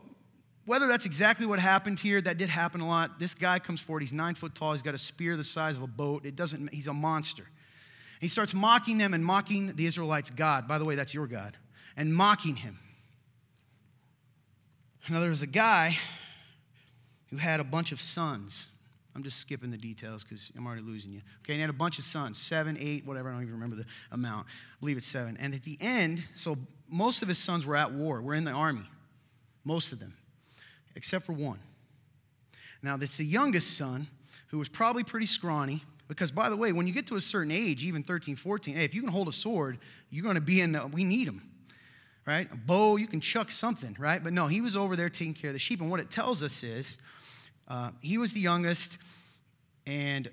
whether 0.65 0.87
that's 0.87 1.05
exactly 1.05 1.45
what 1.45 1.59
happened 1.59 1.99
here, 1.99 2.19
that 2.19 2.39
did 2.39 2.49
happen 2.49 2.81
a 2.81 2.87
lot. 2.87 3.19
This 3.19 3.35
guy 3.35 3.59
comes 3.59 3.81
forward, 3.81 3.99
he's 3.99 4.13
nine 4.13 4.33
foot 4.33 4.55
tall, 4.55 4.73
he's 4.73 4.81
got 4.81 4.95
a 4.95 4.97
spear 4.97 5.37
the 5.37 5.43
size 5.43 5.75
of 5.75 5.83
a 5.83 5.87
boat. 5.87 6.25
It 6.25 6.35
doesn't, 6.35 6.73
he's 6.73 6.87
a 6.87 6.93
monster. 6.93 7.43
He 8.19 8.29
starts 8.29 8.55
mocking 8.55 8.97
them 8.97 9.13
and 9.13 9.23
mocking 9.23 9.75
the 9.75 9.85
Israelites' 9.85 10.31
God. 10.31 10.67
By 10.67 10.79
the 10.79 10.85
way, 10.85 10.95
that's 10.95 11.13
your 11.13 11.27
God. 11.27 11.55
And 11.95 12.15
mocking 12.15 12.55
him. 12.55 12.79
Now, 15.07 15.23
was 15.27 15.43
a 15.43 15.47
guy 15.47 15.99
who 17.29 17.37
had 17.37 17.59
a 17.59 17.63
bunch 17.63 17.91
of 17.91 18.01
sons. 18.01 18.67
I'm 19.15 19.23
just 19.23 19.39
skipping 19.39 19.71
the 19.71 19.77
details 19.77 20.23
because 20.23 20.51
I'm 20.55 20.65
already 20.65 20.81
losing 20.81 21.11
you. 21.11 21.21
Okay, 21.43 21.53
and 21.53 21.55
he 21.55 21.61
had 21.61 21.69
a 21.69 21.73
bunch 21.73 21.97
of 21.97 22.05
sons, 22.05 22.37
seven, 22.37 22.77
eight, 22.79 23.05
whatever, 23.05 23.29
I 23.29 23.33
don't 23.33 23.41
even 23.41 23.53
remember 23.53 23.75
the 23.75 23.85
amount. 24.11 24.47
I 24.47 24.79
believe 24.79 24.97
it's 24.97 25.05
seven. 25.05 25.37
And 25.39 25.53
at 25.53 25.63
the 25.63 25.77
end, 25.81 26.23
so 26.35 26.57
most 26.87 27.21
of 27.21 27.27
his 27.27 27.37
sons 27.37 27.65
were 27.65 27.75
at 27.75 27.91
war, 27.91 28.21
were 28.21 28.33
in 28.33 28.43
the 28.43 28.51
army. 28.51 28.85
Most 29.63 29.91
of 29.91 29.99
them, 29.99 30.13
except 30.95 31.25
for 31.25 31.33
one. 31.33 31.59
Now, 32.81 32.97
this 32.97 33.17
the 33.17 33.25
youngest 33.25 33.77
son, 33.77 34.07
who 34.47 34.57
was 34.57 34.69
probably 34.69 35.03
pretty 35.03 35.25
scrawny, 35.25 35.83
because 36.07 36.31
by 36.31 36.49
the 36.49 36.55
way, 36.55 36.71
when 36.71 36.87
you 36.87 36.93
get 36.93 37.05
to 37.07 37.15
a 37.15 37.21
certain 37.21 37.51
age, 37.51 37.83
even 37.83 38.03
13, 38.03 38.35
14, 38.35 38.75
hey, 38.75 38.85
if 38.85 38.95
you 38.95 39.01
can 39.01 39.11
hold 39.11 39.27
a 39.27 39.33
sword, 39.33 39.79
you're 40.09 40.23
going 40.23 40.35
to 40.35 40.41
be 40.41 40.61
in, 40.61 40.71
the, 40.71 40.87
we 40.87 41.03
need 41.03 41.27
them 41.27 41.41
right? 42.29 42.47
A 42.51 42.55
bow, 42.55 42.95
you 42.97 43.07
can 43.07 43.21
chuck 43.21 43.49
something, 43.49 43.95
right? 43.97 44.23
But 44.23 44.33
no, 44.33 44.45
he 44.45 44.61
was 44.61 44.75
over 44.75 44.95
there 44.95 45.09
taking 45.09 45.33
care 45.33 45.49
of 45.49 45.53
the 45.53 45.59
sheep. 45.59 45.81
And 45.81 45.89
what 45.89 45.99
it 45.99 46.11
tells 46.11 46.43
us 46.43 46.61
is 46.61 46.99
uh, 47.69 47.91
he 48.01 48.17
was 48.17 48.33
the 48.33 48.39
youngest, 48.39 48.97
and 49.85 50.29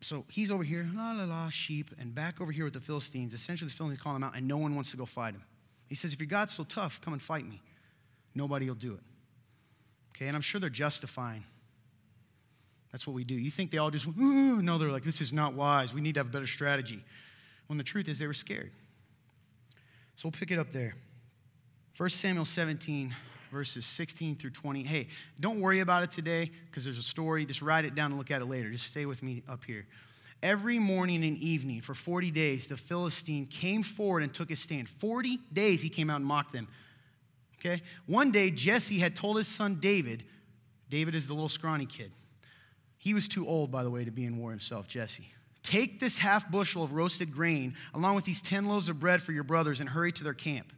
so 0.00 0.24
he's 0.28 0.50
over 0.50 0.64
here, 0.64 0.88
la 0.94 1.12
la 1.12 1.24
la, 1.24 1.48
sheep, 1.50 1.90
and 1.98 2.14
back 2.14 2.40
over 2.40 2.50
here 2.50 2.64
with 2.64 2.74
the 2.74 2.80
Philistines. 2.80 3.34
Essentially, 3.34 3.68
the 3.68 3.74
Philistines 3.74 4.02
call 4.02 4.16
him 4.16 4.24
out, 4.24 4.36
and 4.36 4.46
no 4.48 4.56
one 4.56 4.74
wants 4.74 4.90
to 4.90 4.96
go 4.96 5.06
fight 5.06 5.34
him. 5.34 5.42
He 5.88 5.94
says, 5.94 6.12
If 6.12 6.20
your 6.20 6.26
God's 6.26 6.54
so 6.54 6.64
tough, 6.64 7.00
come 7.00 7.12
and 7.12 7.22
fight 7.22 7.46
me. 7.46 7.60
Nobody 8.34 8.66
will 8.66 8.74
do 8.74 8.94
it. 8.94 9.00
Okay, 10.16 10.26
and 10.26 10.34
I'm 10.34 10.42
sure 10.42 10.60
they're 10.60 10.70
justifying. 10.70 11.44
That's 12.90 13.06
what 13.06 13.14
we 13.14 13.24
do. 13.24 13.34
You 13.34 13.50
think 13.50 13.70
they 13.70 13.78
all 13.78 13.90
just, 13.90 14.06
no, 14.16 14.78
they're 14.78 14.90
like, 14.90 15.04
this 15.04 15.20
is 15.20 15.32
not 15.32 15.54
wise. 15.54 15.94
We 15.94 16.02
need 16.02 16.14
to 16.14 16.20
have 16.20 16.26
a 16.26 16.30
better 16.30 16.46
strategy. 16.46 17.02
When 17.66 17.78
the 17.78 17.84
truth 17.84 18.08
is, 18.08 18.18
they 18.18 18.26
were 18.26 18.34
scared. 18.34 18.70
So 20.16 20.26
we'll 20.26 20.32
pick 20.32 20.50
it 20.50 20.58
up 20.58 20.72
there. 20.72 20.94
1 21.96 22.10
Samuel 22.10 22.44
17, 22.44 23.14
verses 23.52 23.84
16 23.86 24.36
through 24.36 24.50
20. 24.50 24.82
Hey, 24.82 25.08
don't 25.38 25.60
worry 25.60 25.80
about 25.80 26.02
it 26.02 26.10
today 26.10 26.50
because 26.66 26.84
there's 26.84 26.98
a 26.98 27.02
story. 27.02 27.44
Just 27.44 27.62
write 27.62 27.84
it 27.84 27.94
down 27.94 28.06
and 28.06 28.18
look 28.18 28.30
at 28.30 28.40
it 28.40 28.46
later. 28.46 28.70
Just 28.70 28.86
stay 28.86 29.06
with 29.06 29.22
me 29.22 29.42
up 29.48 29.62
here. 29.64 29.86
Every 30.42 30.80
morning 30.80 31.22
and 31.22 31.36
evening 31.36 31.82
for 31.82 31.94
40 31.94 32.32
days, 32.32 32.66
the 32.66 32.76
Philistine 32.76 33.46
came 33.46 33.84
forward 33.84 34.24
and 34.24 34.34
took 34.34 34.48
his 34.48 34.58
stand. 34.58 34.88
40 34.88 35.38
days 35.52 35.82
he 35.82 35.88
came 35.88 36.10
out 36.10 36.16
and 36.16 36.26
mocked 36.26 36.52
them. 36.52 36.66
Okay? 37.60 37.82
One 38.06 38.32
day, 38.32 38.50
Jesse 38.50 38.98
had 38.98 39.14
told 39.14 39.36
his 39.36 39.46
son 39.46 39.76
David, 39.76 40.24
David 40.88 41.14
is 41.14 41.28
the 41.28 41.34
little 41.34 41.48
scrawny 41.48 41.86
kid, 41.86 42.10
He 42.98 43.14
was 43.14 43.28
too 43.28 43.46
old, 43.46 43.70
by 43.70 43.84
the 43.84 43.90
way, 43.90 44.04
to 44.04 44.10
be 44.10 44.24
in 44.24 44.38
war 44.38 44.50
himself, 44.50 44.88
Jesse. 44.88 45.28
Take 45.62 46.00
this 46.00 46.18
half 46.18 46.50
bushel 46.50 46.82
of 46.82 46.92
roasted 46.92 47.32
grain 47.32 47.76
along 47.94 48.16
with 48.16 48.24
these 48.24 48.40
10 48.40 48.66
loaves 48.66 48.88
of 48.88 48.98
bread 48.98 49.22
for 49.22 49.30
your 49.30 49.44
brothers 49.44 49.78
and 49.78 49.88
hurry 49.88 50.10
to 50.12 50.24
their 50.24 50.34
camp. 50.34 50.72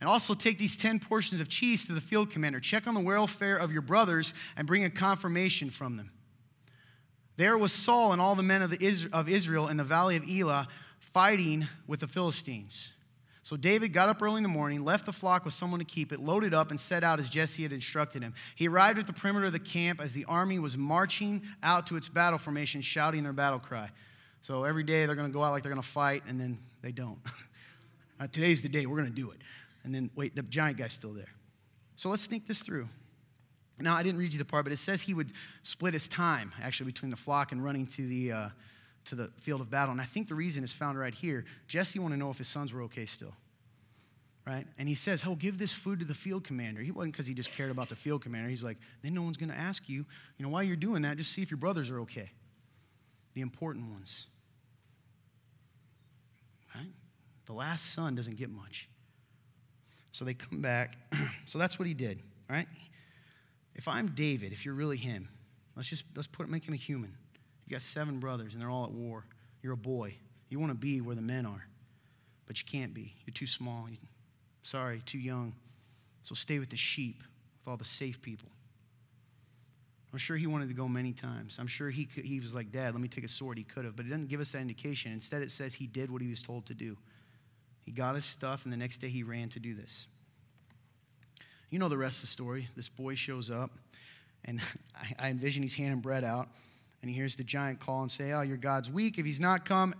And 0.00 0.08
also 0.08 0.34
take 0.34 0.58
these 0.58 0.76
10 0.76 1.00
portions 1.00 1.40
of 1.40 1.48
cheese 1.48 1.84
to 1.86 1.92
the 1.92 2.00
field 2.00 2.30
commander. 2.30 2.60
Check 2.60 2.86
on 2.86 2.94
the 2.94 3.00
welfare 3.00 3.56
of 3.56 3.72
your 3.72 3.82
brothers 3.82 4.34
and 4.56 4.66
bring 4.66 4.84
a 4.84 4.90
confirmation 4.90 5.70
from 5.70 5.96
them. 5.96 6.10
There 7.36 7.56
was 7.56 7.72
Saul 7.72 8.12
and 8.12 8.20
all 8.20 8.34
the 8.34 8.42
men 8.42 8.62
of, 8.62 8.72
Israel 9.28 9.68
in 9.68 9.76
the 9.76 9.84
valley 9.84 10.16
of 10.16 10.24
Elah 10.28 10.68
fighting 11.00 11.66
with 11.86 12.00
the 12.00 12.06
Philistines. 12.06 12.92
So 13.42 13.56
David 13.56 13.92
got 13.92 14.08
up 14.08 14.20
early 14.22 14.38
in 14.38 14.42
the 14.42 14.48
morning, 14.48 14.84
left 14.84 15.06
the 15.06 15.12
flock 15.12 15.44
with 15.44 15.54
someone 15.54 15.78
to 15.78 15.86
keep 15.86 16.12
it, 16.12 16.18
loaded 16.18 16.52
up, 16.52 16.70
and 16.70 16.80
set 16.80 17.04
out 17.04 17.20
as 17.20 17.30
Jesse 17.30 17.62
had 17.62 17.72
instructed 17.72 18.22
him. 18.22 18.34
He 18.56 18.66
arrived 18.66 18.98
at 18.98 19.06
the 19.06 19.12
perimeter 19.12 19.46
of 19.46 19.52
the 19.52 19.60
camp 19.60 20.00
as 20.00 20.12
the 20.14 20.24
army 20.24 20.58
was 20.58 20.76
marching 20.76 21.42
out 21.62 21.86
to 21.86 21.96
its 21.96 22.08
battle 22.08 22.38
formation, 22.38 22.80
shouting 22.80 23.22
their 23.22 23.32
battle 23.32 23.60
cry. 23.60 23.90
So 24.42 24.64
every 24.64 24.82
day 24.82 25.06
they're 25.06 25.14
going 25.14 25.28
to 25.28 25.32
go 25.32 25.44
out 25.44 25.52
like 25.52 25.62
they're 25.62 25.70
going 25.70 25.82
to 25.82 25.88
fight, 25.88 26.24
and 26.26 26.40
then 26.40 26.58
they 26.82 26.90
don't. 26.90 27.18
uh, 28.20 28.26
today's 28.26 28.62
the 28.62 28.68
day, 28.68 28.86
we're 28.86 28.98
going 28.98 29.08
to 29.08 29.14
do 29.14 29.30
it. 29.30 29.38
And 29.86 29.94
then, 29.94 30.10
wait, 30.14 30.36
the 30.36 30.42
giant 30.42 30.76
guy's 30.76 30.92
still 30.92 31.14
there. 31.14 31.32
So 31.94 32.10
let's 32.10 32.26
think 32.26 32.46
this 32.46 32.60
through. 32.60 32.88
Now, 33.78 33.96
I 33.96 34.02
didn't 34.02 34.20
read 34.20 34.32
you 34.32 34.38
the 34.38 34.44
part, 34.44 34.66
but 34.66 34.72
it 34.72 34.78
says 34.78 35.00
he 35.00 35.14
would 35.14 35.32
split 35.62 35.94
his 35.94 36.08
time 36.08 36.52
actually 36.62 36.86
between 36.86 37.10
the 37.10 37.16
flock 37.16 37.52
and 37.52 37.64
running 37.64 37.86
to 37.86 38.06
the. 38.06 38.32
Uh, 38.32 38.48
to 39.06 39.14
the 39.14 39.30
field 39.40 39.60
of 39.60 39.70
battle. 39.70 39.92
And 39.92 40.00
I 40.00 40.04
think 40.04 40.28
the 40.28 40.34
reason 40.34 40.62
is 40.62 40.72
found 40.72 40.98
right 40.98 41.14
here. 41.14 41.44
Jesse 41.66 41.98
wanted 41.98 42.16
to 42.16 42.18
know 42.18 42.30
if 42.30 42.38
his 42.38 42.48
sons 42.48 42.72
were 42.72 42.82
okay 42.82 43.06
still. 43.06 43.34
Right? 44.46 44.66
And 44.78 44.88
he 44.88 44.94
says, 44.94 45.24
Oh, 45.26 45.34
give 45.34 45.58
this 45.58 45.72
food 45.72 46.00
to 46.00 46.04
the 46.04 46.14
field 46.14 46.44
commander. 46.44 46.80
He 46.80 46.92
wasn't 46.92 47.14
because 47.14 47.26
he 47.26 47.34
just 47.34 47.50
cared 47.52 47.70
about 47.70 47.88
the 47.88 47.96
field 47.96 48.22
commander. 48.22 48.48
He's 48.48 48.62
like, 48.62 48.76
then 49.02 49.12
no 49.12 49.22
one's 49.22 49.36
going 49.36 49.50
to 49.50 49.58
ask 49.58 49.88
you, 49.88 50.04
you 50.38 50.44
know, 50.44 50.48
while 50.48 50.62
you're 50.62 50.76
doing 50.76 51.02
that, 51.02 51.16
just 51.16 51.32
see 51.32 51.42
if 51.42 51.50
your 51.50 51.58
brothers 51.58 51.90
are 51.90 52.00
okay. 52.00 52.30
The 53.34 53.40
important 53.40 53.90
ones. 53.90 54.26
Right? 56.74 56.92
The 57.46 57.54
last 57.54 57.92
son 57.92 58.14
doesn't 58.14 58.36
get 58.36 58.50
much. 58.50 58.88
So 60.16 60.24
they 60.24 60.32
come 60.32 60.62
back. 60.62 60.96
so 61.46 61.58
that's 61.58 61.78
what 61.78 61.86
he 61.86 61.92
did, 61.92 62.22
right? 62.48 62.66
If 63.74 63.86
I'm 63.86 64.08
David, 64.14 64.50
if 64.50 64.64
you're 64.64 64.72
really 64.72 64.96
him, 64.96 65.28
let's 65.76 65.90
just 65.90 66.04
let's 66.14 66.26
put 66.26 66.48
make 66.48 66.64
him 66.64 66.72
a 66.72 66.78
human. 66.78 67.14
You 67.66 67.72
got 67.72 67.82
seven 67.82 68.18
brothers 68.18 68.54
and 68.54 68.62
they're 68.62 68.70
all 68.70 68.84
at 68.84 68.92
war. 68.92 69.26
You're 69.62 69.74
a 69.74 69.76
boy. 69.76 70.14
You 70.48 70.58
want 70.58 70.72
to 70.72 70.78
be 70.78 71.02
where 71.02 71.14
the 71.14 71.20
men 71.20 71.44
are, 71.44 71.66
but 72.46 72.58
you 72.58 72.64
can't 72.64 72.94
be. 72.94 73.12
You're 73.26 73.34
too 73.34 73.46
small. 73.46 73.88
You, 73.90 73.98
sorry, 74.62 75.02
too 75.04 75.18
young. 75.18 75.52
So 76.22 76.34
stay 76.34 76.60
with 76.60 76.70
the 76.70 76.78
sheep, 76.78 77.22
with 77.60 77.70
all 77.70 77.76
the 77.76 77.84
safe 77.84 78.22
people. 78.22 78.48
I'm 80.14 80.18
sure 80.18 80.38
he 80.38 80.46
wanted 80.46 80.70
to 80.70 80.74
go 80.74 80.88
many 80.88 81.12
times. 81.12 81.58
I'm 81.60 81.66
sure 81.66 81.90
he, 81.90 82.06
could, 82.06 82.24
he 82.24 82.40
was 82.40 82.54
like, 82.54 82.72
Dad, 82.72 82.94
let 82.94 83.02
me 83.02 83.08
take 83.08 83.24
a 83.24 83.28
sword. 83.28 83.58
He 83.58 83.64
could 83.64 83.84
have, 83.84 83.96
but 83.96 84.06
it 84.06 84.08
doesn't 84.08 84.28
give 84.28 84.40
us 84.40 84.52
that 84.52 84.60
indication. 84.60 85.12
Instead, 85.12 85.42
it 85.42 85.50
says 85.50 85.74
he 85.74 85.86
did 85.86 86.10
what 86.10 86.22
he 86.22 86.28
was 86.28 86.40
told 86.40 86.64
to 86.66 86.74
do. 86.74 86.96
He 87.86 87.92
got 87.92 88.14
his 88.14 88.26
stuff, 88.26 88.64
and 88.64 88.72
the 88.72 88.76
next 88.76 88.98
day 88.98 89.08
he 89.08 89.22
ran 89.22 89.48
to 89.50 89.60
do 89.60 89.74
this. 89.74 90.06
You 91.70 91.78
know 91.78 91.88
the 91.88 91.96
rest 91.96 92.18
of 92.18 92.22
the 92.22 92.26
story. 92.28 92.68
This 92.76 92.90
boy 92.90 93.14
shows 93.14 93.50
up, 93.50 93.70
and 94.44 94.60
I, 95.18 95.30
envision 95.30 95.62
he's 95.62 95.74
handing 95.74 96.00
bread 96.00 96.22
out 96.22 96.48
and 97.06 97.10
he 97.10 97.16
hears 97.16 97.36
the 97.36 97.44
giant 97.44 97.78
call 97.78 98.02
and 98.02 98.10
say, 98.10 98.32
Oh, 98.32 98.40
your 98.40 98.56
God's 98.56 98.90
weak. 98.90 99.18
If 99.18 99.24
he's 99.24 99.40
not 99.40 99.64
come, 99.64 99.94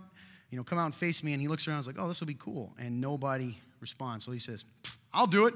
you 0.51 0.59
know, 0.59 0.64
come 0.64 0.79
out 0.79 0.87
and 0.87 0.94
face 0.94 1.22
me. 1.22 1.33
And 1.33 1.40
he 1.40 1.49
looks 1.49 1.68
around 1.68 1.77
and 1.77 1.83
is 1.83 1.87
like, 1.87 2.05
Oh, 2.05 2.09
this 2.09 2.20
will 2.20 2.27
be 2.27 2.35
cool. 2.35 2.72
And 2.79 3.01
nobody 3.01 3.57
responds. 3.81 4.25
So 4.25 4.33
he 4.33 4.38
says, 4.38 4.64
I'll 5.12 5.29
do 5.29 5.46
it. 5.46 5.55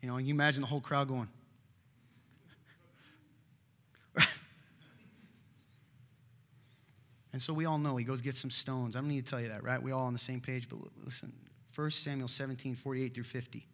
You 0.00 0.08
know, 0.08 0.16
and 0.16 0.26
you 0.26 0.32
imagine 0.32 0.60
the 0.60 0.66
whole 0.66 0.80
crowd 0.80 1.08
going, 1.08 1.28
And 7.34 7.42
so 7.42 7.52
we 7.52 7.64
all 7.64 7.78
know 7.78 7.96
he 7.96 8.04
goes 8.04 8.20
get 8.20 8.36
some 8.36 8.48
stones. 8.48 8.94
I 8.94 9.00
don't 9.00 9.08
need 9.08 9.26
to 9.26 9.28
tell 9.28 9.40
you 9.40 9.48
that, 9.48 9.64
right? 9.64 9.82
We 9.82 9.90
all 9.90 10.06
on 10.06 10.12
the 10.12 10.20
same 10.20 10.40
page, 10.40 10.68
but 10.68 10.78
listen. 11.04 11.32
1 11.74 11.90
Samuel 11.90 12.28
17, 12.28 12.76
48 12.76 13.12
through 13.12 13.24
50. 13.24 13.66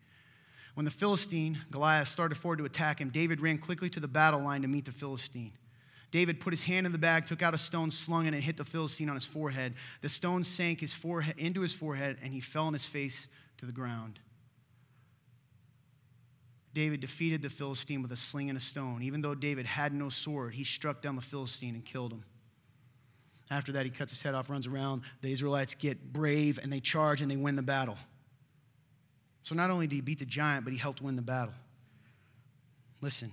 When 0.72 0.86
the 0.86 0.90
Philistine, 0.90 1.58
Goliath, 1.70 2.08
started 2.08 2.36
forward 2.36 2.60
to 2.60 2.64
attack 2.64 3.02
him, 3.02 3.10
David 3.10 3.42
ran 3.42 3.58
quickly 3.58 3.90
to 3.90 4.00
the 4.00 4.08
battle 4.08 4.42
line 4.42 4.62
to 4.62 4.68
meet 4.68 4.86
the 4.86 4.92
Philistine. 4.92 5.52
David 6.10 6.40
put 6.40 6.54
his 6.54 6.64
hand 6.64 6.86
in 6.86 6.92
the 6.92 6.96
bag, 6.96 7.26
took 7.26 7.42
out 7.42 7.52
a 7.52 7.58
stone, 7.58 7.90
slung 7.90 8.24
it, 8.24 8.32
and 8.32 8.42
hit 8.42 8.56
the 8.56 8.64
Philistine 8.64 9.10
on 9.10 9.14
his 9.14 9.26
forehead. 9.26 9.74
The 10.00 10.08
stone 10.08 10.42
sank 10.42 10.80
his 10.80 10.94
forehead 10.94 11.34
into 11.36 11.60
his 11.60 11.74
forehead, 11.74 12.16
and 12.22 12.32
he 12.32 12.40
fell 12.40 12.64
on 12.64 12.72
his 12.72 12.86
face 12.86 13.28
to 13.58 13.66
the 13.66 13.72
ground. 13.72 14.20
David 16.72 17.00
defeated 17.00 17.42
the 17.42 17.50
Philistine 17.50 18.00
with 18.00 18.10
a 18.10 18.16
sling 18.16 18.48
and 18.48 18.56
a 18.56 18.62
stone. 18.62 19.02
Even 19.02 19.20
though 19.20 19.34
David 19.34 19.66
had 19.66 19.92
no 19.92 20.08
sword, 20.08 20.54
he 20.54 20.64
struck 20.64 21.02
down 21.02 21.14
the 21.14 21.20
Philistine 21.20 21.74
and 21.74 21.84
killed 21.84 22.12
him. 22.12 22.24
After 23.50 23.72
that, 23.72 23.84
he 23.84 23.90
cuts 23.90 24.12
his 24.12 24.22
head 24.22 24.34
off, 24.34 24.48
runs 24.48 24.66
around. 24.66 25.02
The 25.22 25.32
Israelites 25.32 25.74
get 25.74 26.12
brave 26.12 26.58
and 26.62 26.72
they 26.72 26.80
charge 26.80 27.20
and 27.20 27.30
they 27.30 27.36
win 27.36 27.56
the 27.56 27.62
battle. 27.62 27.98
So 29.42 29.54
not 29.54 29.70
only 29.70 29.86
did 29.86 29.96
he 29.96 30.00
beat 30.00 30.20
the 30.20 30.26
giant, 30.26 30.64
but 30.64 30.72
he 30.72 30.78
helped 30.78 31.02
win 31.02 31.16
the 31.16 31.22
battle. 31.22 31.54
Listen, 33.00 33.32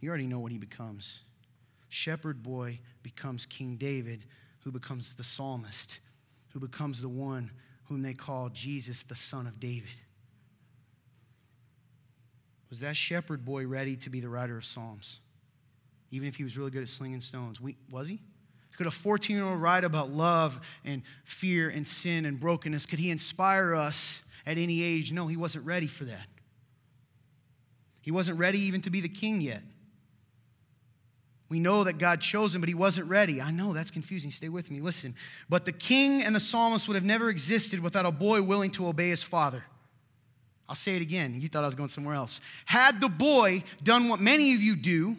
you 0.00 0.08
already 0.08 0.26
know 0.26 0.40
what 0.40 0.52
he 0.52 0.58
becomes 0.58 1.20
shepherd 1.88 2.42
boy 2.42 2.78
becomes 3.02 3.46
King 3.46 3.76
David, 3.76 4.24
who 4.64 4.70
becomes 4.70 5.14
the 5.14 5.24
psalmist, 5.24 5.98
who 6.52 6.60
becomes 6.60 7.00
the 7.00 7.08
one 7.08 7.50
whom 7.84 8.02
they 8.02 8.12
call 8.12 8.48
Jesus, 8.50 9.02
the 9.02 9.14
son 9.14 9.46
of 9.46 9.60
David. 9.60 10.00
Was 12.68 12.80
that 12.80 12.96
shepherd 12.96 13.44
boy 13.44 13.66
ready 13.66 13.96
to 13.96 14.10
be 14.10 14.20
the 14.20 14.28
writer 14.28 14.56
of 14.56 14.64
Psalms? 14.64 15.20
Even 16.10 16.28
if 16.28 16.36
he 16.36 16.44
was 16.44 16.58
really 16.58 16.70
good 16.70 16.82
at 16.82 16.88
slinging 16.88 17.20
stones. 17.20 17.60
We, 17.60 17.76
was 17.90 18.08
he? 18.08 18.20
Could 18.76 18.86
a 18.86 18.90
14 18.90 19.36
year 19.36 19.44
old 19.44 19.60
write 19.60 19.84
about 19.84 20.10
love 20.10 20.60
and 20.84 21.02
fear 21.24 21.68
and 21.68 21.86
sin 21.86 22.26
and 22.26 22.38
brokenness? 22.38 22.86
Could 22.86 22.98
he 22.98 23.10
inspire 23.10 23.74
us 23.74 24.22
at 24.44 24.58
any 24.58 24.82
age? 24.82 25.12
No, 25.12 25.26
he 25.26 25.36
wasn't 25.36 25.64
ready 25.64 25.86
for 25.86 26.04
that. 26.04 26.26
He 28.00 28.10
wasn't 28.10 28.38
ready 28.38 28.60
even 28.60 28.82
to 28.82 28.90
be 28.90 29.00
the 29.00 29.08
king 29.08 29.40
yet. 29.40 29.62
We 31.48 31.60
know 31.60 31.84
that 31.84 31.98
God 31.98 32.20
chose 32.20 32.54
him, 32.54 32.60
but 32.60 32.68
he 32.68 32.74
wasn't 32.74 33.08
ready. 33.08 33.40
I 33.40 33.50
know 33.50 33.72
that's 33.72 33.90
confusing. 33.90 34.30
Stay 34.30 34.48
with 34.48 34.70
me. 34.70 34.80
Listen. 34.80 35.14
But 35.48 35.64
the 35.64 35.72
king 35.72 36.22
and 36.22 36.34
the 36.34 36.40
psalmist 36.40 36.88
would 36.88 36.94
have 36.94 37.04
never 37.04 37.30
existed 37.30 37.80
without 37.80 38.04
a 38.04 38.10
boy 38.10 38.42
willing 38.42 38.70
to 38.72 38.88
obey 38.88 39.10
his 39.10 39.22
father. 39.22 39.64
I'll 40.68 40.74
say 40.74 40.96
it 40.96 41.02
again. 41.02 41.40
You 41.40 41.48
thought 41.48 41.62
I 41.62 41.66
was 41.66 41.76
going 41.76 41.88
somewhere 41.88 42.16
else. 42.16 42.40
Had 42.64 43.00
the 43.00 43.08
boy 43.08 43.62
done 43.82 44.08
what 44.08 44.20
many 44.20 44.54
of 44.54 44.60
you 44.60 44.74
do, 44.74 45.16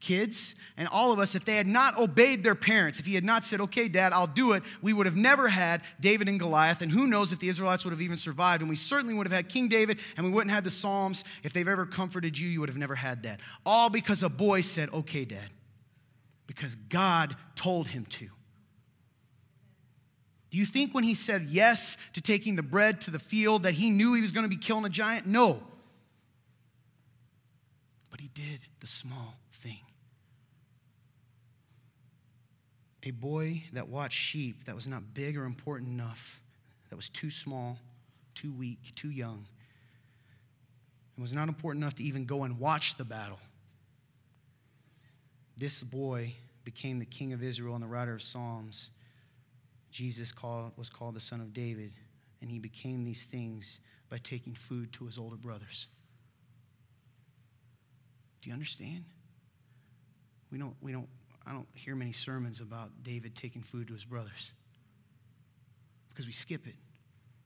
kids, 0.00 0.54
and 0.76 0.88
all 0.88 1.12
of 1.12 1.18
us, 1.18 1.34
if 1.34 1.44
they 1.44 1.56
had 1.56 1.66
not 1.66 1.98
obeyed 1.98 2.42
their 2.42 2.54
parents, 2.54 2.98
if 2.98 3.06
he 3.06 3.14
had 3.14 3.24
not 3.24 3.44
said, 3.44 3.60
okay, 3.60 3.86
dad, 3.86 4.12
I'll 4.12 4.26
do 4.26 4.52
it, 4.52 4.62
we 4.82 4.92
would 4.92 5.06
have 5.06 5.16
never 5.16 5.48
had 5.48 5.82
David 6.00 6.28
and 6.28 6.38
Goliath. 6.40 6.80
And 6.80 6.90
who 6.90 7.06
knows 7.06 7.32
if 7.32 7.38
the 7.38 7.48
Israelites 7.48 7.84
would 7.84 7.92
have 7.92 8.00
even 8.00 8.16
survived. 8.16 8.62
And 8.62 8.70
we 8.70 8.76
certainly 8.76 9.14
would 9.14 9.26
have 9.26 9.36
had 9.36 9.48
King 9.48 9.68
David, 9.68 10.00
and 10.16 10.24
we 10.24 10.32
wouldn't 10.32 10.50
have 10.50 10.58
had 10.58 10.64
the 10.64 10.70
Psalms. 10.70 11.24
If 11.42 11.52
they've 11.52 11.68
ever 11.68 11.86
comforted 11.86 12.38
you, 12.38 12.48
you 12.48 12.60
would 12.60 12.68
have 12.68 12.78
never 12.78 12.94
had 12.94 13.22
that. 13.24 13.40
All 13.64 13.90
because 13.90 14.22
a 14.22 14.28
boy 14.28 14.62
said, 14.62 14.92
okay, 14.92 15.24
dad 15.24 15.50
because 16.50 16.74
God 16.74 17.36
told 17.54 17.86
him 17.86 18.04
to. 18.06 18.28
Do 20.50 20.58
you 20.58 20.66
think 20.66 20.92
when 20.92 21.04
he 21.04 21.14
said 21.14 21.46
yes 21.48 21.96
to 22.14 22.20
taking 22.20 22.56
the 22.56 22.62
bread 22.62 23.00
to 23.02 23.12
the 23.12 23.20
field 23.20 23.62
that 23.62 23.74
he 23.74 23.88
knew 23.88 24.14
he 24.14 24.20
was 24.20 24.32
going 24.32 24.42
to 24.42 24.48
be 24.48 24.56
killing 24.56 24.84
a 24.84 24.88
giant? 24.88 25.26
No. 25.26 25.62
Did 28.34 28.60
the 28.80 28.86
small 28.86 29.34
thing. 29.52 29.80
A 33.02 33.10
boy 33.12 33.62
that 33.72 33.88
watched 33.88 34.18
sheep 34.18 34.64
that 34.66 34.74
was 34.74 34.86
not 34.86 35.14
big 35.14 35.36
or 35.36 35.44
important 35.44 35.90
enough, 35.90 36.40
that 36.90 36.96
was 36.96 37.08
too 37.08 37.30
small, 37.30 37.78
too 38.34 38.52
weak, 38.52 38.78
too 38.94 39.10
young, 39.10 39.46
and 41.16 41.22
was 41.22 41.32
not 41.32 41.48
important 41.48 41.82
enough 41.82 41.94
to 41.94 42.02
even 42.02 42.26
go 42.26 42.44
and 42.44 42.58
watch 42.58 42.96
the 42.96 43.04
battle 43.04 43.38
this 45.60 45.82
boy 45.82 46.32
became 46.64 46.98
the 46.98 47.04
king 47.04 47.34
of 47.34 47.42
Israel 47.42 47.74
and 47.74 47.84
the 47.84 47.88
writer 47.88 48.14
of 48.14 48.22
Psalms. 48.22 48.88
Jesus 49.92 50.32
called, 50.32 50.72
was 50.76 50.88
called 50.88 51.14
the 51.14 51.20
son 51.20 51.42
of 51.42 51.52
David, 51.52 51.92
and 52.40 52.50
he 52.50 52.58
became 52.58 53.04
these 53.04 53.24
things 53.24 53.80
by 54.08 54.16
taking 54.16 54.54
food 54.54 54.90
to 54.94 55.04
his 55.04 55.18
older 55.18 55.36
brothers. 55.36 55.88
Do 58.42 58.48
you 58.48 58.54
understand? 58.54 59.04
We 60.50 60.58
don't, 60.58 60.74
we 60.80 60.92
don't, 60.92 61.08
I 61.46 61.52
don't 61.52 61.68
hear 61.74 61.94
many 61.94 62.12
sermons 62.12 62.60
about 62.60 62.90
David 63.02 63.34
taking 63.34 63.62
food 63.62 63.88
to 63.88 63.94
his 63.94 64.04
brothers 64.04 64.52
because 66.08 66.26
we 66.26 66.32
skip 66.32 66.66
it. 66.66 66.74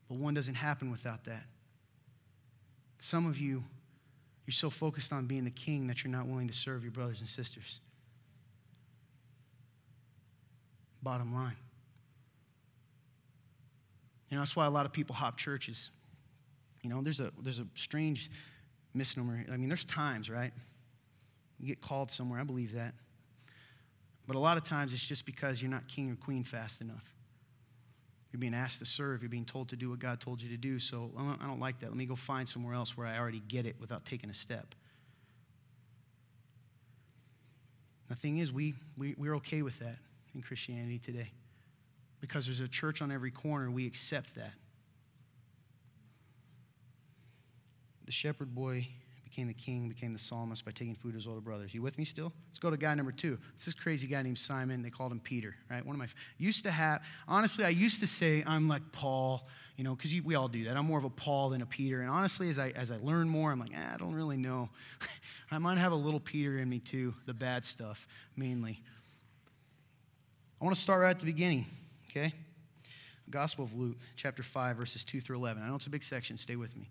But 0.09 0.19
one 0.19 0.35
doesn't 0.35 0.55
happen 0.55 0.91
without 0.91 1.25
that. 1.25 1.45
Some 2.99 3.27
of 3.27 3.39
you, 3.39 3.65
you're 4.47 4.53
so 4.53 4.71
focused 4.71 5.13
on 5.13 5.27
being 5.27 5.45
the 5.45 5.51
king 5.51 5.87
that 5.89 6.05
you're 6.05 6.11
not 6.11 6.27
willing 6.27 6.49
to 6.49 6.55
serve 6.55 6.83
your 6.83 6.93
brothers 6.93 7.21
and 7.21 7.29
sisters. 7.29 7.81
Bottom 11.03 11.35
line. 11.35 11.57
You 14.31 14.37
know, 14.37 14.41
that's 14.41 14.57
why 14.57 14.67
a 14.67 14.71
lot 14.71 14.87
of 14.87 14.93
people 14.93 15.15
hop 15.15 15.37
churches. 15.37 15.91
You 16.83 16.91
know, 16.91 17.03
there's 17.03 17.21
a, 17.21 17.31
there's 17.41 17.59
a 17.59 17.67
strange 17.75 18.31
misnomer. 18.93 19.45
I 19.53 19.57
mean, 19.57 19.69
there's 19.69 19.85
times, 19.85 20.29
right? 20.29 20.53
You 21.65 21.69
get 21.69 21.81
called 21.81 22.11
somewhere. 22.11 22.39
I 22.39 22.45
believe 22.45 22.75
that. 22.75 22.93
But 24.27 24.37
a 24.37 24.39
lot 24.39 24.59
of 24.59 24.65
times 24.65 24.93
it's 24.93 25.07
just 25.07 25.25
because 25.25 25.63
you're 25.63 25.71
not 25.71 25.89
king 25.89 26.11
or 26.11 26.15
queen 26.15 26.45
fast 26.45 26.83
enough. 26.83 27.15
You're 28.31 28.39
being 28.39 28.53
asked 28.53 28.81
to 28.81 28.85
serve. 28.85 29.23
You're 29.23 29.31
being 29.31 29.47
told 29.47 29.71
to 29.71 29.77
do 29.77 29.89
what 29.89 29.99
God 29.99 30.21
told 30.21 30.43
you 30.43 30.51
to 30.51 30.59
do. 30.59 30.79
So 30.79 31.11
I 31.17 31.47
don't 31.47 31.61
like 31.61 31.81
that. 31.81 31.87
Let 31.87 31.97
me 31.97 32.05
go 32.05 32.17
find 32.17 32.47
somewhere 32.47 32.75
else 32.75 32.99
where 32.99 33.07
I 33.07 33.19
already 33.19 33.41
get 33.49 33.65
it 33.65 33.77
without 33.81 34.05
taking 34.05 34.29
a 34.29 34.35
step. 34.35 34.75
The 38.11 38.15
thing 38.15 38.37
is, 38.37 38.53
we, 38.53 38.75
we, 38.99 39.15
we're 39.17 39.37
okay 39.37 39.63
with 39.63 39.79
that 39.79 39.97
in 40.35 40.43
Christianity 40.43 40.99
today. 40.99 41.31
Because 42.21 42.45
there's 42.45 42.61
a 42.61 42.69
church 42.69 43.01
on 43.01 43.11
every 43.11 43.31
corner, 43.31 43.71
we 43.71 43.87
accept 43.87 44.35
that. 44.35 44.53
The 48.05 48.13
shepherd 48.13 48.55
boy 48.55 48.87
became 49.35 49.49
the 49.49 49.55
king, 49.55 49.89
became 49.89 50.13
the 50.13 50.19
psalmist 50.19 50.65
by 50.65 50.71
taking 50.71 50.95
food 50.95 51.11
to 51.11 51.17
his 51.17 51.27
older 51.27 51.41
brothers. 51.41 51.75
You 51.75 51.83
with 51.83 51.99
me 51.99 52.05
still? 52.05 52.33
Let's 52.49 52.61
go 52.61 52.71
to 52.71 52.77
guy 52.77 52.95
number 52.95 53.11
two. 53.11 53.37
It's 53.55 53.65
this 53.65 53.75
crazy 53.75 54.07
guy 54.07 54.23
named 54.23 54.39
Simon. 54.39 54.81
They 54.81 54.91
called 54.91 55.11
him 55.11 55.19
Peter, 55.19 55.57
right? 55.69 55.85
One 55.85 55.97
of 55.97 55.99
my 55.99 56.07
used 56.39 56.63
to 56.65 56.71
have. 56.71 57.03
Honestly, 57.27 57.65
I 57.65 57.71
used 57.71 57.99
to 57.99 58.07
say 58.07 58.45
I'm 58.47 58.69
like 58.69 58.83
Paul, 58.93 59.49
you 59.77 59.83
know, 59.83 59.97
because 59.97 60.15
we 60.23 60.37
all 60.37 60.47
do 60.47 60.63
that. 60.65 60.77
I'm 60.77 60.87
more 60.87 60.99
of 60.99 61.05
a 61.05 61.11
Paul 61.11 61.51
than 61.51 61.63
a 61.63 61.67
Peter. 61.67 62.01
And 62.01 62.11
honestly, 62.11 62.49
as 62.49 62.61
I 62.61 62.71
as 62.77 62.93
I 62.93 62.99
learn 62.99 63.29
more, 63.29 63.51
I'm 63.51 63.59
like, 63.59 63.73
eh, 63.75 63.93
I 63.93 63.97
don't 63.97 64.15
really 64.15 64.37
know. 64.37 64.69
I 65.51 65.59
might 65.59 65.79
have 65.79 65.91
a 65.91 65.97
little 65.97 66.21
Peter 66.21 66.59
in 66.59 66.69
me 66.69 66.79
too, 66.79 67.13
the 67.27 67.35
bad 67.35 67.65
stuff 67.65 68.07
mainly. 68.37 68.81
I 70.61 70.65
want 70.65 70.77
to 70.77 70.81
start 70.81 71.03
right 71.03 71.11
at 71.11 71.19
the 71.19 71.27
beginning, 71.27 71.67
okay? 72.09 72.33
Gospel 73.31 73.65
of 73.65 73.75
Luke, 73.75 73.97
chapter 74.15 74.45
5, 74.45 74.77
verses 74.77 75.05
2 75.05 75.21
through 75.21 75.37
11. 75.37 75.61
I 75.61 75.69
know 75.69 75.75
it's 75.75 75.87
a 75.87 75.91
big 75.91 76.05
section, 76.05 76.37
stay 76.37 76.55
with 76.55 76.77
me. 76.77 76.89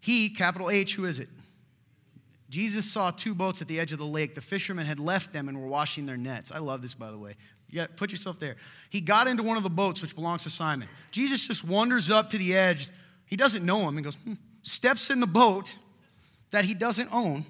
He, 0.00 0.28
capital 0.28 0.68
H, 0.68 0.94
who 0.94 1.06
is 1.06 1.18
it? 1.18 1.28
Jesus 2.50 2.84
saw 2.90 3.12
two 3.12 3.34
boats 3.34 3.62
at 3.62 3.68
the 3.68 3.78
edge 3.78 3.92
of 3.92 3.98
the 3.98 4.04
lake. 4.04 4.34
The 4.34 4.40
fishermen 4.40 4.84
had 4.84 4.98
left 4.98 5.32
them 5.32 5.48
and 5.48 5.60
were 5.60 5.68
washing 5.68 6.04
their 6.04 6.16
nets. 6.16 6.50
I 6.52 6.58
love 6.58 6.82
this, 6.82 6.94
by 6.94 7.10
the 7.10 7.18
way. 7.18 7.36
Yeah, 7.70 7.86
put 7.94 8.10
yourself 8.10 8.40
there. 8.40 8.56
He 8.90 9.00
got 9.00 9.28
into 9.28 9.44
one 9.44 9.56
of 9.56 9.62
the 9.62 9.70
boats, 9.70 10.02
which 10.02 10.16
belongs 10.16 10.42
to 10.42 10.50
Simon. 10.50 10.88
Jesus 11.12 11.46
just 11.46 11.64
wanders 11.64 12.10
up 12.10 12.28
to 12.30 12.38
the 12.38 12.56
edge. 12.56 12.90
He 13.26 13.36
doesn't 13.36 13.64
know 13.64 13.88
him 13.88 13.96
and 13.96 14.04
goes, 14.04 14.16
hmm, 14.16 14.34
steps 14.62 15.08
in 15.10 15.20
the 15.20 15.26
boat 15.26 15.72
that 16.50 16.64
he 16.64 16.74
doesn't 16.74 17.08
own, 17.12 17.44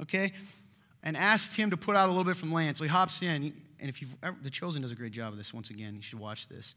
okay, 0.00 0.32
and 1.02 1.16
asks 1.16 1.56
him 1.56 1.70
to 1.70 1.76
put 1.76 1.96
out 1.96 2.06
a 2.06 2.12
little 2.12 2.24
bit 2.24 2.36
from 2.36 2.52
land. 2.52 2.76
So 2.76 2.84
he 2.84 2.90
hops 2.90 3.20
in, 3.22 3.52
and 3.80 3.88
if 3.88 4.00
you've 4.00 4.14
the 4.42 4.50
chosen 4.50 4.82
does 4.82 4.92
a 4.92 4.94
great 4.94 5.12
job 5.12 5.32
of 5.32 5.36
this. 5.36 5.52
Once 5.52 5.70
again, 5.70 5.96
you 5.96 6.02
should 6.02 6.20
watch 6.20 6.46
this. 6.46 6.76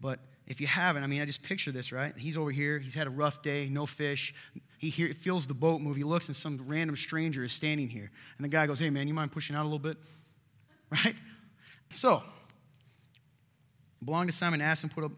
But 0.00 0.20
if 0.46 0.60
you 0.60 0.66
haven't, 0.66 1.04
I 1.04 1.06
mean, 1.06 1.20
I 1.20 1.26
just 1.26 1.42
picture 1.42 1.70
this, 1.70 1.92
right? 1.92 2.16
He's 2.16 2.36
over 2.36 2.50
here. 2.50 2.78
He's 2.78 2.94
had 2.94 3.06
a 3.06 3.10
rough 3.10 3.42
day, 3.42 3.68
no 3.70 3.86
fish. 3.86 4.34
He 4.78 4.90
hear, 4.90 5.12
feels 5.14 5.46
the 5.46 5.54
boat 5.54 5.80
move. 5.80 5.96
He 5.96 6.04
looks, 6.04 6.26
and 6.26 6.36
some 6.36 6.58
random 6.66 6.96
stranger 6.96 7.44
is 7.44 7.52
standing 7.52 7.88
here. 7.88 8.10
And 8.36 8.44
the 8.44 8.48
guy 8.48 8.66
goes, 8.66 8.78
Hey, 8.78 8.90
man, 8.90 9.06
you 9.06 9.14
mind 9.14 9.32
pushing 9.32 9.54
out 9.54 9.62
a 9.62 9.68
little 9.68 9.78
bit? 9.78 9.96
Right? 10.92 11.14
So, 11.90 12.20
belonged 14.04 14.28
to 14.28 14.36
Simon 14.36 14.60
asked 14.60 14.82
him 14.82 14.90
put 14.90 15.08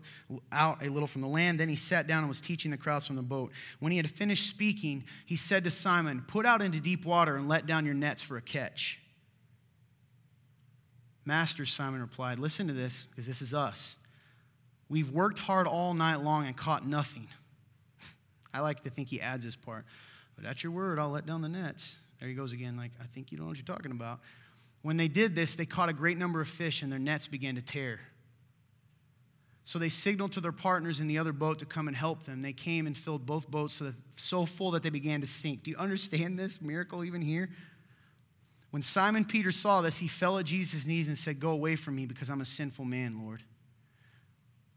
out 0.52 0.84
a 0.84 0.90
little 0.90 1.06
from 1.06 1.22
the 1.22 1.28
land. 1.28 1.58
Then 1.58 1.70
he 1.70 1.76
sat 1.76 2.06
down 2.06 2.18
and 2.18 2.28
was 2.28 2.42
teaching 2.42 2.70
the 2.70 2.76
crowds 2.76 3.06
from 3.06 3.16
the 3.16 3.22
boat. 3.22 3.52
When 3.80 3.90
he 3.90 3.96
had 3.96 4.10
finished 4.10 4.48
speaking, 4.48 5.04
he 5.24 5.36
said 5.36 5.64
to 5.64 5.70
Simon, 5.70 6.24
Put 6.28 6.44
out 6.44 6.60
into 6.60 6.78
deep 6.78 7.06
water 7.06 7.36
and 7.36 7.48
let 7.48 7.64
down 7.64 7.86
your 7.86 7.94
nets 7.94 8.20
for 8.20 8.36
a 8.36 8.42
catch. 8.42 9.00
Master, 11.24 11.64
Simon 11.64 12.00
replied, 12.00 12.38
Listen 12.38 12.66
to 12.66 12.74
this, 12.74 13.06
because 13.10 13.26
this 13.26 13.40
is 13.40 13.54
us. 13.54 13.96
We've 14.92 15.10
worked 15.10 15.38
hard 15.38 15.66
all 15.66 15.94
night 15.94 16.16
long 16.16 16.44
and 16.44 16.54
caught 16.54 16.86
nothing. 16.86 17.26
I 18.54 18.60
like 18.60 18.82
to 18.82 18.90
think 18.90 19.08
he 19.08 19.22
adds 19.22 19.42
this 19.42 19.56
part. 19.56 19.86
But 20.36 20.44
at 20.44 20.62
your 20.62 20.70
word, 20.70 20.98
I'll 20.98 21.08
let 21.08 21.24
down 21.24 21.40
the 21.40 21.48
nets. 21.48 21.96
There 22.20 22.28
he 22.28 22.34
goes 22.34 22.52
again, 22.52 22.76
like, 22.76 22.90
I 23.00 23.06
think 23.06 23.32
you 23.32 23.38
don't 23.38 23.46
know 23.46 23.52
what 23.52 23.56
you're 23.56 23.64
talking 23.64 23.90
about. 23.90 24.20
When 24.82 24.98
they 24.98 25.08
did 25.08 25.34
this, 25.34 25.54
they 25.54 25.64
caught 25.64 25.88
a 25.88 25.94
great 25.94 26.18
number 26.18 26.42
of 26.42 26.48
fish 26.48 26.82
and 26.82 26.92
their 26.92 26.98
nets 26.98 27.26
began 27.26 27.54
to 27.54 27.62
tear. 27.62 28.00
So 29.64 29.78
they 29.78 29.88
signaled 29.88 30.32
to 30.32 30.42
their 30.42 30.52
partners 30.52 31.00
in 31.00 31.06
the 31.06 31.16
other 31.16 31.32
boat 31.32 31.60
to 31.60 31.64
come 31.64 31.88
and 31.88 31.96
help 31.96 32.24
them. 32.24 32.42
They 32.42 32.52
came 32.52 32.86
and 32.86 32.94
filled 32.94 33.24
both 33.24 33.50
boats 33.50 33.76
so, 33.76 33.84
that, 33.84 33.94
so 34.16 34.44
full 34.44 34.72
that 34.72 34.82
they 34.82 34.90
began 34.90 35.22
to 35.22 35.26
sink. 35.26 35.62
Do 35.62 35.70
you 35.70 35.78
understand 35.78 36.38
this 36.38 36.60
miracle 36.60 37.02
even 37.02 37.22
here? 37.22 37.48
When 38.72 38.82
Simon 38.82 39.24
Peter 39.24 39.52
saw 39.52 39.80
this, 39.80 39.96
he 39.96 40.08
fell 40.08 40.38
at 40.38 40.44
Jesus' 40.44 40.84
knees 40.84 41.08
and 41.08 41.16
said, 41.16 41.40
Go 41.40 41.52
away 41.52 41.76
from 41.76 41.96
me 41.96 42.04
because 42.04 42.28
I'm 42.28 42.42
a 42.42 42.44
sinful 42.44 42.84
man, 42.84 43.24
Lord. 43.24 43.42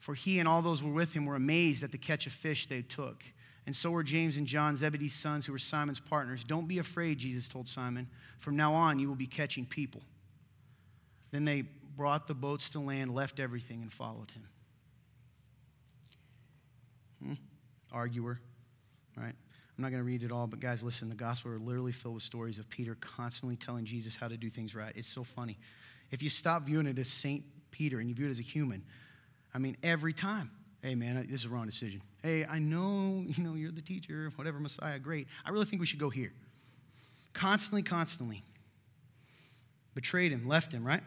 For 0.06 0.14
he 0.14 0.38
and 0.38 0.48
all 0.48 0.62
those 0.62 0.82
who 0.82 0.88
were 0.90 0.94
with 0.94 1.14
him 1.14 1.26
were 1.26 1.36
amazed 1.36 1.82
at 1.82 1.92
the 1.92 1.98
catch 1.98 2.28
of 2.28 2.32
fish 2.32 2.68
they 2.68 2.84
took. 2.84 3.24
And 3.66 3.76
so 3.76 3.90
were 3.90 4.04
James 4.04 4.38
and 4.38 4.46
John, 4.46 4.78
Zebedee's 4.78 5.16
sons, 5.16 5.48
who 5.48 5.52
were 5.52 5.58
Simon's 5.58 6.00
partners. 6.00 6.44
Don't 6.44 6.68
be 6.68 6.78
afraid, 6.78 7.18
Jesus 7.18 7.48
told 7.48 7.68
Simon. 7.68 8.08
From 8.38 8.56
now 8.56 8.72
on, 8.76 9.00
you 9.00 9.08
will 9.08 9.16
be 9.16 9.26
catching 9.26 9.66
people. 9.66 10.04
Then 11.32 11.44
they 11.44 11.64
brought 11.98 12.28
the 12.28 12.36
boats 12.36 12.70
to 12.70 12.80
land, 12.80 13.16
left 13.16 13.40
everything, 13.40 13.82
and 13.82 13.92
followed 13.92 14.30
him. 14.30 14.48
Hmm? 17.24 17.34
Arguer, 17.92 18.40
right? 19.18 19.34
I'm 19.34 19.82
not 19.82 19.90
going 19.90 20.02
to 20.02 20.06
read 20.06 20.22
it 20.22 20.32
all, 20.32 20.46
but 20.46 20.60
guys, 20.60 20.84
listen, 20.84 21.10
the 21.10 21.16
gospel 21.16 21.50
are 21.50 21.58
literally 21.58 21.92
filled 21.92 22.14
with 22.14 22.24
stories 22.24 22.60
of 22.60 22.70
Peter 22.70 22.96
constantly 23.02 23.56
telling 23.56 23.86
Jesus 23.86 24.16
how 24.16 24.28
to 24.28 24.38
do 24.38 24.52
things 24.52 24.76
right. 24.76 24.94
It's 24.96 25.08
so 25.08 25.24
funny. 25.24 25.58
If 26.12 26.22
you 26.22 26.30
stop 26.30 26.68
viewing 26.68 26.86
it 26.86 27.00
as 27.00 27.08
Saint 27.08 27.44
Peter 27.72 28.00
and 28.00 28.08
you 28.08 28.14
view 28.14 28.28
it 28.28 28.30
as 28.30 28.38
a 28.38 28.44
human, 28.44 28.84
I 29.56 29.58
mean, 29.58 29.78
every 29.84 30.12
time, 30.12 30.52
hey 30.82 30.96
man, 30.96 31.16
this 31.30 31.40
is 31.40 31.46
a 31.46 31.50
wrong 31.50 31.66
decision. 31.66 32.02
Hey, 32.22 32.46
I 32.46 32.60
know, 32.60 33.24
you 33.26 33.42
know, 33.42 33.56
you're 33.56 33.72
the 33.72 33.82
teacher, 33.82 34.30
whatever, 34.36 34.60
Messiah, 34.60 35.00
great. 35.00 35.28
I 35.46 35.52
really 35.52 35.64
think 35.64 35.80
we 35.80 35.86
should 35.86 36.00
go 36.00 36.10
here. 36.10 36.34
Constantly, 37.32 37.82
constantly. 37.82 38.44
Betrayed 39.94 40.34
him, 40.34 40.46
left 40.46 40.74
him, 40.74 40.86
right? 40.86 41.02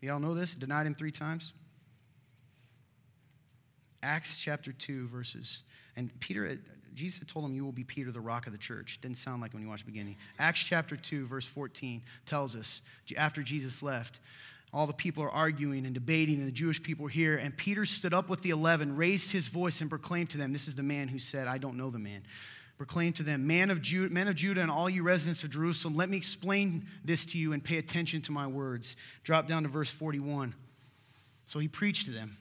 Y'all 0.00 0.20
know 0.20 0.32
this? 0.32 0.54
Denied 0.54 0.86
him 0.86 0.94
three 0.94 1.10
times. 1.10 1.52
Acts 4.00 4.36
chapter 4.36 4.70
2, 4.70 5.08
verses. 5.08 5.62
And 5.96 6.12
Peter, 6.20 6.46
uh, 6.46 6.54
Jesus 6.94 7.18
had 7.18 7.26
told 7.26 7.44
him, 7.44 7.54
You 7.56 7.64
will 7.64 7.72
be 7.72 7.82
Peter, 7.82 8.12
the 8.12 8.20
rock 8.20 8.46
of 8.46 8.52
the 8.52 8.58
church. 8.58 9.00
Didn't 9.02 9.18
sound 9.18 9.42
like 9.42 9.52
when 9.52 9.62
you 9.62 9.68
watch 9.68 9.80
the 9.80 9.90
beginning. 9.90 10.14
Acts 10.38 10.60
chapter 10.60 10.96
2, 10.96 11.26
verse 11.26 11.46
14 11.46 12.00
tells 12.26 12.54
us 12.54 12.80
after 13.16 13.42
Jesus 13.42 13.82
left, 13.82 14.20
all 14.72 14.86
the 14.86 14.92
people 14.92 15.22
are 15.22 15.30
arguing 15.30 15.86
and 15.86 15.94
debating, 15.94 16.36
and 16.36 16.46
the 16.46 16.52
Jewish 16.52 16.82
people 16.82 17.06
are 17.06 17.10
here. 17.10 17.36
And 17.36 17.56
Peter 17.56 17.86
stood 17.86 18.12
up 18.12 18.28
with 18.28 18.42
the 18.42 18.50
eleven, 18.50 18.96
raised 18.96 19.32
his 19.32 19.48
voice, 19.48 19.80
and 19.80 19.88
proclaimed 19.88 20.30
to 20.30 20.38
them 20.38 20.52
This 20.52 20.68
is 20.68 20.74
the 20.74 20.82
man 20.82 21.08
who 21.08 21.18
said, 21.18 21.48
I 21.48 21.58
don't 21.58 21.76
know 21.76 21.90
the 21.90 21.98
man. 21.98 22.22
Proclaimed 22.76 23.16
to 23.16 23.22
them, 23.24 23.46
Man 23.46 23.70
of 23.70 23.82
Judah, 23.82 24.12
Men 24.12 24.28
of 24.28 24.36
Judah, 24.36 24.60
and 24.60 24.70
all 24.70 24.88
you 24.88 25.02
residents 25.02 25.42
of 25.42 25.50
Jerusalem, 25.50 25.96
let 25.96 26.08
me 26.08 26.16
explain 26.16 26.86
this 27.04 27.24
to 27.26 27.38
you 27.38 27.52
and 27.52 27.64
pay 27.64 27.78
attention 27.78 28.22
to 28.22 28.32
my 28.32 28.46
words. 28.46 28.94
Drop 29.24 29.48
down 29.48 29.64
to 29.64 29.68
verse 29.68 29.90
41. 29.90 30.54
So 31.46 31.58
he 31.58 31.66
preached 31.66 32.06
to 32.06 32.12
them. 32.12 32.36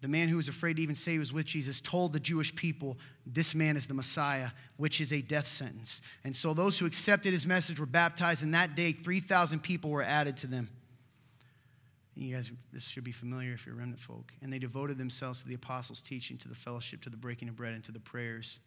The 0.00 0.08
man 0.08 0.28
who 0.28 0.36
was 0.36 0.46
afraid 0.46 0.76
to 0.76 0.82
even 0.82 0.94
say 0.94 1.12
he 1.12 1.18
was 1.18 1.32
with 1.32 1.46
Jesus 1.46 1.80
told 1.80 2.12
the 2.12 2.20
Jewish 2.20 2.54
people, 2.54 2.96
This 3.26 3.54
man 3.54 3.76
is 3.76 3.88
the 3.88 3.94
Messiah, 3.94 4.50
which 4.76 5.00
is 5.00 5.12
a 5.12 5.20
death 5.20 5.48
sentence. 5.48 6.00
And 6.22 6.36
so 6.36 6.54
those 6.54 6.78
who 6.78 6.86
accepted 6.86 7.32
his 7.32 7.46
message 7.46 7.80
were 7.80 7.86
baptized, 7.86 8.44
and 8.44 8.54
that 8.54 8.76
day 8.76 8.92
3,000 8.92 9.60
people 9.60 9.90
were 9.90 10.02
added 10.02 10.36
to 10.38 10.46
them. 10.46 10.70
You 12.14 12.34
guys, 12.34 12.50
this 12.72 12.86
should 12.86 13.04
be 13.04 13.12
familiar 13.12 13.52
if 13.52 13.66
you're 13.66 13.74
remnant 13.74 14.00
folk. 14.00 14.32
And 14.40 14.52
they 14.52 14.58
devoted 14.58 14.98
themselves 14.98 15.42
to 15.42 15.48
the 15.48 15.54
apostles' 15.54 16.02
teaching, 16.02 16.36
to 16.38 16.48
the 16.48 16.54
fellowship, 16.54 17.02
to 17.02 17.10
the 17.10 17.16
breaking 17.16 17.48
of 17.48 17.56
bread, 17.56 17.74
and 17.74 17.82
to 17.84 17.92
the 17.92 18.00
prayers. 18.00 18.60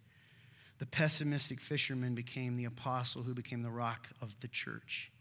The 0.79 0.85
pessimistic 0.85 1.59
fisherman 1.59 2.15
became 2.15 2.57
the 2.57 2.65
apostle 2.65 3.23
who 3.23 3.33
became 3.33 3.61
the 3.61 3.69
rock 3.69 4.07
of 4.21 4.35
the 4.41 4.47
church. 4.47 5.11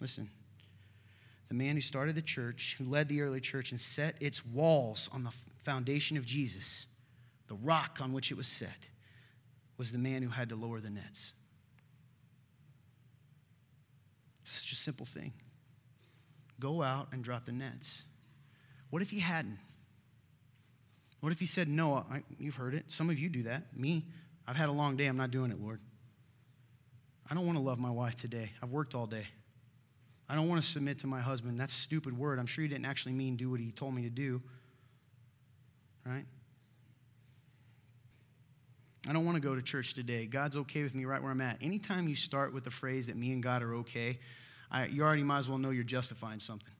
Listen 0.00 0.30
the 1.52 1.58
man 1.58 1.74
who 1.74 1.82
started 1.82 2.14
the 2.14 2.22
church, 2.22 2.76
who 2.78 2.84
led 2.88 3.10
the 3.10 3.20
early 3.20 3.38
church 3.38 3.72
and 3.72 3.78
set 3.80 4.14
its 4.20 4.42
walls 4.42 5.10
on 5.12 5.22
the 5.22 5.32
foundation 5.64 6.16
of 6.16 6.24
Jesus, 6.24 6.86
the 7.46 7.54
rock 7.56 7.98
on 8.00 8.14
which 8.14 8.30
it 8.30 8.38
was 8.38 8.48
set, 8.48 8.88
was 9.76 9.92
the 9.92 9.98
man 9.98 10.22
who 10.22 10.30
had 10.30 10.48
to 10.48 10.56
lower 10.56 10.80
the 10.80 10.88
nets. 10.88 11.34
Such 14.44 14.72
a 14.72 14.76
simple 14.76 15.04
thing. 15.04 15.34
Go 16.58 16.82
out 16.82 17.08
and 17.12 17.22
drop 17.22 17.44
the 17.44 17.52
nets. 17.52 18.04
What 18.88 19.02
if 19.02 19.10
he 19.10 19.20
hadn't? 19.20 19.58
What 21.20 21.32
if 21.32 21.38
he 21.38 21.44
said, 21.44 21.68
No, 21.68 21.96
I, 21.96 22.22
you've 22.38 22.54
heard 22.54 22.72
it. 22.72 22.86
Some 22.88 23.10
of 23.10 23.18
you 23.18 23.28
do 23.28 23.42
that. 23.42 23.76
Me, 23.76 24.06
I've 24.48 24.56
had 24.56 24.70
a 24.70 24.72
long 24.72 24.96
day. 24.96 25.04
I'm 25.04 25.18
not 25.18 25.30
doing 25.30 25.50
it, 25.50 25.60
Lord. 25.60 25.80
I 27.30 27.34
don't 27.34 27.44
want 27.44 27.58
to 27.58 27.62
love 27.62 27.78
my 27.78 27.90
wife 27.90 28.16
today. 28.16 28.52
I've 28.62 28.70
worked 28.70 28.94
all 28.94 29.06
day. 29.06 29.26
I 30.32 30.34
don't 30.34 30.48
want 30.48 30.62
to 30.62 30.66
submit 30.66 31.00
to 31.00 31.06
my 31.06 31.20
husband. 31.20 31.60
That's 31.60 31.74
a 31.74 31.78
stupid 31.78 32.16
word. 32.16 32.38
I'm 32.38 32.46
sure 32.46 32.62
he 32.62 32.68
didn't 32.68 32.86
actually 32.86 33.12
mean 33.12 33.36
do 33.36 33.50
what 33.50 33.60
he 33.60 33.70
told 33.70 33.94
me 33.94 34.00
to 34.04 34.08
do. 34.08 34.40
Right? 36.06 36.24
I 39.06 39.12
don't 39.12 39.26
want 39.26 39.36
to 39.36 39.42
go 39.42 39.54
to 39.54 39.60
church 39.60 39.92
today. 39.92 40.24
God's 40.24 40.56
okay 40.56 40.84
with 40.84 40.94
me 40.94 41.04
right 41.04 41.22
where 41.22 41.30
I'm 41.30 41.42
at. 41.42 41.58
Anytime 41.62 42.08
you 42.08 42.16
start 42.16 42.54
with 42.54 42.64
the 42.64 42.70
phrase 42.70 43.08
that 43.08 43.16
me 43.16 43.30
and 43.32 43.42
God 43.42 43.62
are 43.62 43.74
okay, 43.74 44.20
I, 44.70 44.86
you 44.86 45.02
already 45.02 45.22
might 45.22 45.40
as 45.40 45.50
well 45.50 45.58
know 45.58 45.68
you're 45.68 45.84
justifying 45.84 46.40
something. 46.40 46.72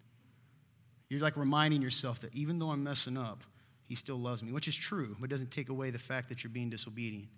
You're 1.11 1.21
like 1.21 1.37
reminding 1.37 1.83
yourself 1.83 2.21
that 2.21 2.35
even 2.35 2.59
though 2.59 2.71
I'm 2.71 2.83
messing 2.83 3.19
up, 3.19 3.43
he 3.85 3.97
still 3.97 4.19
loves 4.19 4.43
me, 4.43 4.53
which 4.53 4.67
is 4.67 4.75
true, 4.75 5.15
but 5.21 5.29
doesn't 5.29 5.51
take 5.51 5.69
away 5.69 5.91
the 5.91 5.99
fact 5.99 6.31
that 6.31 6.43
you're 6.43 6.51
being 6.51 6.71
disobedient. 6.71 7.29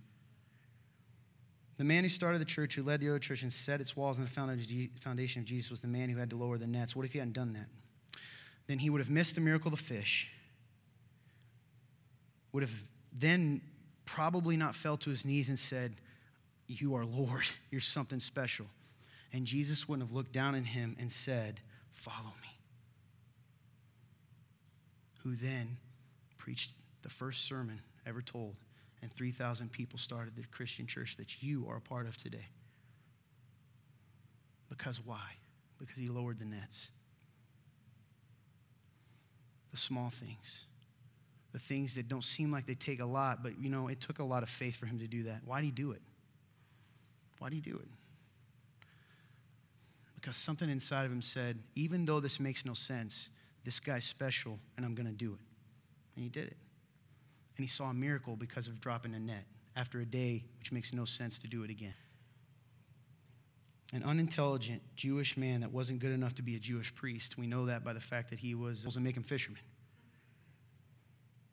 The 1.77 1.85
man 1.85 2.05
who 2.05 2.09
started 2.09 2.41
the 2.41 2.45
church, 2.45 2.75
who 2.77 2.83
led 2.83 3.01
the 3.01 3.09
other 3.09 3.19
church 3.19 3.43
and 3.43 3.53
set 3.53 3.81
its 3.81 3.97
walls 3.97 4.19
on 4.19 4.25
the 4.25 4.89
foundation 5.01 5.43
of 5.43 5.47
Jesus, 5.47 5.71
was 5.71 5.81
the 5.81 5.89
man 5.89 6.09
who 6.09 6.19
had 6.19 6.31
to 6.31 6.37
lower 6.37 6.57
the 6.57 6.67
nets. 6.67 6.95
What 6.95 7.05
if 7.05 7.13
he 7.13 7.19
hadn't 7.19 7.35
done 7.35 7.53
that? 7.55 7.67
Then 8.67 8.79
he 8.79 8.91
would 8.91 9.01
have 9.01 9.11
missed 9.11 9.35
the 9.35 9.41
miracle 9.41 9.73
of 9.73 9.79
the 9.79 9.85
fish, 9.85 10.29
would 12.53 12.63
have 12.63 12.75
then 13.13 13.61
probably 14.07 14.57
not 14.57 14.75
fell 14.75 14.97
to 14.99 15.11
his 15.11 15.25
knees 15.25 15.49
and 15.49 15.59
said, 15.59 15.95
You 16.69 16.95
are 16.95 17.05
Lord, 17.05 17.45
you're 17.71 17.81
something 17.81 18.21
special. 18.21 18.67
And 19.33 19.45
Jesus 19.45 19.89
wouldn't 19.89 20.07
have 20.07 20.15
looked 20.15 20.33
down 20.33 20.55
at 20.55 20.63
him 20.63 20.97
and 21.01 21.11
said, 21.11 21.61
Follow 21.93 22.33
me. 22.41 22.59
Who 25.25 25.35
then 25.35 25.79
preached 26.39 26.73
the 27.03 27.09
first 27.09 27.47
sermon 27.47 27.81
ever 28.07 28.23
told 28.23 28.55
and 29.05 29.13
3,000 29.13 29.71
people 29.71 29.99
started 29.99 30.35
the 30.35 30.45
Christian 30.51 30.87
church 30.87 31.19
that 31.19 31.43
you 31.43 31.67
are 31.69 31.77
a 31.77 31.81
part 31.81 32.07
of 32.07 32.17
today. 32.17 32.47
Because 34.71 34.99
why? 35.05 35.37
Because 35.79 35.99
he 35.99 36.07
lowered 36.07 36.39
the 36.39 36.47
nets. 36.47 36.89
The 39.73 39.77
small 39.77 40.09
things, 40.09 40.65
the 41.53 41.59
things 41.59 41.97
that 41.97 42.09
don't 42.09 42.25
seem 42.25 42.51
like 42.51 42.65
they 42.65 42.75
take 42.75 43.01
a 43.01 43.05
lot, 43.05 43.43
but 43.43 43.61
you 43.61 43.69
know, 43.69 43.89
it 43.89 44.01
took 44.01 44.21
a 44.21 44.25
lot 44.25 44.43
of 44.43 44.49
faith 44.49 44.77
for 44.77 44.87
him 44.87 44.99
to 45.01 45.07
do 45.07 45.25
that. 45.25 45.43
Why 45.45 45.61
did 45.61 45.67
he 45.67 45.73
do 45.73 45.91
it? 45.91 46.01
Why 47.41 47.51
did 47.51 47.57
he 47.57 47.61
do 47.61 47.77
it? 47.77 47.89
Because 50.15 50.39
something 50.39 50.71
inside 50.71 51.05
of 51.05 51.13
him 51.13 51.21
said, 51.21 51.59
even 51.75 52.07
though 52.07 52.21
this 52.21 52.41
makes 52.41 52.65
no 52.65 52.73
sense, 52.73 53.29
this 53.65 53.81
guy's 53.81 54.07
special 54.07 54.59
and 54.79 54.87
I'm 54.87 54.95
going 54.95 55.09
to 55.09 55.13
do 55.13 55.33
it. 55.35 55.41
And 56.17 56.23
he 56.23 56.31
did 56.31 56.47
it 56.47 56.57
and 57.57 57.65
he 57.65 57.69
saw 57.69 57.91
a 57.91 57.95
miracle 57.95 58.37
because 58.37 58.69
of 58.69 58.81
dropping 58.81 59.15
a 59.15 59.19
net 59.19 59.45
after 59.77 60.01
a 60.01 60.05
day, 60.05 60.45
which 60.59 60.73
makes 60.73 60.93
no 60.93 61.05
sense 61.05 61.39
to 61.41 61.47
do 61.47 61.63
it 61.63 61.71
again. 61.71 61.95
An 63.93 64.03
unintelligent 64.03 64.83
Jewish 64.97 65.37
man 65.37 65.61
that 65.61 65.71
wasn't 65.71 66.01
good 66.01 66.11
enough 66.11 66.35
to 66.35 66.43
be 66.43 66.57
a 66.57 66.59
Jewish 66.59 66.95
priest. 66.95 67.39
We 67.39 67.47
know 67.47 67.67
that 67.67 67.85
by 67.85 67.93
the 67.93 68.01
fact 68.01 68.31
that 68.31 68.41
he 68.41 68.55
was, 68.55 68.85
was 68.85 68.97
a 68.97 69.01
making 69.01 69.23
fisherman. 69.23 69.61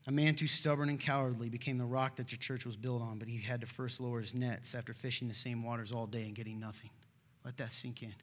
A 0.08 0.12
man 0.12 0.34
too 0.34 0.48
stubborn 0.48 0.90
and 0.90 1.00
cowardly 1.00 1.50
became 1.50 1.78
the 1.78 1.86
rock 1.86 2.16
that 2.16 2.28
the 2.28 2.38
church 2.38 2.66
was 2.66 2.76
built 2.76 3.04
on, 3.04 3.20
but 3.20 3.28
he 3.28 3.40
had 3.40 3.62
to 3.62 3.68
first 3.68 4.02
lower 4.02 4.20
his 4.20 4.34
nets 4.34 4.74
after 4.74 4.94
fishing 4.94 5.28
the 5.28 5.36
same 5.36 5.64
waters 5.64 5.92
all 5.92 6.08
day 6.08 6.24
and 6.24 6.34
getting 6.34 6.60
nothing. 6.60 6.90
Let 7.46 7.58
that 7.58 7.72
sink 7.72 8.02
in. 8.02 8.14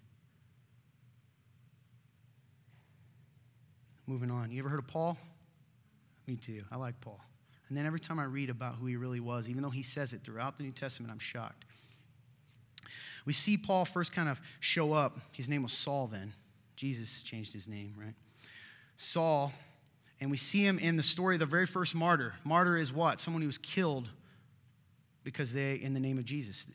Moving 4.09 4.31
on. 4.31 4.51
You 4.51 4.59
ever 4.61 4.69
heard 4.69 4.81
of 4.81 4.89
Paul? 4.89 5.17
Me 6.27 6.37
too. 6.37 6.65
I 6.73 6.77
like 6.77 7.01
Paul. 7.01 7.21
And 7.69 7.77
then 7.77 7.87
every 7.87 8.01
time 8.01 8.19
I 8.19 8.25
read 8.25 8.51
about 8.51 8.77
who 8.77 8.87
he 8.87 8.97
really 8.97 9.21
was, 9.21 9.49
even 9.49 9.63
though 9.63 9.71
he 9.71 9.83
says 9.83 10.13
it 10.13 10.23
throughout 10.23 10.57
the 10.57 10.65
New 10.65 10.73
Testament, 10.73 11.13
I'm 11.13 11.19
shocked. 11.19 11.65
We 13.27 13.35
see 13.35 13.59
Paul 13.59 13.85
first 13.85 14.13
kind 14.13 14.29
of 14.29 14.41
show 14.61 14.95
up. 14.95 15.19
His 15.33 15.49
name 15.49 15.63
was 15.63 15.73
Saul 15.73 16.07
then. 16.07 16.33
Jesus 16.77 17.23
changed 17.23 17.53
his 17.53 17.69
name, 17.69 17.95
right? 17.99 18.15
Saul. 18.97 19.53
And 20.21 20.31
we 20.31 20.37
see 20.37 20.65
him 20.65 20.79
in 20.79 20.97
the 20.97 21.03
story 21.03 21.35
of 21.35 21.41
the 21.41 21.47
very 21.47 21.67
first 21.67 21.95
martyr. 21.95 22.35
Martyr 22.43 22.77
is 22.77 22.93
what? 22.93 23.21
Someone 23.21 23.43
who 23.43 23.49
was 23.49 23.59
killed 23.59 24.09
because 25.25 25.53
they, 25.53 25.75
in 25.75 25.93
the 25.93 26.01
name 26.01 26.17
of 26.17 26.25
Jesus, 26.25 26.67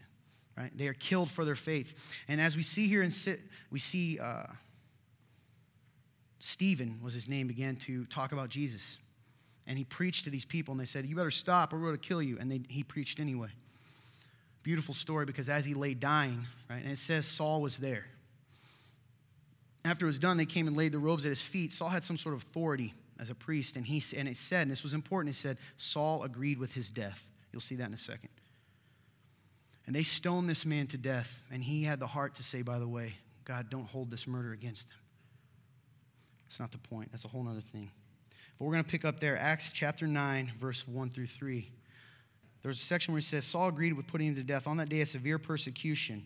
right? 0.55 0.71
They 0.77 0.87
are 0.87 0.93
killed 0.93 1.31
for 1.31 1.43
their 1.43 1.55
faith. 1.55 2.15
And 2.27 2.39
as 2.39 2.55
we 2.55 2.61
see 2.61 2.87
here 2.87 3.01
in, 3.01 3.11
we 3.71 3.79
see 3.79 4.19
uh, 4.19 4.43
Stephen 6.39 6.99
was 7.01 7.13
his 7.13 7.27
name, 7.27 7.47
began 7.47 7.77
to 7.77 8.05
talk 8.05 8.31
about 8.31 8.49
Jesus. 8.49 8.99
And 9.67 9.77
he 9.77 9.83
preached 9.83 10.25
to 10.25 10.29
these 10.29 10.45
people, 10.45 10.73
and 10.73 10.81
they 10.81 10.85
said, 10.85 11.05
You 11.05 11.15
better 11.15 11.31
stop 11.31 11.73
or 11.73 11.77
we're 11.77 11.87
going 11.87 11.99
to 11.99 12.07
kill 12.07 12.21
you. 12.21 12.37
And 12.39 12.51
they, 12.51 12.61
he 12.67 12.83
preached 12.83 13.19
anyway. 13.19 13.49
Beautiful 14.61 14.93
story 14.93 15.25
because 15.25 15.49
as 15.49 15.65
he 15.65 15.73
lay 15.73 15.93
dying, 15.93 16.45
right, 16.69 16.81
and 16.81 16.91
it 16.91 16.97
says 16.97 17.25
Saul 17.25 17.61
was 17.61 17.77
there. 17.77 18.05
After 19.85 20.05
it 20.05 20.07
was 20.07 20.19
done, 20.19 20.37
they 20.37 20.45
came 20.45 20.67
and 20.67 20.77
laid 20.77 20.93
the 20.93 20.99
robes 20.99 21.25
at 21.25 21.29
his 21.29 21.41
feet. 21.41 21.73
Saul 21.73 21.89
had 21.89 22.05
some 22.05 22.17
sort 22.17 22.35
of 22.35 22.43
authority 22.43 22.93
as 23.19 23.29
a 23.29 23.35
priest, 23.35 23.75
and, 23.75 23.85
he, 23.85 24.01
and 24.17 24.27
it 24.27 24.37
said, 24.37 24.63
and 24.63 24.71
this 24.71 24.83
was 24.83 24.93
important, 24.93 25.35
it 25.35 25.37
said, 25.37 25.57
Saul 25.77 26.23
agreed 26.23 26.57
with 26.57 26.73
his 26.73 26.89
death. 26.89 27.27
You'll 27.51 27.61
see 27.61 27.75
that 27.75 27.87
in 27.87 27.93
a 27.93 27.97
second. 27.97 28.29
And 29.85 29.93
they 29.93 30.03
stoned 30.03 30.49
this 30.49 30.65
man 30.65 30.87
to 30.87 30.97
death, 30.97 31.39
and 31.51 31.61
he 31.61 31.83
had 31.83 31.99
the 31.99 32.07
heart 32.07 32.35
to 32.35 32.43
say, 32.43 32.61
by 32.61 32.79
the 32.79 32.87
way, 32.87 33.15
God, 33.43 33.69
don't 33.69 33.85
hold 33.85 34.09
this 34.09 34.25
murder 34.25 34.53
against 34.53 34.89
him. 34.89 34.97
That's 36.45 36.59
not 36.59 36.71
the 36.71 36.77
point. 36.77 37.11
That's 37.11 37.25
a 37.25 37.27
whole 37.27 37.47
other 37.47 37.61
thing. 37.61 37.91
But 38.57 38.65
we're 38.65 38.71
going 38.71 38.83
to 38.83 38.89
pick 38.89 39.05
up 39.05 39.19
there, 39.19 39.37
Acts 39.39 39.71
chapter 39.71 40.07
9, 40.07 40.53
verse 40.59 40.87
1 40.87 41.09
through 41.09 41.27
3. 41.27 41.71
There's 42.61 42.81
a 42.81 42.85
section 42.85 43.13
where 43.13 43.19
he 43.19 43.25
says, 43.25 43.45
Saul 43.45 43.67
agreed 43.67 43.93
with 43.93 44.07
putting 44.07 44.27
him 44.27 44.35
to 44.35 44.43
death. 44.43 44.67
On 44.67 44.77
that 44.77 44.89
day, 44.89 45.01
a 45.01 45.05
severe 45.05 45.37
persecution 45.37 46.25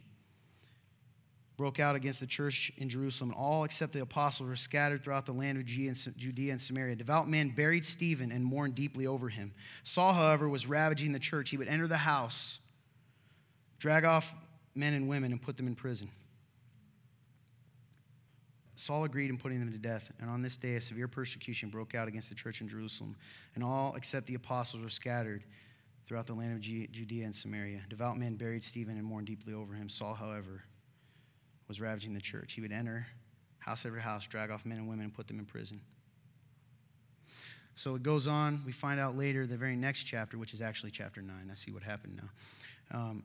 broke 1.58 1.80
out 1.80 1.96
against 1.96 2.20
the 2.20 2.28
church 2.28 2.72
in 2.78 2.88
Jerusalem. 2.88 3.34
All 3.36 3.64
except 3.64 3.92
the 3.92 4.04
apostles 4.04 4.48
were 4.48 4.56
scattered 4.56 5.04
throughout 5.04 5.26
the 5.26 5.32
land 5.32 5.58
of 5.58 5.66
Judea 5.66 6.52
and 6.52 6.62
Samaria. 6.62 6.96
Devout 6.96 7.28
men 7.28 7.50
buried 7.50 7.84
Stephen 7.84 8.32
and 8.32 8.46
mourned 8.46 8.76
deeply 8.76 9.08
over 9.08 9.30
him. 9.30 9.52
Saul, 9.84 10.14
however, 10.14 10.48
was 10.48 10.68
ravaging 10.68 11.14
the 11.14 11.20
church. 11.20 11.50
He 11.50 11.58
would 11.58 11.68
enter 11.68 11.88
the 11.88 11.98
house, 11.98 12.60
drag 13.80 14.06
off 14.06 14.36
men 14.76 14.94
and 14.94 15.10
women, 15.10 15.32
and 15.32 15.42
put 15.42 15.58
them 15.58 15.66
in 15.66 15.74
prison. 15.74 16.12
Saul 18.78 19.06
agreed 19.06 19.32
in 19.32 19.38
putting 19.38 19.60
them 19.60 19.72
to 19.72 19.78
death, 19.80 20.12
and 20.22 20.30
on 20.30 20.44
this 20.44 20.56
day 20.56 20.76
a 20.76 20.82
severe 20.82 21.08
persecution 21.08 21.70
broke 21.70 21.96
out 21.96 22.08
against 22.08 22.30
the 22.30 22.36
church 22.36 22.62
in 22.62 22.70
Jerusalem, 22.70 23.16
and 23.56 23.64
all 23.64 23.96
except 23.96 24.28
the 24.28 24.36
apostles 24.36 24.84
were 24.84 24.90
scattered 24.90 25.44
throughout 26.08 26.28
the 26.28 26.34
land 26.34 26.54
of 26.54 26.62
Judea 26.62 27.26
and 27.26 27.36
Samaria. 27.36 27.82
Devout 27.90 28.18
men 28.18 28.36
buried 28.36 28.64
Stephen 28.64 28.96
and 28.96 29.04
mourned 29.04 29.26
deeply 29.26 29.54
over 29.54 29.74
him. 29.74 29.90
Saul, 29.90 30.14
however, 30.14 30.64
was 31.68 31.82
ravaging 31.82 32.14
the 32.14 32.22
church. 32.22 32.54
He 32.54 32.62
would 32.62 32.72
enter 32.72 33.08
house 33.58 33.84
after 33.84 34.00
house, 34.00 34.28
drag 34.28 34.52
off 34.52 34.64
men 34.64 34.78
and 34.78 34.88
women, 34.88 35.06
and 35.06 35.14
put 35.14 35.28
them 35.28 35.40
in 35.40 35.46
prison. 35.46 35.82
So 37.76 37.96
it 37.96 38.04
goes 38.04 38.28
on. 38.28 38.62
We 38.64 38.72
find 38.72 39.00
out 39.00 39.18
later, 39.18 39.48
the 39.48 39.58
very 39.58 39.76
next 39.76 40.04
chapter, 40.04 40.38
which 40.38 40.54
is 40.54 40.62
actually 40.62 40.92
chapter 40.92 41.22
9. 41.22 41.50
I 41.52 41.56
see 41.56 41.72
what 41.72 41.82
happened 41.82 42.22
now. 42.22 42.98
Um, 42.98 43.24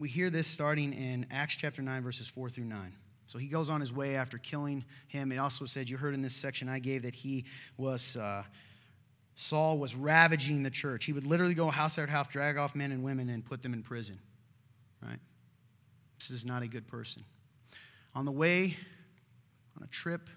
we 0.00 0.08
hear 0.08 0.30
this 0.30 0.48
starting 0.48 0.94
in 0.94 1.26
Acts 1.30 1.56
chapter 1.56 1.82
9, 1.82 2.02
verses 2.02 2.28
4 2.28 2.48
through 2.48 2.64
9. 2.64 2.94
So 3.26 3.38
he 3.38 3.48
goes 3.48 3.68
on 3.68 3.80
his 3.80 3.92
way 3.92 4.16
after 4.16 4.38
killing 4.38 4.84
him. 5.08 5.32
It 5.32 5.38
also 5.38 5.66
said, 5.66 5.90
you 5.90 5.96
heard 5.96 6.14
in 6.14 6.22
this 6.22 6.34
section 6.34 6.68
I 6.68 6.78
gave 6.78 7.02
that 7.02 7.14
he 7.14 7.44
was, 7.76 8.16
uh, 8.16 8.44
Saul 9.34 9.78
was 9.78 9.94
ravaging 9.96 10.62
the 10.62 10.70
church. 10.70 11.04
He 11.04 11.12
would 11.12 11.26
literally 11.26 11.54
go 11.54 11.68
house 11.68 11.98
after 11.98 12.10
house, 12.10 12.28
drag 12.28 12.56
off 12.56 12.74
men 12.76 12.92
and 12.92 13.02
women, 13.02 13.28
and 13.28 13.44
put 13.44 13.62
them 13.62 13.74
in 13.74 13.82
prison. 13.82 14.18
Right? 15.02 15.18
This 16.18 16.30
is 16.30 16.44
not 16.46 16.62
a 16.62 16.68
good 16.68 16.86
person. 16.86 17.24
On 18.14 18.24
the 18.24 18.32
way, 18.32 18.76
on 19.76 19.82
a 19.82 19.88
trip, 19.88 20.30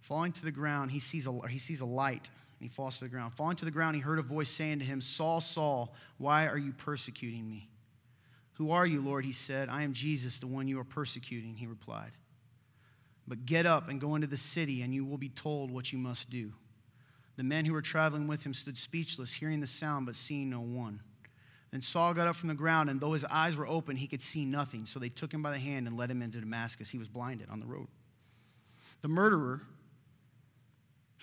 falling 0.00 0.32
to 0.32 0.44
the 0.44 0.50
ground, 0.50 0.90
he 0.90 1.00
sees 1.00 1.26
a, 1.26 1.48
he 1.48 1.58
sees 1.58 1.80
a 1.80 1.86
light 1.86 2.28
and 2.58 2.68
he 2.68 2.74
falls 2.74 2.98
to 2.98 3.04
the 3.04 3.08
ground. 3.10 3.32
Falling 3.32 3.56
to 3.56 3.64
the 3.64 3.70
ground, 3.70 3.94
he 3.94 4.02
heard 4.02 4.18
a 4.18 4.22
voice 4.22 4.50
saying 4.50 4.80
to 4.80 4.84
him, 4.84 5.00
Saul, 5.00 5.40
Saul, 5.40 5.94
why 6.18 6.46
are 6.46 6.58
you 6.58 6.72
persecuting 6.72 7.48
me? 7.48 7.69
Who 8.60 8.72
are 8.72 8.84
you, 8.84 9.00
Lord? 9.00 9.24
He 9.24 9.32
said. 9.32 9.70
I 9.70 9.84
am 9.84 9.94
Jesus, 9.94 10.38
the 10.38 10.46
one 10.46 10.68
you 10.68 10.78
are 10.80 10.84
persecuting, 10.84 11.56
he 11.56 11.66
replied. 11.66 12.10
But 13.26 13.46
get 13.46 13.64
up 13.64 13.88
and 13.88 13.98
go 13.98 14.16
into 14.16 14.26
the 14.26 14.36
city, 14.36 14.82
and 14.82 14.92
you 14.92 15.02
will 15.06 15.16
be 15.16 15.30
told 15.30 15.70
what 15.70 15.94
you 15.94 15.98
must 15.98 16.28
do. 16.28 16.52
The 17.38 17.42
men 17.42 17.64
who 17.64 17.72
were 17.72 17.80
traveling 17.80 18.28
with 18.28 18.42
him 18.42 18.52
stood 18.52 18.76
speechless, 18.76 19.32
hearing 19.32 19.60
the 19.60 19.66
sound, 19.66 20.04
but 20.04 20.14
seeing 20.14 20.50
no 20.50 20.60
one. 20.60 21.00
Then 21.70 21.80
Saul 21.80 22.12
got 22.12 22.28
up 22.28 22.36
from 22.36 22.50
the 22.50 22.54
ground, 22.54 22.90
and 22.90 23.00
though 23.00 23.14
his 23.14 23.24
eyes 23.24 23.56
were 23.56 23.66
open, 23.66 23.96
he 23.96 24.06
could 24.06 24.20
see 24.20 24.44
nothing. 24.44 24.84
So 24.84 24.98
they 24.98 25.08
took 25.08 25.32
him 25.32 25.42
by 25.42 25.52
the 25.52 25.58
hand 25.58 25.86
and 25.86 25.96
led 25.96 26.10
him 26.10 26.20
into 26.20 26.38
Damascus. 26.38 26.90
He 26.90 26.98
was 26.98 27.08
blinded 27.08 27.48
on 27.48 27.60
the 27.60 27.66
road. 27.66 27.88
The 29.00 29.08
murderer, 29.08 29.62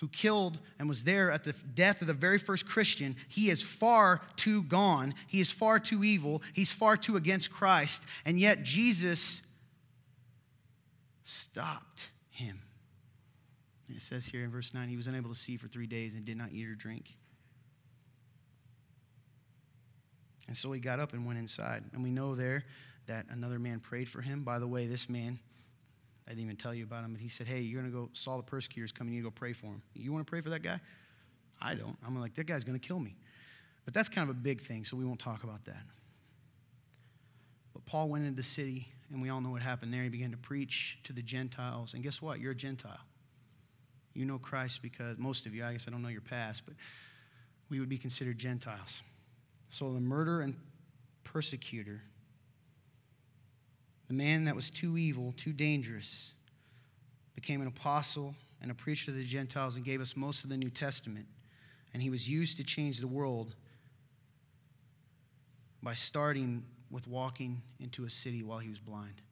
who 0.00 0.08
killed 0.08 0.58
and 0.78 0.88
was 0.88 1.04
there 1.04 1.30
at 1.30 1.44
the 1.44 1.54
death 1.74 2.00
of 2.00 2.06
the 2.06 2.14
very 2.14 2.38
first 2.38 2.66
Christian, 2.66 3.16
he 3.28 3.50
is 3.50 3.62
far 3.62 4.22
too 4.36 4.62
gone. 4.62 5.14
He 5.26 5.40
is 5.40 5.50
far 5.50 5.78
too 5.78 6.04
evil. 6.04 6.42
He's 6.52 6.72
far 6.72 6.96
too 6.96 7.16
against 7.16 7.50
Christ. 7.50 8.02
And 8.24 8.38
yet 8.38 8.62
Jesus 8.62 9.42
stopped 11.24 12.08
him. 12.30 12.60
It 13.88 14.02
says 14.02 14.26
here 14.26 14.44
in 14.44 14.50
verse 14.50 14.72
9 14.72 14.88
he 14.88 14.96
was 14.96 15.06
unable 15.06 15.30
to 15.30 15.38
see 15.38 15.56
for 15.56 15.66
three 15.66 15.86
days 15.86 16.14
and 16.14 16.24
did 16.24 16.36
not 16.36 16.52
eat 16.52 16.68
or 16.68 16.74
drink. 16.74 17.16
And 20.46 20.56
so 20.56 20.70
he 20.72 20.80
got 20.80 21.00
up 21.00 21.12
and 21.12 21.26
went 21.26 21.38
inside. 21.38 21.84
And 21.92 22.02
we 22.02 22.10
know 22.10 22.34
there 22.34 22.64
that 23.06 23.26
another 23.30 23.58
man 23.58 23.80
prayed 23.80 24.08
for 24.08 24.20
him. 24.20 24.44
By 24.44 24.58
the 24.58 24.66
way, 24.66 24.86
this 24.86 25.08
man 25.08 25.40
I 26.28 26.32
didn't 26.32 26.44
even 26.44 26.56
tell 26.56 26.74
you 26.74 26.84
about 26.84 27.04
him, 27.04 27.12
but 27.14 27.22
he 27.22 27.28
said, 27.28 27.46
Hey, 27.46 27.60
you're 27.60 27.80
going 27.80 27.90
to 27.90 27.98
go, 27.98 28.10
Saul 28.12 28.36
the 28.36 28.42
persecutor's 28.42 28.92
coming, 28.92 29.14
you 29.14 29.22
go 29.22 29.30
pray 29.30 29.54
for 29.54 29.66
him. 29.66 29.82
You 29.94 30.12
want 30.12 30.26
to 30.26 30.30
pray 30.30 30.42
for 30.42 30.50
that 30.50 30.62
guy? 30.62 30.78
I 31.60 31.74
don't. 31.74 31.96
I'm 32.06 32.20
like, 32.20 32.34
That 32.34 32.44
guy's 32.44 32.64
going 32.64 32.78
to 32.78 32.86
kill 32.86 32.98
me. 32.98 33.16
But 33.86 33.94
that's 33.94 34.10
kind 34.10 34.28
of 34.28 34.36
a 34.36 34.38
big 34.38 34.60
thing, 34.60 34.84
so 34.84 34.98
we 34.98 35.06
won't 35.06 35.18
talk 35.18 35.42
about 35.42 35.64
that. 35.64 35.82
But 37.72 37.86
Paul 37.86 38.10
went 38.10 38.24
into 38.24 38.36
the 38.36 38.42
city, 38.42 38.88
and 39.10 39.22
we 39.22 39.30
all 39.30 39.40
know 39.40 39.50
what 39.50 39.62
happened 39.62 39.94
there. 39.94 40.02
He 40.02 40.10
began 40.10 40.30
to 40.32 40.36
preach 40.36 40.98
to 41.04 41.14
the 41.14 41.22
Gentiles. 41.22 41.94
And 41.94 42.02
guess 42.02 42.20
what? 42.20 42.38
You're 42.38 42.52
a 42.52 42.54
Gentile. 42.54 43.00
You 44.12 44.26
know 44.26 44.38
Christ 44.38 44.82
because 44.82 45.16
most 45.16 45.46
of 45.46 45.54
you, 45.54 45.64
I 45.64 45.72
guess 45.72 45.86
I 45.88 45.90
don't 45.90 46.02
know 46.02 46.08
your 46.08 46.20
past, 46.20 46.64
but 46.66 46.74
we 47.70 47.80
would 47.80 47.88
be 47.88 47.96
considered 47.96 48.36
Gentiles. 48.36 49.02
So 49.70 49.94
the 49.94 50.00
murderer 50.00 50.42
and 50.42 50.56
persecutor 51.24 52.02
the 54.08 54.14
man 54.14 54.46
that 54.46 54.56
was 54.56 54.70
too 54.70 54.98
evil, 54.98 55.32
too 55.36 55.52
dangerous, 55.52 56.32
became 57.34 57.60
an 57.60 57.68
apostle 57.68 58.34
and 58.60 58.70
a 58.70 58.74
preacher 58.74 59.06
to 59.06 59.12
the 59.12 59.24
Gentiles 59.24 59.76
and 59.76 59.84
gave 59.84 60.00
us 60.00 60.16
most 60.16 60.44
of 60.44 60.50
the 60.50 60.56
New 60.56 60.70
Testament. 60.70 61.26
And 61.94 62.02
he 62.02 62.10
was 62.10 62.28
used 62.28 62.56
to 62.56 62.64
change 62.64 62.98
the 62.98 63.06
world 63.06 63.54
by 65.82 65.94
starting 65.94 66.64
with 66.90 67.06
walking 67.06 67.62
into 67.80 68.04
a 68.04 68.10
city 68.10 68.42
while 68.42 68.58
he 68.58 68.68
was 68.68 68.78
blind. 68.78 69.22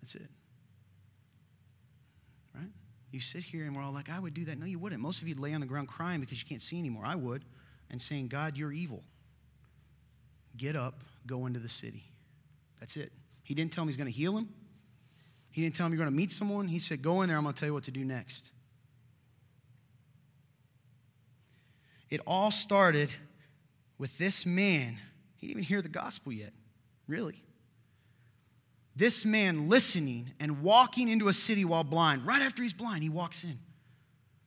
That's 0.00 0.14
it. 0.14 0.30
Right? 2.54 2.70
You 3.10 3.20
sit 3.20 3.42
here 3.42 3.64
and 3.64 3.76
we're 3.76 3.82
all 3.82 3.92
like, 3.92 4.08
I 4.08 4.18
would 4.18 4.34
do 4.34 4.44
that. 4.46 4.58
No, 4.58 4.66
you 4.66 4.78
wouldn't. 4.78 5.02
Most 5.02 5.20
of 5.20 5.28
you'd 5.28 5.40
lay 5.40 5.52
on 5.52 5.60
the 5.60 5.66
ground 5.66 5.88
crying 5.88 6.20
because 6.20 6.40
you 6.40 6.48
can't 6.48 6.62
see 6.62 6.78
anymore. 6.78 7.04
I 7.04 7.16
would. 7.16 7.44
And 7.90 8.00
saying, 8.00 8.28
God, 8.28 8.56
you're 8.56 8.72
evil. 8.72 9.02
Get 10.56 10.74
up, 10.74 11.00
go 11.26 11.46
into 11.46 11.60
the 11.60 11.68
city. 11.68 12.04
That's 12.80 12.96
it. 12.96 13.12
He 13.42 13.54
didn't 13.54 13.72
tell 13.72 13.82
him 13.82 13.88
he's 13.88 13.96
going 13.96 14.10
to 14.10 14.16
heal 14.16 14.36
him. 14.36 14.48
He 15.50 15.62
didn't 15.62 15.74
tell 15.74 15.86
him 15.86 15.92
you're 15.92 15.98
going 15.98 16.10
to 16.10 16.16
meet 16.16 16.32
someone. 16.32 16.68
He 16.68 16.78
said, 16.78 17.02
Go 17.02 17.22
in 17.22 17.28
there, 17.28 17.38
I'm 17.38 17.44
going 17.44 17.54
to 17.54 17.58
tell 17.58 17.68
you 17.68 17.74
what 17.74 17.84
to 17.84 17.90
do 17.90 18.04
next. 18.04 18.50
It 22.10 22.20
all 22.26 22.50
started 22.50 23.10
with 23.98 24.16
this 24.18 24.46
man. 24.46 25.00
He 25.36 25.46
didn't 25.46 25.58
even 25.58 25.64
hear 25.64 25.82
the 25.82 25.88
gospel 25.88 26.32
yet, 26.32 26.52
really. 27.08 27.42
This 28.94 29.24
man 29.24 29.68
listening 29.68 30.30
and 30.40 30.62
walking 30.62 31.08
into 31.08 31.28
a 31.28 31.32
city 31.32 31.64
while 31.64 31.84
blind. 31.84 32.26
Right 32.26 32.42
after 32.42 32.62
he's 32.62 32.72
blind, 32.72 33.02
he 33.02 33.08
walks 33.08 33.44
in. 33.44 33.58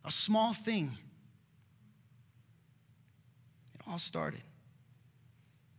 A 0.05 0.11
small 0.11 0.53
thing. 0.53 0.97
It 3.75 3.81
all 3.87 3.99
started 3.99 4.41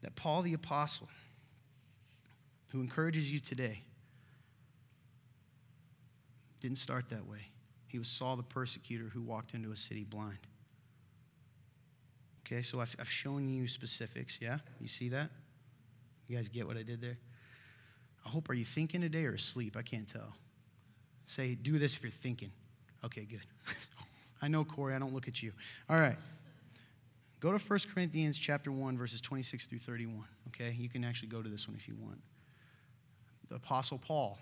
that 0.03 0.17
Paul 0.17 0.43
the 0.43 0.55
Apostle, 0.55 1.09
who 2.69 2.81
encourages 2.81 3.31
you 3.31 3.41
today, 3.41 3.83
didn't 6.61 6.79
start 6.79 7.09
that 7.11 7.27
way. 7.27 7.49
He 7.89 7.99
was 7.99 8.09
Saul 8.09 8.37
the 8.37 8.43
persecutor 8.43 9.11
who 9.13 9.21
walked 9.21 9.55
into 9.55 9.73
a 9.73 9.77
city 9.77 10.05
blind. 10.05 10.39
Okay, 12.47 12.63
so 12.63 12.81
I've, 12.81 12.95
I've 12.99 13.11
shown 13.11 13.49
you 13.49 13.69
specifics, 13.69 14.39
yeah? 14.41 14.59
You 14.81 14.89
see 14.89 15.09
that? 15.11 15.31
You 16.29 16.37
guys 16.37 16.49
get 16.49 16.67
what 16.67 16.77
I 16.77 16.83
did 16.83 17.01
there? 17.01 17.19
I 18.25 18.29
hope, 18.29 18.51
are 18.51 18.55
you 18.55 18.65
thinking 18.65 19.01
today 19.01 19.25
or 19.25 19.35
asleep? 19.35 19.77
I 19.77 19.83
can't 19.83 20.07
tell. 20.07 20.35
Say, 21.27 21.55
do 21.55 21.79
this 21.79 21.95
if 21.95 22.03
you're 22.03 22.13
thinking. 22.13 22.51
Okay, 23.05 23.23
good. 23.23 23.41
I 24.43 24.49
know, 24.49 24.65
Corey, 24.65 24.95
I 24.95 24.99
don't 24.99 25.15
look 25.15 25.29
at 25.29 25.43
you. 25.43 25.53
All 25.89 25.97
right. 25.97 26.17
Go 27.41 27.57
to 27.57 27.59
1 27.59 27.79
Corinthians 27.93 28.39
chapter 28.39 28.71
1, 28.71 28.99
verses 28.99 29.21
26 29.21 29.67
through 29.67 29.79
31. 29.79 30.25
Okay? 30.49 30.77
You 30.79 30.91
can 30.91 31.05
actually 31.05 31.29
go 31.29 31.43
to 31.43 31.49
this 31.49 31.67
one 31.67 31.77
if 31.77 31.89
you 31.89 31.97
want. 31.99 32.21
The 33.49 33.57
Apostle 33.57 33.99
Paul 33.99 34.39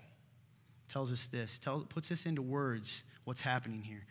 tells 0.89 1.11
us 1.11 1.27
this, 1.27 1.57
tell, 1.57 1.81
puts 1.81 2.09
this 2.09 2.25
into 2.25 2.41
words 2.41 3.03
what's 3.23 3.41
happening 3.41 3.81
here. 3.81 4.05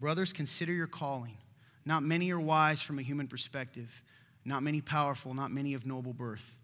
Brothers, 0.00 0.32
consider 0.32 0.72
your 0.72 0.86
calling. 0.86 1.36
Not 1.84 2.02
many 2.02 2.32
are 2.32 2.40
wise 2.40 2.80
from 2.80 2.98
a 2.98 3.02
human 3.02 3.28
perspective, 3.28 4.02
not 4.44 4.62
many 4.62 4.80
powerful, 4.80 5.34
not 5.34 5.50
many 5.50 5.74
of 5.74 5.86
noble 5.86 6.12
birth. 6.12 6.56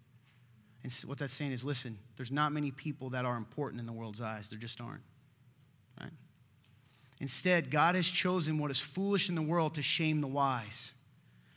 And 0.83 0.93
what 1.07 1.19
that's 1.19 1.35
saying 1.35 1.53
is 1.53 1.65
listen, 1.65 1.99
there's 2.17 2.33
not 2.33 2.53
many 2.53 2.71
people 2.71 3.11
that 3.11 3.25
are 3.25 3.37
important 3.37 3.81
in 3.81 3.87
the 3.87 3.93
world's 3.93 4.21
eyes. 4.21 4.49
There 4.49 4.59
just 4.59 4.81
aren't. 4.81 5.03
Right? 6.01 6.11
Instead, 7.21 7.71
God 7.71 7.95
has 7.95 8.07
chosen 8.07 8.59
what 8.59 8.71
is 8.71 8.81
foolish 8.81 9.29
in 9.29 9.35
the 9.35 9.43
world 9.43 9.75
to 9.75 9.83
shame 9.83 10.21
the 10.21 10.27
wise. 10.27 10.93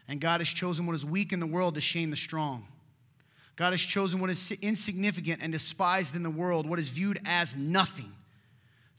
And 0.07 0.21
God 0.21 0.41
has 0.41 0.49
chosen 0.49 0.85
what 0.85 0.95
is 0.95 1.05
weak 1.05 1.33
in 1.33 1.39
the 1.39 1.47
world 1.47 1.75
to 1.75 1.81
shame 1.81 2.11
the 2.11 2.17
strong. 2.17 2.67
God 3.55 3.71
has 3.71 3.81
chosen 3.81 4.19
what 4.19 4.29
is 4.29 4.51
insignificant 4.61 5.41
and 5.41 5.51
despised 5.51 6.15
in 6.15 6.23
the 6.23 6.29
world, 6.29 6.69
what 6.69 6.79
is 6.79 6.89
viewed 6.89 7.19
as 7.25 7.55
nothing, 7.55 8.11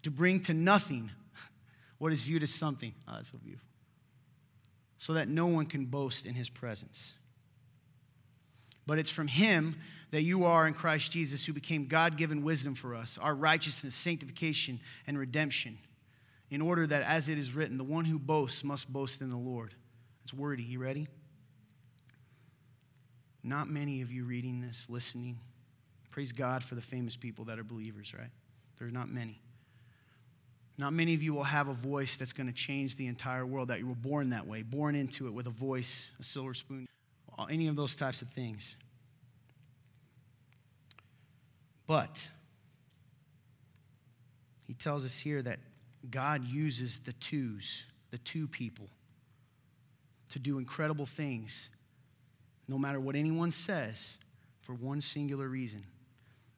to 0.03 0.11
bring 0.11 0.41
to 0.41 0.55
nothing 0.55 1.11
what 1.99 2.13
is 2.13 2.25
viewed 2.25 2.43
as 2.43 2.53
something. 2.53 2.95
Oh, 3.07 3.13
that's 3.15 3.31
so 3.31 3.39
beautiful. 3.39 3.69
So 4.99 5.13
that 5.13 5.29
no 5.29 5.47
one 5.47 5.67
can 5.67 5.85
boast 5.85 6.25
in 6.25 6.35
his 6.35 6.49
presence. 6.49 7.15
But 8.87 8.99
it's 8.99 9.11
from 9.11 9.29
him 9.29 9.77
that 10.11 10.23
you 10.23 10.45
are 10.45 10.67
in 10.67 10.73
Christ 10.73 11.13
Jesus, 11.13 11.45
who 11.45 11.53
became 11.53 11.87
God 11.87 12.17
given 12.17 12.43
wisdom 12.43 12.75
for 12.75 12.95
us, 12.95 13.19
our 13.19 13.35
righteousness, 13.35 13.95
sanctification, 13.95 14.81
and 15.07 15.19
redemption, 15.19 15.79
in 16.51 16.63
order 16.63 16.87
that, 16.87 17.03
as 17.03 17.29
it 17.29 17.39
is 17.39 17.53
written, 17.53 17.77
the 17.77 17.85
one 17.85 18.05
who 18.05 18.19
boasts 18.19 18.63
must 18.63 18.91
boast 18.91 19.21
in 19.21 19.31
the 19.31 19.37
Lord. 19.37 19.75
It's 20.27 20.35
wordy. 20.35 20.65
You 20.65 20.81
ready? 20.81 21.07
Not 23.45 23.69
many 23.69 24.03
of 24.03 24.11
you 24.11 24.25
reading 24.25 24.61
this, 24.61 24.89
listening. 24.91 25.39
Praise 26.11 26.33
God 26.33 26.65
for 26.65 26.75
the 26.75 26.81
famous 26.81 27.15
people 27.15 27.45
that 27.45 27.61
are 27.61 27.63
believers, 27.63 28.13
right? 28.13 28.31
There's 28.77 28.93
not 28.93 29.09
many. 29.09 29.41
Not 30.79 30.93
many 30.93 31.15
of 31.15 31.23
you 31.23 31.33
will 31.33 31.45
have 31.45 31.69
a 31.69 31.75
voice 31.75 32.17
that's 32.17 32.33
going 32.33 32.49
to 32.49 32.53
change 32.53 32.97
the 32.97 33.07
entire 33.07 33.47
world, 33.47 33.69
that 33.69 33.79
you 33.79 33.87
were 33.87 33.95
born 33.95 34.31
that 34.31 34.49
way, 34.49 34.63
born 34.63 34.97
into 34.97 35.29
it 35.29 35.31
with 35.33 35.47
a 35.47 35.51
voice, 35.51 36.11
a 36.19 36.25
silver 36.25 36.55
spoon, 36.55 36.89
any 37.49 37.69
of 37.69 37.77
those 37.77 37.95
types 37.95 38.21
of 38.21 38.29
things. 38.31 38.75
But 41.87 42.29
he 44.67 44.75
tells 44.75 45.05
us 45.05 45.21
here 45.21 45.41
that 45.43 45.61
God 46.11 46.45
uses 46.45 46.99
the 46.99 47.13
twos, 47.13 47.85
the 48.11 48.19
two 48.19 48.49
people, 48.49 48.89
to 50.31 50.39
do 50.39 50.59
incredible 50.59 51.07
things 51.07 51.71
no 52.69 52.79
matter 52.79 52.99
what 52.99 53.15
anyone 53.15 53.53
says, 53.53 54.19
for 54.61 54.75
one 54.75 55.01
singular 55.01 55.49
reason. 55.49 55.85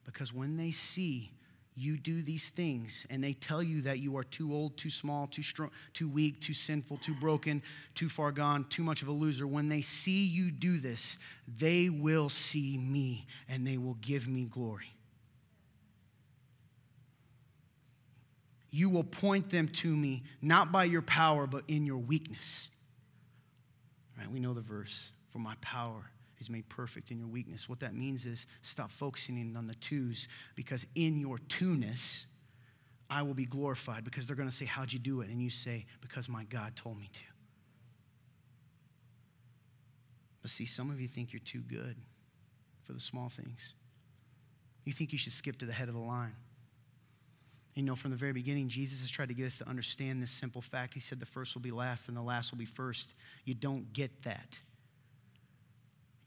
Because 0.05 0.33
when 0.33 0.57
they 0.57 0.71
see 0.71 1.31
you 1.75 1.97
do 1.97 2.21
these 2.21 2.49
things 2.49 3.05
and 3.09 3.23
they 3.23 3.33
tell 3.33 3.61
you 3.61 3.83
that 3.83 3.99
you 3.99 4.17
are 4.17 4.23
too 4.23 4.53
old, 4.53 4.75
too 4.75 4.89
small, 4.89 5.27
too 5.27 5.43
strong, 5.43 5.69
too 5.93 6.09
weak, 6.09 6.41
too 6.41 6.53
sinful, 6.53 6.97
too 6.97 7.13
broken, 7.21 7.61
too 7.93 8.09
far 8.09 8.31
gone, 8.31 8.65
too 8.69 8.81
much 8.81 9.01
of 9.01 9.07
a 9.07 9.11
loser, 9.11 9.45
when 9.45 9.69
they 9.69 9.81
see 9.81 10.25
you 10.25 10.49
do 10.49 10.79
this, 10.79 11.17
they 11.57 11.89
will 11.89 12.27
see 12.27 12.77
me 12.77 13.27
and 13.47 13.65
they 13.65 13.77
will 13.77 13.97
give 14.01 14.27
me 14.27 14.45
glory. 14.45 14.91
You 18.71 18.89
will 18.89 19.03
point 19.03 19.49
them 19.49 19.67
to 19.67 19.87
me 19.87 20.23
not 20.41 20.71
by 20.71 20.85
your 20.85 21.01
power, 21.01 21.47
but 21.47 21.63
in 21.67 21.85
your 21.85 21.97
weakness. 21.97 22.68
Right? 24.19 24.29
We 24.29 24.39
know 24.39 24.53
the 24.53 24.61
verse. 24.61 25.11
For 25.29 25.39
my 25.39 25.55
power 25.61 26.11
is 26.39 26.49
made 26.49 26.67
perfect 26.69 27.11
in 27.11 27.19
your 27.19 27.27
weakness. 27.27 27.69
What 27.69 27.79
that 27.79 27.95
means 27.95 28.25
is 28.25 28.47
stop 28.61 28.91
focusing 28.91 29.55
on 29.55 29.67
the 29.67 29.75
twos 29.75 30.27
because 30.55 30.85
in 30.95 31.19
your 31.19 31.37
two-ness, 31.37 32.25
I 33.09 33.21
will 33.21 33.33
be 33.33 33.45
glorified 33.45 34.03
because 34.03 34.27
they're 34.27 34.35
going 34.35 34.49
to 34.49 34.55
say, 34.55 34.65
How'd 34.65 34.91
you 34.91 34.99
do 34.99 35.21
it? 35.21 35.29
And 35.29 35.41
you 35.41 35.49
say, 35.49 35.85
Because 36.01 36.27
my 36.27 36.43
God 36.43 36.75
told 36.75 36.99
me 36.99 37.09
to. 37.13 37.21
But 40.41 40.51
see, 40.51 40.65
some 40.65 40.89
of 40.89 40.99
you 41.01 41.07
think 41.07 41.33
you're 41.33 41.39
too 41.39 41.61
good 41.61 41.95
for 42.83 42.93
the 42.93 42.99
small 42.99 43.29
things. 43.29 43.73
You 44.85 44.93
think 44.93 45.11
you 45.11 45.19
should 45.19 45.33
skip 45.33 45.57
to 45.59 45.65
the 45.65 45.73
head 45.73 45.89
of 45.89 45.93
the 45.93 45.99
line. 45.99 46.35
You 47.75 47.83
know, 47.83 47.95
from 47.95 48.11
the 48.11 48.17
very 48.17 48.33
beginning, 48.33 48.67
Jesus 48.67 49.01
has 49.01 49.09
tried 49.09 49.29
to 49.29 49.33
get 49.33 49.45
us 49.45 49.57
to 49.59 49.69
understand 49.69 50.21
this 50.21 50.31
simple 50.31 50.61
fact. 50.61 50.93
He 50.93 50.99
said 50.99 51.19
the 51.19 51.25
first 51.25 51.55
will 51.55 51.61
be 51.61 51.71
last 51.71 52.07
and 52.07 52.17
the 52.17 52.21
last 52.21 52.51
will 52.51 52.57
be 52.57 52.65
first. 52.65 53.13
You 53.45 53.53
don't 53.53 53.93
get 53.93 54.23
that 54.23 54.59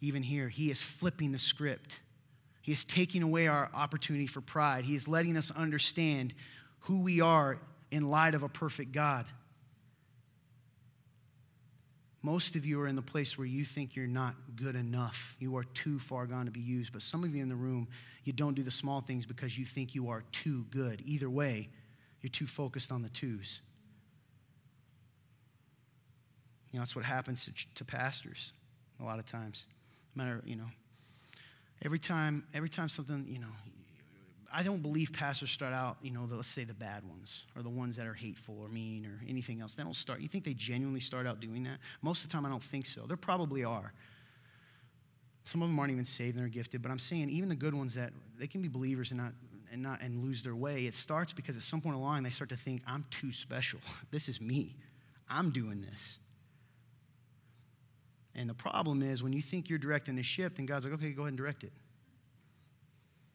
even 0.03 0.25
here, 0.25 0.49
he 0.49 0.71
is 0.71 0.83
flipping 0.83 1.33
the 1.33 1.39
script. 1.39 2.01
He 2.61 2.73
is 2.73 2.85
taking 2.85 3.23
away 3.23 3.47
our 3.47 3.71
opportunity 3.73 4.27
for 4.27 4.41
pride. 4.41 4.85
He 4.85 4.97
is 4.97 5.09
letting 5.09 5.37
us 5.37 5.51
understand 5.53 6.35
who 6.81 7.03
we 7.03 7.21
are 7.21 7.59
in 7.91 8.11
light 8.11 8.35
of 8.35 8.43
a 8.43 8.49
perfect 8.49 8.93
God. 8.93 9.25
Most 12.23 12.55
of 12.55 12.65
you 12.65 12.81
are 12.81 12.87
in 12.87 12.95
the 12.95 13.03
place 13.03 13.37
where 13.37 13.47
you 13.47 13.65
think 13.65 13.97
you're 13.97 14.07
not 14.07 14.35
good 14.55 14.77
enough. 14.77 15.35
You 15.41 15.57
are 15.57 15.65
too 15.65 15.99
far 15.99 16.27
gone 16.27 16.45
to 16.45 16.53
be 16.53 16.61
used. 16.61 16.93
But 16.93 17.03
some 17.03 17.25
of 17.25 17.35
you 17.35 17.43
in 17.43 17.49
the 17.49 17.57
room, 17.57 17.89
you 18.25 18.33
don't 18.33 18.55
do 18.55 18.63
the 18.63 18.71
small 18.71 19.01
things 19.01 19.27
because 19.27 19.59
you 19.59 19.65
think 19.65 19.95
you 19.95 20.09
are 20.09 20.23
too 20.31 20.65
good. 20.71 21.03
Either 21.05 21.29
way, 21.29 21.69
you're 22.21 22.31
too 22.31 22.47
focused 22.47 22.93
on 22.93 23.03
the 23.03 23.09
twos. 23.09 23.61
You 26.73 26.79
know, 26.79 26.83
that's 26.83 26.95
what 26.95 27.05
happens 27.05 27.45
to, 27.47 27.53
to 27.75 27.85
pastors 27.85 28.53
a 29.01 29.05
lot 29.05 29.19
of 29.19 29.27
times 29.27 29.67
matter, 30.15 30.43
you 30.45 30.57
know, 30.57 30.69
every 31.85 31.99
time, 31.99 32.45
every 32.55 32.69
time 32.69 32.89
something, 32.89 33.27
you 33.29 33.39
know, 33.39 33.53
I 34.53 34.63
don't 34.63 34.83
believe 34.83 35.13
pastors 35.13 35.51
start 35.51 35.73
out, 35.73 35.97
you 36.03 36.11
know, 36.11 36.27
the, 36.27 36.37
let's 36.37 36.49
say 36.49 36.65
the 36.65 36.75
bad 36.75 37.09
ones 37.09 37.45
or 37.57 37.63
the 37.63 37.71
ones 37.71 37.97
that 37.97 38.07
are 38.07 38.13
hateful 38.13 38.59
or 38.61 38.69
mean 38.69 39.07
or 39.07 39.21
anything 39.27 39.61
else. 39.61 39.75
They 39.75 39.83
don't 39.83 39.97
start. 39.97 40.21
You 40.21 40.29
think 40.29 40.45
they 40.45 40.55
genuinely 40.55 41.01
start 41.01 41.27
out 41.27 41.41
doing 41.41 41.65
that? 41.65 41.79
Most 42.03 42.23
of 42.23 42.29
the 42.29 42.35
time, 42.35 42.45
I 42.45 42.51
don't 42.51 42.63
think 42.63 42.85
so. 42.85 43.07
There 43.07 43.17
probably 43.17 43.65
are. 43.65 43.93
Some 45.45 45.63
of 45.63 45.69
them 45.69 45.79
aren't 45.79 45.93
even 45.93 46.05
saved 46.05 46.37
and 46.37 46.41
they're 46.41 46.49
gifted, 46.49 46.83
but 46.83 46.91
I'm 46.91 46.99
saying 46.99 47.31
even 47.31 47.49
the 47.49 47.55
good 47.55 47.75
ones 47.75 47.95
that 47.95 48.13
they 48.39 48.47
can 48.47 48.63
be 48.63 48.69
believers 48.69 49.11
and 49.11 49.21
not 49.21 49.33
and 49.73 49.83
not 49.83 50.03
and 50.03 50.23
lose 50.23 50.43
their 50.43 50.55
way. 50.55 50.85
It 50.85 50.95
starts 50.95 51.33
because 51.33 51.57
at 51.57 51.63
some 51.63 51.81
point 51.81 51.97
along 51.97 52.23
they 52.25 52.31
start 52.31 52.51
to 52.51 52.57
think, 52.57 52.83
I'm 52.87 53.07
too 53.11 53.33
special. 53.33 53.81
This 54.11 54.29
is 54.29 54.41
me. 54.41 54.77
I'm 55.31 55.51
doing 55.51 55.81
this. 55.81 56.19
And 58.35 58.49
the 58.51 58.55
problem 58.55 59.03
is 59.03 59.23
when 59.23 59.33
you 59.33 59.41
think 59.41 59.71
you're 59.71 59.79
directing 59.79 60.17
the 60.17 60.23
ship, 60.23 60.57
then 60.57 60.67
God's 60.67 60.85
like, 60.85 60.95
okay, 60.95 61.11
go 61.11 61.23
ahead 61.23 61.31
and 61.31 61.39
direct 61.39 61.65
it. 61.65 61.73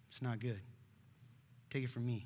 It's 0.09 0.22
not 0.22 0.39
good. 0.39 0.59
Take 1.70 1.84
it 1.84 1.89
from 1.89 2.05
me. 2.05 2.26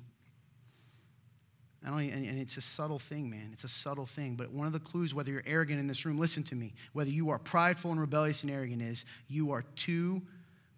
Not 1.82 1.92
only, 1.92 2.10
and, 2.10 2.24
and 2.24 2.38
it's 2.38 2.56
a 2.56 2.60
subtle 2.60 3.00
thing, 3.00 3.28
man. 3.28 3.50
It's 3.52 3.64
a 3.64 3.68
subtle 3.68 4.06
thing. 4.06 4.36
But 4.36 4.52
one 4.52 4.66
of 4.66 4.72
the 4.72 4.78
clues, 4.78 5.14
whether 5.14 5.32
you're 5.32 5.42
arrogant 5.46 5.80
in 5.80 5.88
this 5.88 6.04
room, 6.04 6.18
listen 6.18 6.44
to 6.44 6.54
me. 6.54 6.74
Whether 6.92 7.10
you 7.10 7.30
are 7.30 7.38
prideful 7.38 7.90
and 7.90 8.00
rebellious 8.00 8.42
and 8.42 8.52
arrogant, 8.52 8.82
is 8.82 9.04
you 9.26 9.50
are 9.52 9.62
too 9.74 10.22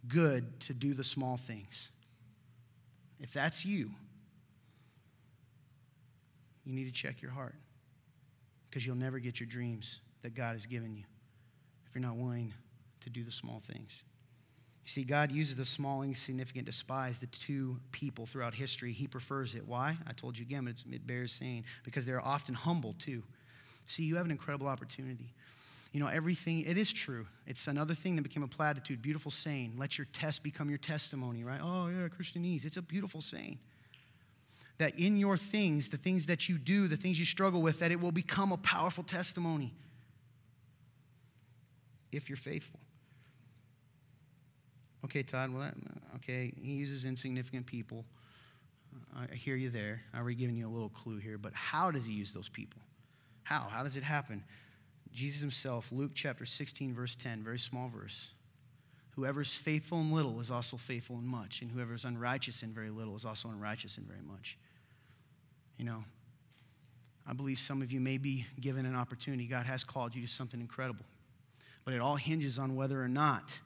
good 0.09 0.61
to 0.61 0.73
do 0.73 0.95
the 0.95 1.05
small 1.05 1.37
things. 1.37 1.91
If 3.21 3.33
that's 3.33 3.65
you, 3.67 3.91
you 6.65 6.73
need 6.73 6.85
to 6.87 6.93
check 6.93 7.21
your 7.21 7.31
heart 7.31 7.55
because 8.69 8.87
you'll 8.87 8.97
never 8.97 9.19
get 9.19 9.41
your 9.41 9.47
dreams 9.47 10.01
that 10.23 10.35
God 10.35 10.53
has 10.53 10.65
given 10.67 10.95
you 10.95 11.05
if 11.87 11.95
you're 11.95 12.03
not 12.03 12.17
willing 12.17 12.55
to 13.01 13.11
do 13.11 13.23
the 13.23 13.31
small 13.31 13.61
things. 13.61 14.03
You 14.85 14.91
see, 14.91 15.05
God 15.05 15.33
uses 15.33 15.57
the 15.57 15.65
small, 15.65 16.03
insignificant, 16.03 16.67
despised, 16.67 17.23
the 17.23 17.27
two 17.27 17.79
people 17.91 18.27
throughout 18.27 18.53
history. 18.55 18.93
He 18.93 19.07
prefers 19.07 19.55
it. 19.55 19.67
Why? 19.67 19.97
I 20.07 20.13
told 20.13 20.37
you 20.37 20.45
again, 20.45 20.65
but 20.65 20.83
it 20.93 21.07
bears 21.07 21.33
saying 21.33 21.65
because 21.85 22.05
they're 22.05 22.25
often 22.25 22.55
humble 22.55 22.95
too. 22.99 23.23
See, 23.87 24.03
you 24.03 24.17
have 24.17 24.27
an 24.27 24.31
incredible 24.31 24.67
opportunity. 24.67 25.33
You 25.93 26.01
know, 26.01 26.07
everything, 26.09 26.63
it 26.63 26.77
is 26.77 26.93
true. 26.93 27.27
It's 27.47 27.67
another 27.67 27.95
thing 27.95 28.17
that 28.17 28.23
became 28.23 28.43
a 28.43 28.49
platitude, 28.49 29.01
beautiful 29.01 29.31
saying. 29.31 29.75
Let 29.79 29.97
your 29.97 30.07
test 30.13 30.43
become 30.43 30.69
your 30.69 30.79
testimony, 30.79 31.45
right? 31.45 31.61
Oh, 31.63 31.89
yeah, 31.89 32.09
Christianese. 32.09 32.65
It's 32.67 32.77
a 32.77 32.83
beautiful 32.83 33.21
saying. 33.21 33.59
That 34.79 34.99
in 34.99 35.17
your 35.17 35.37
things, 35.37 35.89
the 35.89 35.97
things 35.97 36.27
that 36.27 36.49
you 36.49 36.59
do, 36.59 36.89
the 36.89 36.97
things 36.97 37.19
you 37.19 37.25
struggle 37.25 37.63
with, 37.63 37.79
that 37.79 37.93
it 37.93 38.01
will 38.01 38.13
become 38.13 38.53
a 38.53 38.57
powerful 38.59 39.05
testimony 39.05 39.73
if 42.11 42.29
you're 42.29 42.37
faithful. 42.37 42.81
Okay, 45.05 45.23
Todd, 45.23 45.53
well, 45.53 45.63
that, 45.63 45.75
okay, 46.17 46.53
he 46.63 46.73
uses 46.73 47.05
insignificant 47.05 47.67
people. 47.67 48.07
Uh, 49.15 49.27
I 49.31 49.35
hear 49.35 49.55
you 49.55 49.69
there. 49.69 50.03
I 50.15 50.19
already 50.19 50.37
given 50.37 50.57
you 50.57 50.67
a 50.67 50.73
little 50.73 50.89
clue 50.89 51.19
here, 51.19 51.37
but 51.37 51.53
how 51.53 51.91
does 51.91 52.07
he 52.07 52.15
use 52.15 52.33
those 52.33 52.49
people? 52.49 52.81
How? 53.43 53.67
How 53.71 53.83
does 53.83 53.97
it 53.97 54.03
happen? 54.03 54.43
Jesus 55.13 55.41
himself, 55.41 55.93
Luke 55.93 56.13
chapter 56.15 56.47
16, 56.47 56.95
verse 56.95 57.15
10, 57.17 57.45
very 57.45 57.59
small 57.59 57.89
verse. 57.89 58.31
Whoever 59.11 59.43
is 59.43 59.55
faithful 59.55 60.01
in 60.01 60.11
little 60.11 60.41
is 60.41 60.51
also 60.51 60.77
faithful 60.77 61.17
in 61.17 61.27
much, 61.27 61.61
and 61.61 61.71
whoever 61.71 61.95
is 61.95 62.05
unrighteous 62.05 62.63
in 62.63 62.71
very 62.71 62.91
little 62.91 63.15
is 63.15 63.25
also 63.25 63.49
unrighteous 63.49 63.99
in 63.99 64.05
very 64.05 64.23
much. 64.23 64.57
You 65.77 65.85
know, 65.85 66.05
I 67.27 67.35
believe 67.35 67.59
some 67.59 67.83
of 67.83 67.93
you 67.93 68.01
may 68.01 68.17
be 68.17 68.47
given 68.59 68.87
an 68.87 68.97
opportunity. 68.97 69.47
God 69.47 69.67
has 69.67 69.85
called 69.85 70.15
you 70.15 70.23
to 70.23 70.29
something 70.29 70.61
incredible. 70.61 71.05
But 71.85 71.95
it 71.95 72.01
all 72.01 72.17
hinges 72.17 72.59
on 72.59 72.75
whether 72.75 73.01
or 73.01 73.09
not 73.09 73.59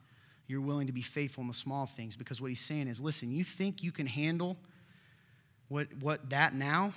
you're 0.49 0.63
willing 0.63 0.87
to 0.87 0.93
be 0.93 1.03
faithful 1.03 1.43
in 1.43 1.49
the 1.49 1.55
small 1.55 1.87
things 1.87 2.17
because 2.17 2.41
what 2.41 2.49
he's 2.49 2.61
saying 2.61 2.89
is 2.89 3.01
listen, 3.01 3.31
you 3.31 3.45
think 3.45 3.83
you 3.83 3.93
can 3.93 4.07
handle 4.07 4.57
what, 5.69 5.87
what 6.01 6.31
that 6.31 6.55
now? 6.55 6.95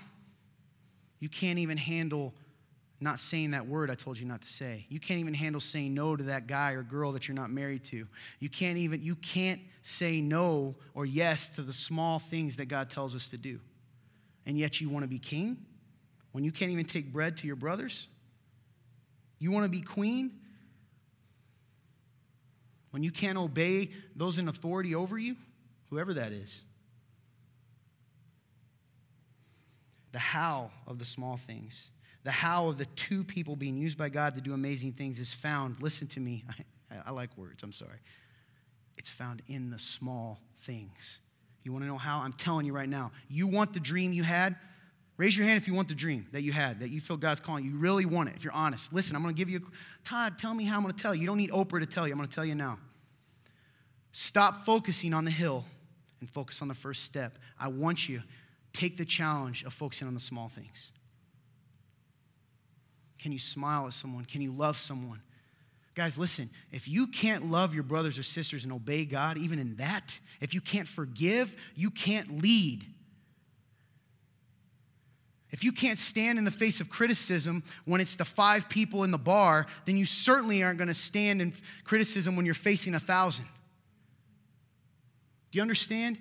You 1.19 1.29
can't 1.29 1.59
even 1.59 1.77
handle 1.77 2.33
not 3.01 3.19
saying 3.19 3.51
that 3.51 3.67
word 3.67 3.91
I 3.91 3.95
told 3.95 4.17
you 4.17 4.25
not 4.25 4.41
to 4.41 4.47
say. 4.47 4.85
You 4.87 4.99
can't 4.99 5.19
even 5.19 5.33
handle 5.33 5.59
saying 5.59 5.93
no 5.93 6.15
to 6.15 6.23
that 6.25 6.47
guy 6.47 6.71
or 6.71 6.83
girl 6.83 7.11
that 7.11 7.27
you're 7.27 7.35
not 7.35 7.49
married 7.49 7.83
to. 7.85 8.07
You 8.39 8.49
can't 8.49 8.77
even 8.77 9.03
you 9.03 9.15
can't 9.15 9.59
say 9.81 10.21
no 10.21 10.75
or 10.93 11.05
yes 11.05 11.49
to 11.49 11.61
the 11.61 11.73
small 11.73 12.19
things 12.19 12.55
that 12.55 12.67
God 12.67 12.89
tells 12.89 13.15
us 13.15 13.29
to 13.29 13.37
do. 13.37 13.59
And 14.45 14.57
yet 14.57 14.79
you 14.79 14.89
want 14.89 15.03
to 15.03 15.09
be 15.09 15.19
king? 15.19 15.57
When 16.31 16.43
you 16.43 16.51
can't 16.51 16.71
even 16.71 16.85
take 16.85 17.11
bread 17.11 17.37
to 17.37 17.47
your 17.47 17.55
brothers? 17.55 18.07
You 19.39 19.51
want 19.51 19.65
to 19.65 19.69
be 19.69 19.81
queen? 19.81 20.31
When 22.91 23.03
you 23.03 23.11
can't 23.11 23.37
obey 23.37 23.89
those 24.15 24.37
in 24.37 24.47
authority 24.47 24.93
over 24.93 25.17
you, 25.17 25.35
whoever 25.89 26.13
that 26.13 26.31
is. 26.31 26.63
The 30.11 30.19
how 30.19 30.71
of 30.87 30.99
the 30.99 31.05
small 31.05 31.37
things, 31.37 31.89
the 32.23 32.31
how 32.31 32.67
of 32.67 32.77
the 32.77 32.85
two 32.85 33.23
people 33.23 33.55
being 33.55 33.77
used 33.77 33.97
by 33.97 34.09
God 34.09 34.35
to 34.35 34.41
do 34.41 34.53
amazing 34.53 34.91
things 34.93 35.19
is 35.19 35.33
found, 35.33 35.81
listen 35.81 36.07
to 36.09 36.19
me, 36.19 36.43
I, 36.91 36.95
I 37.07 37.11
like 37.11 37.35
words, 37.37 37.63
I'm 37.63 37.73
sorry. 37.73 37.99
It's 38.97 39.09
found 39.09 39.41
in 39.47 39.71
the 39.71 39.79
small 39.79 40.39
things. 40.59 41.21
You 41.63 41.71
want 41.71 41.83
to 41.83 41.87
know 41.87 41.97
how? 41.97 42.19
I'm 42.19 42.33
telling 42.33 42.65
you 42.65 42.73
right 42.73 42.89
now. 42.89 43.11
You 43.29 43.47
want 43.47 43.73
the 43.73 43.79
dream 43.79 44.13
you 44.13 44.23
had? 44.23 44.55
Raise 45.21 45.37
your 45.37 45.45
hand 45.45 45.57
if 45.57 45.67
you 45.67 45.75
want 45.75 45.87
the 45.87 45.93
dream 45.93 46.25
that 46.31 46.41
you 46.41 46.51
had, 46.51 46.79
that 46.79 46.89
you 46.89 46.99
feel 46.99 47.15
God's 47.15 47.39
calling. 47.39 47.63
You 47.63 47.77
really 47.77 48.05
want 48.05 48.29
it, 48.29 48.35
if 48.35 48.43
you're 48.43 48.53
honest. 48.53 48.91
Listen, 48.91 49.15
I'm 49.15 49.21
going 49.21 49.35
to 49.35 49.37
give 49.37 49.51
you, 49.51 49.61
Todd, 50.03 50.39
tell 50.39 50.55
me 50.55 50.63
how 50.65 50.77
I'm 50.77 50.81
going 50.81 50.95
to 50.95 50.99
tell 50.99 51.13
you. 51.13 51.21
You 51.21 51.27
don't 51.27 51.37
need 51.37 51.51
Oprah 51.51 51.79
to 51.79 51.85
tell 51.85 52.07
you. 52.07 52.13
I'm 52.13 52.17
going 52.17 52.27
to 52.27 52.33
tell 52.33 52.43
you 52.43 52.55
now. 52.55 52.79
Stop 54.13 54.65
focusing 54.65 55.13
on 55.13 55.23
the 55.23 55.29
hill 55.29 55.63
and 56.21 56.27
focus 56.27 56.63
on 56.63 56.69
the 56.69 56.73
first 56.73 57.03
step. 57.03 57.37
I 57.59 57.67
want 57.67 58.09
you 58.09 58.23
take 58.73 58.97
the 58.97 59.05
challenge 59.05 59.63
of 59.63 59.73
focusing 59.73 60.07
on 60.07 60.15
the 60.15 60.19
small 60.19 60.49
things. 60.49 60.89
Can 63.19 63.31
you 63.31 63.37
smile 63.37 63.85
at 63.85 63.93
someone? 63.93 64.25
Can 64.25 64.41
you 64.41 64.51
love 64.51 64.75
someone? 64.75 65.21
Guys, 65.93 66.17
listen, 66.17 66.49
if 66.71 66.87
you 66.87 67.05
can't 67.05 67.51
love 67.51 67.75
your 67.75 67.83
brothers 67.83 68.17
or 68.17 68.23
sisters 68.23 68.63
and 68.63 68.73
obey 68.73 69.05
God, 69.05 69.37
even 69.37 69.59
in 69.59 69.75
that, 69.75 70.19
if 70.39 70.55
you 70.55 70.61
can't 70.61 70.87
forgive, 70.87 71.55
you 71.75 71.91
can't 71.91 72.41
lead. 72.41 72.87
If 75.51 75.65
you 75.65 75.71
can't 75.73 75.99
stand 75.99 76.39
in 76.39 76.45
the 76.45 76.51
face 76.51 76.79
of 76.79 76.89
criticism 76.89 77.63
when 77.85 77.99
it's 77.99 78.15
the 78.15 78.25
five 78.25 78.69
people 78.69 79.03
in 79.03 79.11
the 79.11 79.17
bar, 79.17 79.67
then 79.85 79.97
you 79.97 80.05
certainly 80.05 80.63
aren't 80.63 80.77
going 80.77 80.87
to 80.87 80.93
stand 80.93 81.41
in 81.41 81.53
criticism 81.83 82.37
when 82.37 82.45
you're 82.45 82.55
facing 82.55 82.95
a 82.95 82.99
thousand. 82.99 83.45
Do 85.51 85.57
you 85.57 85.61
understand? 85.61 86.17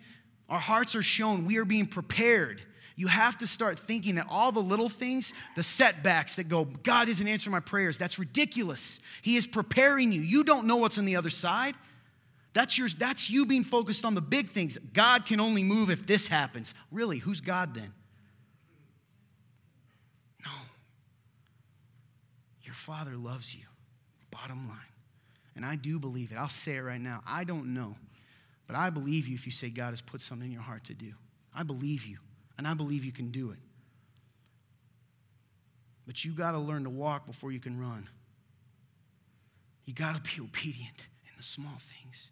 Our 0.48 0.58
hearts 0.58 0.96
are 0.96 1.02
shown, 1.02 1.46
we 1.46 1.58
are 1.58 1.64
being 1.64 1.86
prepared. 1.86 2.60
You 2.96 3.06
have 3.06 3.38
to 3.38 3.46
start 3.46 3.78
thinking 3.78 4.16
that 4.16 4.26
all 4.28 4.50
the 4.52 4.60
little 4.60 4.88
things, 4.88 5.32
the 5.54 5.62
setbacks 5.62 6.36
that 6.36 6.48
go, 6.48 6.64
God 6.64 7.08
isn't 7.08 7.26
answering 7.26 7.52
my 7.52 7.60
prayers, 7.60 7.96
that's 7.96 8.18
ridiculous. 8.18 8.98
He 9.22 9.36
is 9.36 9.46
preparing 9.46 10.10
you. 10.12 10.20
You 10.20 10.42
don't 10.42 10.66
know 10.66 10.76
what's 10.76 10.98
on 10.98 11.04
the 11.04 11.16
other 11.16 11.30
side. 11.30 11.76
That's, 12.52 12.76
your, 12.76 12.88
that's 12.88 13.30
you 13.30 13.46
being 13.46 13.62
focused 13.62 14.04
on 14.04 14.14
the 14.14 14.20
big 14.20 14.50
things. 14.50 14.76
God 14.92 15.24
can 15.24 15.38
only 15.38 15.62
move 15.62 15.88
if 15.88 16.04
this 16.04 16.26
happens. 16.26 16.74
Really, 16.90 17.18
who's 17.18 17.40
God 17.40 17.74
then? 17.74 17.92
Your 22.70 22.76
Father 22.76 23.16
loves 23.16 23.52
you. 23.52 23.64
Bottom 24.30 24.68
line. 24.68 24.78
And 25.56 25.66
I 25.66 25.74
do 25.74 25.98
believe 25.98 26.30
it. 26.30 26.36
I'll 26.36 26.48
say 26.48 26.76
it 26.76 26.82
right 26.82 27.00
now. 27.00 27.20
I 27.26 27.42
don't 27.42 27.74
know. 27.74 27.96
But 28.68 28.76
I 28.76 28.90
believe 28.90 29.26
you 29.26 29.34
if 29.34 29.44
you 29.44 29.50
say 29.50 29.70
God 29.70 29.90
has 29.90 30.00
put 30.00 30.20
something 30.20 30.46
in 30.46 30.52
your 30.52 30.62
heart 30.62 30.84
to 30.84 30.94
do. 30.94 31.14
I 31.52 31.64
believe 31.64 32.06
you. 32.06 32.18
And 32.56 32.68
I 32.68 32.74
believe 32.74 33.04
you 33.04 33.10
can 33.10 33.32
do 33.32 33.50
it. 33.50 33.56
But 36.06 36.24
you 36.24 36.30
got 36.30 36.52
to 36.52 36.58
learn 36.58 36.84
to 36.84 36.90
walk 36.90 37.26
before 37.26 37.50
you 37.50 37.58
can 37.58 37.80
run. 37.80 38.08
You 39.84 39.92
got 39.92 40.14
to 40.14 40.20
be 40.20 40.40
obedient 40.40 41.08
in 41.24 41.32
the 41.36 41.42
small 41.42 41.76
things. 42.04 42.30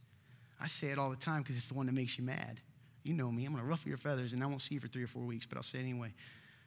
I 0.61 0.69
say 0.69 0.93
it 0.93 0.99
all 0.99 1.11
the 1.11 1.17
time 1.17 1.43
because 1.43 1.57
it's 1.57 1.67
the 1.67 1.75
one 1.75 1.87
that 1.87 1.97
makes 1.97 2.17
you 2.17 2.23
mad. 2.23 2.61
You 3.03 3.15
know 3.15 3.33
me. 3.33 3.45
I'm 3.45 3.51
going 3.51 3.65
to 3.65 3.69
ruffle 3.69 3.89
your 3.89 3.99
feathers 3.99 4.33
and 4.33 4.45
I 4.45 4.47
won't 4.47 4.63
see 4.63 4.77
you 4.77 4.81
for 4.81 4.87
three 4.87 5.03
or 5.03 5.09
four 5.09 5.25
weeks, 5.25 5.47
but 5.47 5.59
I'll 5.59 5.65
say 5.65 5.79
it 5.79 5.83
anyway. 5.83 6.13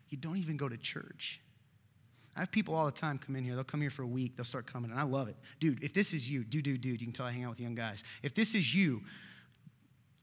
You 0.10 0.18
don't 0.18 0.36
even 0.36 0.58
go 0.58 0.68
to 0.68 0.76
church. 0.76 1.40
I 2.36 2.40
have 2.40 2.52
people 2.52 2.76
all 2.76 2.86
the 2.86 2.92
time 2.92 3.18
come 3.18 3.36
in 3.36 3.44
here. 3.44 3.56
They'll 3.56 3.64
come 3.64 3.82
here 3.82 3.90
for 3.90 4.04
a 4.04 4.08
week. 4.08 4.38
They'll 4.38 4.46
start 4.46 4.66
coming, 4.66 4.92
and 4.92 5.00
I 5.00 5.04
love 5.04 5.28
it. 5.28 5.36
Dude, 5.60 5.84
if 5.84 5.94
this 5.94 6.14
is 6.14 6.30
you, 6.30 6.44
dude, 6.44 6.64
dude, 6.64 6.82
dude, 6.82 7.02
you 7.02 7.08
can 7.08 7.14
tell 7.14 7.26
I 7.26 7.32
hang 7.32 7.44
out 7.44 7.52
with 7.52 7.60
young 7.60 7.76
guys. 7.76 8.04
If 8.24 8.34
this 8.34 8.56
is 8.56 8.74
you, 8.74 9.02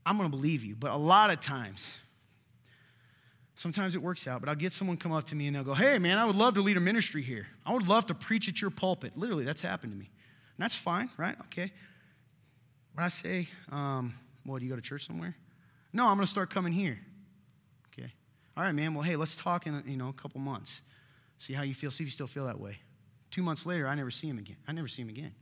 I'm 0.06 0.16
going 0.16 0.30
to 0.30 0.34
believe 0.34 0.64
you. 0.64 0.74
But 0.74 0.92
a 0.92 0.96
lot 0.96 1.30
of 1.30 1.40
times, 1.40 1.98
sometimes 3.54 3.94
it 3.94 4.02
works 4.02 4.26
out, 4.26 4.40
but 4.40 4.48
I'll 4.48 4.54
get 4.54 4.72
someone 4.72 4.96
come 4.96 5.12
up 5.12 5.24
to 5.26 5.34
me 5.34 5.48
and 5.48 5.56
they'll 5.56 5.64
go, 5.64 5.74
Hey, 5.74 5.98
man, 5.98 6.16
I 6.16 6.24
would 6.24 6.36
love 6.36 6.54
to 6.54 6.62
lead 6.62 6.78
a 6.78 6.80
ministry 6.80 7.22
here. 7.22 7.46
I 7.66 7.74
would 7.74 7.86
love 7.86 8.06
to 8.06 8.14
preach 8.14 8.48
at 8.48 8.60
your 8.60 8.70
pulpit. 8.70 9.12
Literally, 9.16 9.44
that's 9.44 9.60
happened 9.60 9.92
to 9.92 9.98
me. 9.98 10.08
And 10.56 10.64
that's 10.64 10.74
fine, 10.74 11.10
right? 11.18 11.36
Okay. 11.42 11.70
When 12.94 13.04
I 13.04 13.08
say, 13.08 13.48
um, 13.70 14.14
Well, 14.46 14.58
do 14.58 14.64
you 14.64 14.70
go 14.70 14.76
to 14.76 14.82
church 14.82 15.06
somewhere? 15.06 15.36
No, 15.92 16.06
I'm 16.06 16.16
going 16.16 16.24
to 16.24 16.30
start 16.30 16.48
coming 16.50 16.72
here. 16.72 16.98
Okay. 17.92 18.10
All 18.56 18.62
right, 18.62 18.74
man. 18.74 18.94
Well, 18.94 19.02
hey, 19.02 19.16
let's 19.16 19.36
talk 19.36 19.66
in 19.66 19.82
you 19.86 19.96
know 19.96 20.08
a 20.08 20.12
couple 20.12 20.40
months. 20.40 20.82
See 21.38 21.54
how 21.54 21.62
you 21.62 21.74
feel. 21.74 21.90
See 21.90 22.04
if 22.04 22.08
you 22.08 22.12
still 22.12 22.26
feel 22.26 22.46
that 22.46 22.60
way. 22.60 22.78
Two 23.30 23.42
months 23.42 23.64
later, 23.64 23.86
I 23.86 23.94
never 23.94 24.10
see 24.10 24.28
him 24.28 24.38
again. 24.38 24.56
I 24.66 24.72
never 24.72 24.88
see 24.88 25.02
him 25.02 25.08
again. 25.08 25.32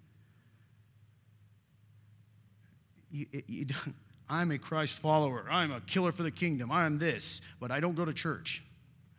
You, 3.10 3.26
you 3.46 3.66
I'm 4.28 4.50
a 4.50 4.58
Christ 4.58 4.98
follower. 4.98 5.46
I'm 5.48 5.72
a 5.72 5.80
killer 5.80 6.10
for 6.10 6.24
the 6.24 6.32
kingdom. 6.32 6.72
I'm 6.72 6.98
this, 6.98 7.40
but 7.60 7.70
I 7.70 7.78
don't 7.78 7.94
go 7.94 8.04
to 8.04 8.12
church. 8.12 8.62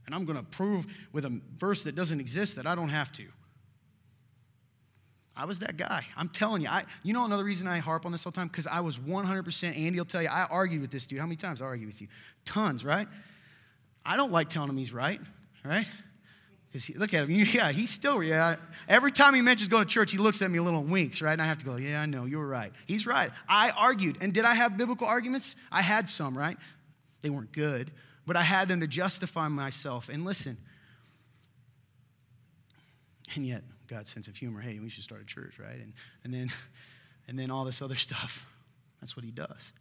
And 0.05 0.13
I'm 0.13 0.25
going 0.25 0.37
to 0.37 0.43
prove 0.43 0.85
with 1.13 1.25
a 1.25 1.41
verse 1.57 1.83
that 1.83 1.95
doesn't 1.95 2.19
exist 2.19 2.57
that 2.57 2.67
I 2.67 2.75
don't 2.75 2.89
have 2.89 3.11
to. 3.13 3.25
I 5.35 5.45
was 5.45 5.59
that 5.59 5.77
guy. 5.77 6.03
I'm 6.17 6.29
telling 6.29 6.61
you. 6.61 6.67
I, 6.67 6.83
you 7.03 7.13
know 7.13 7.23
another 7.23 7.43
reason 7.43 7.67
I 7.67 7.77
harp 7.77 8.05
on 8.05 8.11
this 8.11 8.25
all 8.25 8.31
the 8.31 8.35
time? 8.35 8.47
Because 8.47 8.67
I 8.67 8.79
was 8.79 8.97
100%, 8.97 9.77
Andy 9.77 9.99
will 9.99 10.05
tell 10.05 10.21
you, 10.21 10.29
I 10.29 10.45
argued 10.45 10.81
with 10.81 10.91
this 10.91 11.05
dude. 11.05 11.19
How 11.19 11.25
many 11.25 11.35
times 11.35 11.61
I 11.61 11.65
argue 11.65 11.87
with 11.87 12.01
you? 12.01 12.07
Tons, 12.43 12.83
right? 12.83 13.07
I 14.03 14.17
don't 14.17 14.31
like 14.31 14.49
telling 14.49 14.69
him 14.69 14.77
he's 14.77 14.93
right, 14.93 15.21
right? 15.63 15.89
Because 16.77 16.95
look 16.97 17.13
at 17.13 17.23
him. 17.23 17.31
Yeah, 17.57 17.71
he's 17.71 17.89
still, 17.89 18.21
yeah. 18.21 18.57
Every 18.87 19.11
time 19.11 19.33
he 19.33 19.41
mentions 19.41 19.69
going 19.69 19.85
to 19.85 19.89
church, 19.89 20.11
he 20.11 20.17
looks 20.17 20.41
at 20.41 20.51
me 20.51 20.59
a 20.59 20.63
little 20.63 20.81
and 20.81 20.91
winks, 20.91 21.21
right? 21.21 21.33
And 21.33 21.41
I 21.41 21.45
have 21.45 21.57
to 21.59 21.65
go, 21.65 21.75
yeah, 21.75 22.01
I 22.01 22.05
know, 22.05 22.25
you 22.25 22.37
were 22.37 22.47
right. 22.47 22.71
He's 22.85 23.07
right. 23.07 23.31
I 23.49 23.71
argued. 23.71 24.17
And 24.21 24.33
did 24.33 24.45
I 24.45 24.53
have 24.53 24.77
biblical 24.77 25.07
arguments? 25.07 25.55
I 25.71 25.81
had 25.81 26.07
some, 26.07 26.37
right? 26.37 26.57
They 27.21 27.29
weren't 27.29 27.51
good, 27.51 27.91
but 28.25 28.35
I 28.35 28.43
had 28.43 28.67
them 28.67 28.81
to 28.81 28.87
justify 28.87 29.47
myself. 29.47 30.09
And 30.09 30.23
listen, 30.23 30.57
and 33.35 33.45
yet, 33.45 33.63
God's 33.87 34.11
sense 34.11 34.27
of 34.27 34.35
humor, 34.35 34.59
hey, 34.61 34.79
we 34.79 34.89
should 34.89 35.03
start 35.03 35.21
a 35.21 35.25
church, 35.25 35.57
right? 35.59 35.79
And, 35.79 35.93
and, 36.23 36.33
then, 36.33 36.51
and 37.27 37.39
then 37.39 37.49
all 37.49 37.65
this 37.65 37.81
other 37.81 37.95
stuff. 37.95 38.45
That's 39.01 39.15
what 39.15 39.25
he 39.25 39.31
does. 39.31 39.73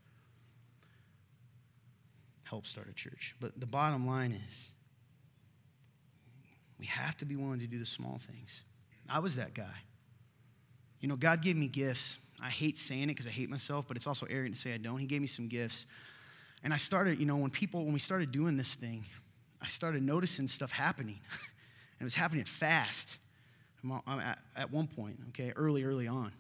Help 2.44 2.66
start 2.66 2.88
a 2.88 2.94
church. 2.94 3.34
But 3.40 3.59
the 3.59 3.66
bottom 3.66 4.07
line 4.07 4.38
is, 4.47 4.70
we 6.79 6.87
have 6.87 7.16
to 7.18 7.24
be 7.24 7.37
willing 7.37 7.61
to 7.61 7.66
do 7.66 7.79
the 7.79 7.87
small 7.87 8.18
things. 8.18 8.62
I 9.09 9.18
was 9.20 9.37
that 9.37 9.55
guy. 9.55 9.83
You 11.01 11.09
know, 11.09 11.16
God 11.16 11.43
gave 11.43 11.57
me 11.57 11.68
gifts. 11.68 12.18
I 12.43 12.51
hate 12.51 12.79
saying 12.79 13.05
it 13.05 13.09
because 13.09 13.27
I 13.27 13.31
hate 13.31 13.49
myself, 13.49 13.87
but 13.89 13.97
it's 13.97 14.07
also 14.07 14.27
arrogant 14.29 14.57
to 14.57 14.61
say 14.61 14.74
I 14.74 14.79
don't. 14.79 14.99
He 14.99 15.07
gave 15.07 15.20
me 15.20 15.27
some 15.27 15.49
gifts. 15.49 15.87
And 16.62 16.72
I 16.72 16.77
started, 16.77 17.18
you 17.18 17.27
know, 17.27 17.37
when 17.37 17.51
people, 17.51 17.85
when 17.85 17.93
we 17.93 17.99
started 17.99 18.33
doing 18.33 18.57
this 18.57 18.74
thing, 18.74 19.05
I 19.62 19.68
started 19.68 20.03
noticing 20.03 20.49
stuff 20.49 20.72
happening. 20.72 21.20
and 21.31 22.01
it 22.01 22.05
was 22.05 22.14
happening 22.14 22.45
fast. 22.45 23.18
I'm 23.83 24.18
at, 24.18 24.39
at 24.57 24.72
one 24.72 24.89
point, 24.89 25.16
okay, 25.29 25.53
early, 25.55 25.85
early 25.85 26.09
on. 26.09 26.33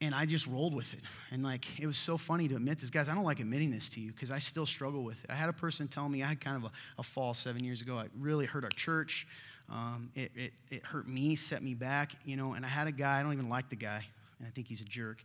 And 0.00 0.14
I 0.14 0.26
just 0.26 0.46
rolled 0.46 0.74
with 0.74 0.92
it. 0.92 1.00
And 1.30 1.42
like, 1.42 1.80
it 1.80 1.86
was 1.86 1.96
so 1.96 2.18
funny 2.18 2.48
to 2.48 2.56
admit 2.56 2.78
this. 2.78 2.90
Guys, 2.90 3.08
I 3.08 3.14
don't 3.14 3.24
like 3.24 3.40
admitting 3.40 3.70
this 3.70 3.88
to 3.90 4.00
you 4.00 4.12
because 4.12 4.30
I 4.30 4.38
still 4.38 4.66
struggle 4.66 5.02
with 5.02 5.24
it. 5.24 5.30
I 5.30 5.34
had 5.34 5.48
a 5.48 5.54
person 5.54 5.88
tell 5.88 6.06
me 6.08 6.22
I 6.22 6.26
had 6.26 6.40
kind 6.40 6.56
of 6.56 6.64
a, 6.64 6.70
a 6.98 7.02
fall 7.02 7.32
seven 7.32 7.64
years 7.64 7.80
ago. 7.80 7.98
It 8.00 8.10
really 8.18 8.44
hurt 8.44 8.64
our 8.64 8.70
church. 8.70 9.26
Um, 9.70 10.10
it, 10.14 10.30
it, 10.36 10.52
it 10.70 10.84
hurt 10.84 11.08
me, 11.08 11.34
set 11.34 11.62
me 11.62 11.72
back, 11.72 12.12
you 12.26 12.36
know. 12.36 12.52
And 12.52 12.64
I 12.64 12.68
had 12.68 12.86
a 12.86 12.92
guy, 12.92 13.18
I 13.18 13.22
don't 13.22 13.32
even 13.32 13.48
like 13.48 13.70
the 13.70 13.76
guy. 13.76 14.04
And 14.38 14.46
I 14.46 14.50
think 14.50 14.66
he's 14.68 14.82
a 14.82 14.84
jerk. 14.84 15.24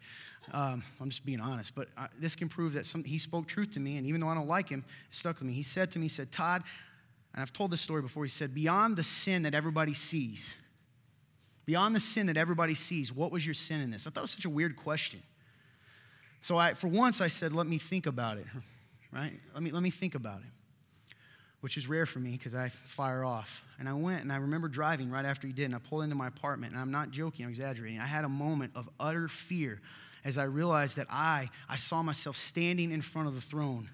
Um, 0.54 0.84
I'm 1.02 1.10
just 1.10 1.26
being 1.26 1.42
honest. 1.42 1.76
But 1.76 1.90
uh, 1.98 2.08
this 2.18 2.34
can 2.34 2.48
prove 2.48 2.74
that 2.74 2.86
some, 2.86 3.04
he 3.04 3.18
spoke 3.18 3.48
truth 3.48 3.72
to 3.72 3.80
me. 3.82 3.98
And 3.98 4.08
even 4.08 4.22
though 4.22 4.30
I 4.30 4.36
don't 4.36 4.48
like 4.48 4.70
him, 4.70 4.86
it 5.10 5.16
stuck 5.16 5.40
with 5.40 5.50
me. 5.50 5.54
He 5.54 5.64
said 5.64 5.92
to 5.92 6.00
me, 6.00 6.06
he 6.06 6.10
said, 6.10 6.32
Todd, 6.32 6.64
and 7.34 7.42
I've 7.42 7.52
told 7.54 7.72
this 7.72 7.82
story 7.82 8.02
before, 8.02 8.24
he 8.24 8.30
said, 8.30 8.56
beyond 8.56 8.96
the 8.96 9.04
sin 9.04 9.44
that 9.44 9.54
everybody 9.54 9.94
sees, 9.94 10.56
Beyond 11.66 11.96
the 11.96 12.00
sin 12.00 12.28
that 12.28 12.38
everybody 12.38 12.76
sees, 12.76 13.14
what 13.14 13.32
was 13.32 13.46
your 13.46 13.54
sin 13.54 13.82
in 13.82 13.92
this? 13.92 14.08
I 14.08 14.10
thought 14.10 14.22
it 14.22 14.24
was 14.24 14.32
such 14.32 14.46
a 14.46 14.50
weird 14.50 14.76
question. 14.76 15.22
So 16.42 16.58
I, 16.58 16.74
for 16.74 16.88
once, 16.88 17.22
I 17.22 17.28
said, 17.28 17.54
let 17.54 17.68
me 17.68 17.78
think 17.78 18.08
about 18.08 18.38
it, 18.38 18.48
right? 19.14 19.34
Let 19.54 19.62
me, 19.62 19.72
let 19.72 19.84
me 19.84 19.92
think 19.92 20.16
about 20.16 20.40
it, 20.40 21.16
which 21.62 21.78
is 21.78 21.88
rare 21.88 22.08
for 22.08 22.20
me 22.20 22.32
because 22.32 22.56
I 22.56 22.70
fire 22.70 23.24
off. 23.24 23.64
And 23.80 23.88
I 23.88 23.94
went 23.94 24.24
and 24.24 24.32
I 24.32 24.38
remember 24.38 24.68
driving 24.68 25.12
right 25.12 25.26
after 25.26 25.46
he 25.46 25.54
did, 25.54 25.66
and 25.66 25.76
I 25.76 25.80
pulled 25.80 26.04
into 26.04 26.16
my 26.16 26.28
apartment, 26.28 26.74
and 26.74 26.82
I'm 26.82 26.92
not 26.92 27.12
joking, 27.12 27.46
I'm 27.46 27.52
exaggerating. 27.52 28.00
I 28.00 28.08
had 28.08 28.26
a 28.26 28.30
moment 28.30 28.72
of 28.76 28.90
utter 29.00 29.28
fear 29.28 29.82
as 30.24 30.38
I 30.38 30.44
realized 30.44 30.98
that 30.98 31.08
I, 31.10 31.50
I 31.70 31.78
saw 31.78 32.02
myself 32.02 32.38
standing 32.38 32.92
in 32.92 33.02
front 33.02 33.28
of 33.28 33.36
the 33.36 33.42
throne 33.42 33.90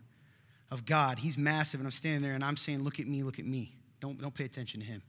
of 0.72 0.86
God. 0.86 1.20
He's 1.20 1.38
massive, 1.38 1.80
and 1.80 1.88
I'm 1.88 1.92
standing 1.92 2.22
there, 2.22 2.34
and 2.34 2.44
I'm 2.44 2.58
saying, 2.58 2.80
look 2.80 3.00
at 3.00 3.08
me, 3.08 3.24
look 3.24 3.40
at 3.40 3.46
me. 3.46 3.74
Don't, 4.00 4.22
don't 4.22 4.34
pay 4.34 4.46
attention 4.46 4.80
to 4.82 4.86
him. 4.86 5.02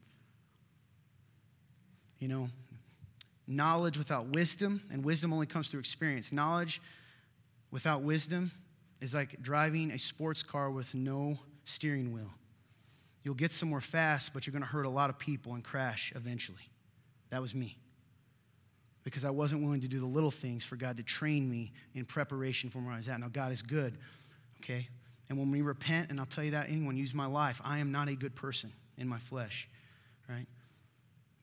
You 2.18 2.28
know, 2.28 2.48
knowledge 3.46 3.96
without 3.96 4.26
wisdom, 4.28 4.82
and 4.92 5.04
wisdom 5.04 5.32
only 5.32 5.46
comes 5.46 5.68
through 5.68 5.80
experience. 5.80 6.32
Knowledge 6.32 6.80
without 7.70 8.02
wisdom 8.02 8.50
is 9.00 9.14
like 9.14 9.40
driving 9.42 9.90
a 9.90 9.98
sports 9.98 10.42
car 10.42 10.70
with 10.70 10.94
no 10.94 11.38
steering 11.64 12.12
wheel. 12.12 12.30
You'll 13.22 13.34
get 13.34 13.52
somewhere 13.52 13.80
fast, 13.80 14.32
but 14.32 14.46
you're 14.46 14.52
going 14.52 14.62
to 14.62 14.68
hurt 14.68 14.86
a 14.86 14.90
lot 14.90 15.10
of 15.10 15.18
people 15.18 15.54
and 15.54 15.62
crash 15.62 16.12
eventually. 16.14 16.70
That 17.30 17.42
was 17.42 17.54
me. 17.54 17.76
Because 19.04 19.24
I 19.24 19.30
wasn't 19.30 19.62
willing 19.62 19.80
to 19.82 19.88
do 19.88 20.00
the 20.00 20.06
little 20.06 20.30
things 20.30 20.64
for 20.64 20.76
God 20.76 20.96
to 20.96 21.02
train 21.02 21.48
me 21.48 21.72
in 21.94 22.04
preparation 22.04 22.70
for 22.70 22.78
where 22.78 22.92
I 22.92 22.96
was 22.96 23.08
at. 23.08 23.20
Now, 23.20 23.28
God 23.28 23.52
is 23.52 23.62
good, 23.62 23.96
okay? 24.62 24.88
And 25.28 25.38
when 25.38 25.50
we 25.50 25.62
repent, 25.62 26.10
and 26.10 26.18
I'll 26.18 26.26
tell 26.26 26.44
you 26.44 26.52
that 26.52 26.68
anyone 26.68 26.96
use 26.96 27.14
my 27.14 27.26
life, 27.26 27.60
I 27.64 27.78
am 27.78 27.92
not 27.92 28.08
a 28.08 28.14
good 28.14 28.34
person 28.34 28.72
in 28.96 29.08
my 29.08 29.18
flesh, 29.18 29.68
right? 30.28 30.46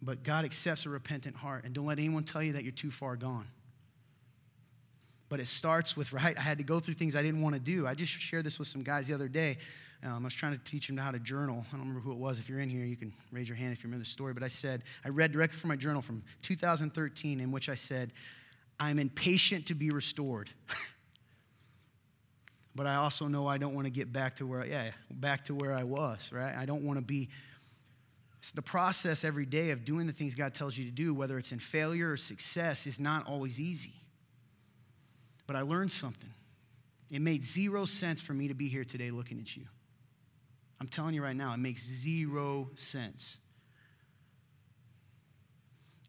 But 0.06 0.24
God 0.24 0.46
accepts 0.46 0.86
a 0.86 0.90
repentant 0.90 1.36
heart. 1.36 1.66
And 1.66 1.74
don't 1.74 1.88
let 1.88 1.98
anyone 1.98 2.24
tell 2.24 2.44
you 2.44 2.54
that 2.54 2.64
you're 2.64 2.72
too 2.72 2.92
far 2.92 3.16
gone. 3.16 3.48
But 5.28 5.40
it 5.40 5.48
starts 5.48 5.98
with, 5.98 6.14
right? 6.14 6.38
I 6.38 6.42
had 6.42 6.60
to 6.60 6.64
go 6.64 6.80
through 6.80 6.94
things 6.94 7.16
I 7.16 7.24
didn't 7.24 7.42
want 7.42 7.56
to 7.56 7.60
do. 7.60 7.88
I 7.88 7.96
just 7.96 8.14
shared 8.14 8.46
this 8.46 8.60
with 8.60 8.68
some 8.68 8.84
guys 8.84 9.08
the 9.08 9.16
other 9.16 9.28
day. 9.28 9.58
Um, 10.04 10.20
I 10.22 10.26
was 10.26 10.36
trying 10.36 10.52
to 10.52 10.64
teach 10.64 10.86
them 10.86 10.98
how 10.98 11.10
to 11.10 11.18
journal. 11.18 11.66
I 11.68 11.72
don't 11.72 11.88
remember 11.88 12.02
who 12.02 12.12
it 12.12 12.20
was. 12.20 12.38
If 12.38 12.48
you're 12.48 12.60
in 12.60 12.70
here, 12.70 12.86
you 12.86 12.96
can 12.96 13.12
raise 13.32 13.50
your 13.50 13.56
hand 13.56 13.74
if 13.74 13.80
you 13.80 13.88
remember 13.88 14.04
the 14.04 14.10
story. 14.10 14.34
But 14.34 14.44
I 14.44 14.48
said, 14.48 14.84
I 15.04 15.10
read 15.10 15.32
directly 15.32 15.58
from 15.58 15.70
my 15.70 15.76
journal 15.76 16.04
from 16.04 16.22
2013, 16.44 17.40
in 17.40 17.52
which 17.52 17.70
I 17.70 17.76
said, 17.76 18.12
I'm 18.80 19.00
impatient 19.00 19.66
to 19.68 19.74
be 19.74 19.90
restored. 19.90 20.52
but 22.76 22.86
I 22.86 22.96
also 22.96 23.28
know 23.28 23.48
I 23.48 23.58
don't 23.58 23.74
want 23.74 23.88
to 23.88 23.92
get 23.92 24.14
back 24.14 24.36
to 24.36 24.46
where, 24.46 24.64
yeah, 24.64 24.92
back 25.10 25.46
to 25.46 25.56
where 25.56 25.74
I 25.74 25.84
was, 25.84 26.30
right? 26.32 26.56
I 26.56 26.66
don't 26.66 26.84
want 26.84 27.00
to 27.00 27.04
be 27.04 27.30
the 28.52 28.62
process 28.62 29.24
every 29.24 29.46
day 29.46 29.72
of 29.72 29.86
doing 29.86 30.08
the 30.08 30.14
things 30.14 30.36
God 30.36 30.54
tells 30.54 30.78
you 30.78 30.86
to 30.86 30.92
do, 30.92 31.14
whether 31.14 31.38
it's 31.38 31.52
in 31.52 31.60
failure 31.60 32.12
or 32.12 32.18
success, 32.18 32.86
is 32.86 33.00
not 33.00 33.28
always 33.28 33.60
easy. 33.60 33.94
But 35.48 35.56
I 35.56 35.62
learned 35.62 35.92
something. 35.92 36.34
It 37.12 37.22
made 37.22 37.44
zero 37.44 37.86
sense 37.86 38.22
for 38.22 38.34
me 38.34 38.48
to 38.48 38.54
be 38.54 38.68
here 38.68 38.84
today 38.84 39.12
looking 39.12 39.40
at 39.40 39.56
you. 39.56 39.64
I'm 40.80 40.88
telling 40.88 41.14
you 41.14 41.24
right 41.24 41.36
now, 41.36 41.54
it 41.54 41.58
makes 41.58 41.86
zero 41.86 42.70
sense. 42.76 43.38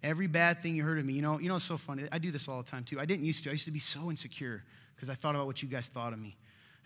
Every 0.03 0.27
bad 0.27 0.63
thing 0.63 0.77
you 0.77 0.85
heard 0.85 0.99
of 0.99 1.05
me, 1.05 1.15
you 1.15 1.23
know, 1.23 1.39
you 1.39 1.49
know, 1.49 1.57
it's 1.57 1.65
so 1.65 1.77
funny. 1.77 2.05
I 2.13 2.19
do 2.19 2.31
this 2.31 2.49
all 2.49 2.63
the 2.63 2.71
time 2.71 2.85
too. 2.85 3.01
I 3.01 3.05
didn't 3.05 3.25
used 3.25 3.45
to. 3.45 3.51
I 3.51 3.53
used 3.53 3.65
to 3.65 3.71
be 3.71 3.79
so 3.79 4.11
insecure 4.11 4.63
because 4.95 5.11
I 5.11 5.15
thought 5.15 5.35
about 5.35 5.47
what 5.47 5.63
you 5.63 5.69
guys 5.69 5.89
thought 5.89 6.13
of 6.13 6.19
me. 6.19 6.37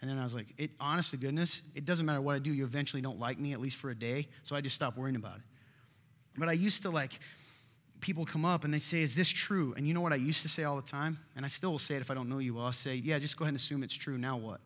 And 0.01 0.11
then 0.11 0.18
I 0.18 0.24
was 0.24 0.34
like, 0.34 0.46
it, 0.57 0.70
honest 0.80 1.11
to 1.11 1.16
goodness, 1.16 1.61
it 1.74 1.84
doesn't 1.84 2.07
matter 2.07 2.20
what 2.20 2.34
I 2.34 2.38
do, 2.38 2.53
you 2.53 2.64
eventually 2.64 3.03
don't 3.03 3.20
like 3.20 3.38
me, 3.38 3.53
at 3.53 3.61
least 3.61 3.76
for 3.76 3.90
a 3.90 3.94
day. 3.94 4.28
So 4.44 4.57
I 4.57 4.61
just 4.61 4.74
stopped 4.74 4.96
worrying 4.96 5.16
about 5.16 5.36
it. 5.36 5.42
But 6.38 6.48
I 6.48 6.53
used 6.53 6.82
to 6.82 6.90
like, 6.90 7.18
people 8.01 8.24
come 8.24 8.44
up 8.44 8.64
and 8.64 8.72
they 8.72 8.78
say, 8.78 9.03
Is 9.03 9.14
this 9.14 9.28
true? 9.28 9.74
And 9.76 9.86
you 9.86 9.94
know 9.94 10.01
what 10.01 10.12
I 10.12 10.16
used 10.16 10.42
to 10.42 10.48
say 10.48 10.64
all 10.64 10.76
the 10.76 10.82
time? 10.82 11.18
And 11.36 11.44
I 11.44 11.48
still 11.48 11.70
will 11.70 11.78
say 11.78 11.96
it 11.96 12.01
if 12.01 12.11
I 12.11 12.14
don't 12.14 12.28
know 12.28 12.38
you 12.38 12.55
well. 12.55 12.66
I'll 12.66 12.72
say, 12.72 12.94
Yeah, 12.94 13.18
just 13.18 13.36
go 13.36 13.44
ahead 13.44 13.51
and 13.51 13.57
assume 13.57 13.82
it's 13.82 13.94
true. 13.94 14.16
Now 14.16 14.36
what? 14.36 14.61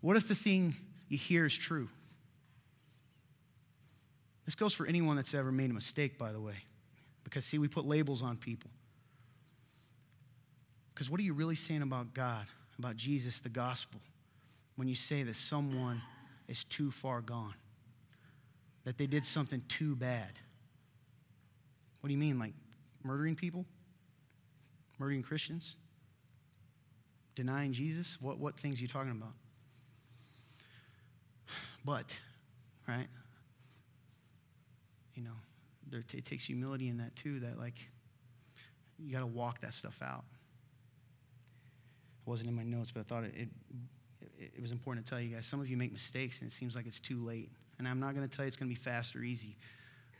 What 0.00 0.16
if 0.16 0.28
the 0.28 0.34
thing 0.34 0.74
you 1.08 1.16
hear 1.16 1.46
is 1.46 1.56
true? 1.56 1.88
This 4.44 4.54
goes 4.54 4.74
for 4.74 4.86
anyone 4.86 5.16
that's 5.16 5.34
ever 5.34 5.52
made 5.52 5.70
a 5.70 5.74
mistake, 5.74 6.18
by 6.18 6.32
the 6.32 6.40
way. 6.40 6.56
Because, 7.24 7.44
see, 7.44 7.58
we 7.58 7.68
put 7.68 7.84
labels 7.84 8.20
on 8.20 8.36
people. 8.36 8.70
Because 10.92 11.08
what 11.08 11.20
are 11.20 11.22
you 11.22 11.32
really 11.32 11.54
saying 11.54 11.82
about 11.82 12.12
God? 12.12 12.46
About 12.82 12.96
Jesus, 12.96 13.38
the 13.38 13.48
gospel, 13.48 14.00
when 14.74 14.88
you 14.88 14.96
say 14.96 15.22
that 15.22 15.36
someone 15.36 16.02
is 16.48 16.64
too 16.64 16.90
far 16.90 17.20
gone, 17.20 17.54
that 18.84 18.98
they 18.98 19.06
did 19.06 19.24
something 19.24 19.62
too 19.68 19.94
bad. 19.94 20.30
What 22.00 22.08
do 22.08 22.12
you 22.12 22.18
mean? 22.18 22.40
Like 22.40 22.54
murdering 23.04 23.36
people? 23.36 23.64
Murdering 24.98 25.22
Christians? 25.22 25.76
Denying 27.36 27.72
Jesus? 27.72 28.18
What, 28.20 28.38
what 28.38 28.58
things 28.58 28.80
are 28.80 28.82
you 28.82 28.88
talking 28.88 29.12
about? 29.12 29.34
But, 31.84 32.20
right? 32.88 33.06
You 35.14 35.22
know, 35.22 35.36
there, 35.88 36.00
it 36.00 36.24
takes 36.24 36.46
humility 36.46 36.88
in 36.88 36.96
that 36.96 37.14
too, 37.14 37.38
that 37.40 37.60
like, 37.60 37.76
you 38.98 39.12
got 39.12 39.20
to 39.20 39.26
walk 39.26 39.60
that 39.60 39.72
stuff 39.72 40.00
out. 40.02 40.24
It 42.24 42.30
wasn't 42.30 42.48
in 42.48 42.54
my 42.54 42.62
notes, 42.62 42.90
but 42.90 43.00
I 43.00 43.02
thought 43.02 43.24
it, 43.24 43.34
it, 43.36 43.48
it 44.38 44.62
was 44.62 44.70
important 44.70 45.06
to 45.06 45.10
tell 45.10 45.20
you 45.20 45.34
guys. 45.34 45.46
Some 45.46 45.60
of 45.60 45.68
you 45.68 45.76
make 45.76 45.92
mistakes 45.92 46.40
and 46.40 46.48
it 46.48 46.52
seems 46.52 46.76
like 46.76 46.86
it's 46.86 47.00
too 47.00 47.24
late. 47.24 47.50
And 47.78 47.88
I'm 47.88 48.00
not 48.00 48.14
going 48.14 48.28
to 48.28 48.34
tell 48.34 48.44
you 48.44 48.48
it's 48.48 48.56
going 48.56 48.70
to 48.70 48.74
be 48.74 48.80
fast 48.80 49.16
or 49.16 49.22
easy. 49.22 49.56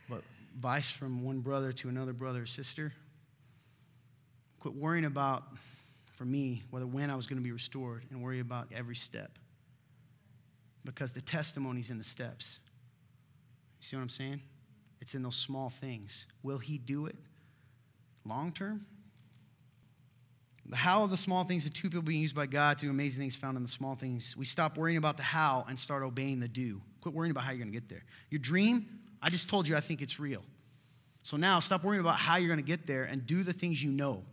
But 0.09 0.21
advice 0.53 0.91
from 0.91 1.23
one 1.23 1.39
brother 1.39 1.71
to 1.71 1.89
another 1.89 2.13
brother 2.13 2.43
or 2.43 2.45
sister 2.45 2.93
quit 4.63 4.75
worrying 4.75 5.03
about, 5.03 5.43
for 6.15 6.23
me, 6.23 6.63
whether 6.69 6.87
when 6.87 7.09
I 7.09 7.15
was 7.15 7.27
going 7.27 7.37
to 7.37 7.43
be 7.43 7.51
restored 7.51 8.05
and 8.09 8.23
worry 8.23 8.39
about 8.39 8.67
every 8.73 8.95
step. 8.95 9.37
Because 10.85 11.11
the 11.11 11.19
testimony's 11.19 11.89
in 11.89 11.97
the 11.97 12.03
steps. 12.05 12.59
You 13.81 13.87
see 13.87 13.95
what 13.97 14.03
I'm 14.03 14.09
saying? 14.09 14.41
It's 15.01 15.15
in 15.15 15.21
those 15.21 15.35
small 15.35 15.69
things. 15.69 16.27
Will 16.43 16.59
he 16.59 16.77
do 16.77 17.07
it 17.07 17.17
long 18.23 18.53
term? 18.53 18.85
How 20.71 21.05
the 21.07 21.17
small 21.17 21.43
things, 21.43 21.65
the 21.65 21.69
two 21.69 21.89
people 21.89 22.03
being 22.03 22.21
used 22.21 22.35
by 22.35 22.45
God 22.45 22.77
to 22.77 22.85
do 22.85 22.89
amazing 22.89 23.21
things 23.21 23.35
found 23.35 23.57
in 23.57 23.63
the 23.63 23.69
small 23.69 23.95
things. 23.95 24.37
We 24.37 24.45
stop 24.45 24.77
worrying 24.77 24.97
about 24.97 25.17
the 25.17 25.23
how 25.23 25.65
and 25.67 25.77
start 25.77 26.03
obeying 26.03 26.39
the 26.39 26.47
do. 26.47 26.81
Quit 27.01 27.13
worrying 27.13 27.31
about 27.31 27.43
how 27.43 27.51
you're 27.51 27.59
going 27.59 27.71
to 27.71 27.77
get 27.77 27.89
there. 27.89 28.03
Your 28.29 28.39
dream, 28.39 28.85
I 29.21 29.29
just 29.29 29.49
told 29.49 29.67
you 29.67 29.75
I 29.75 29.81
think 29.81 30.01
it's 30.01 30.19
real. 30.19 30.43
So 31.21 31.37
now 31.37 31.59
stop 31.59 31.83
worrying 31.83 32.01
about 32.01 32.15
how 32.15 32.37
you're 32.37 32.47
going 32.47 32.59
to 32.59 32.65
get 32.65 32.87
there 32.87 33.03
and 33.03 33.25
do 33.25 33.43
the 33.43 33.53
things 33.53 33.83
you 33.83 33.91
know. 33.91 34.23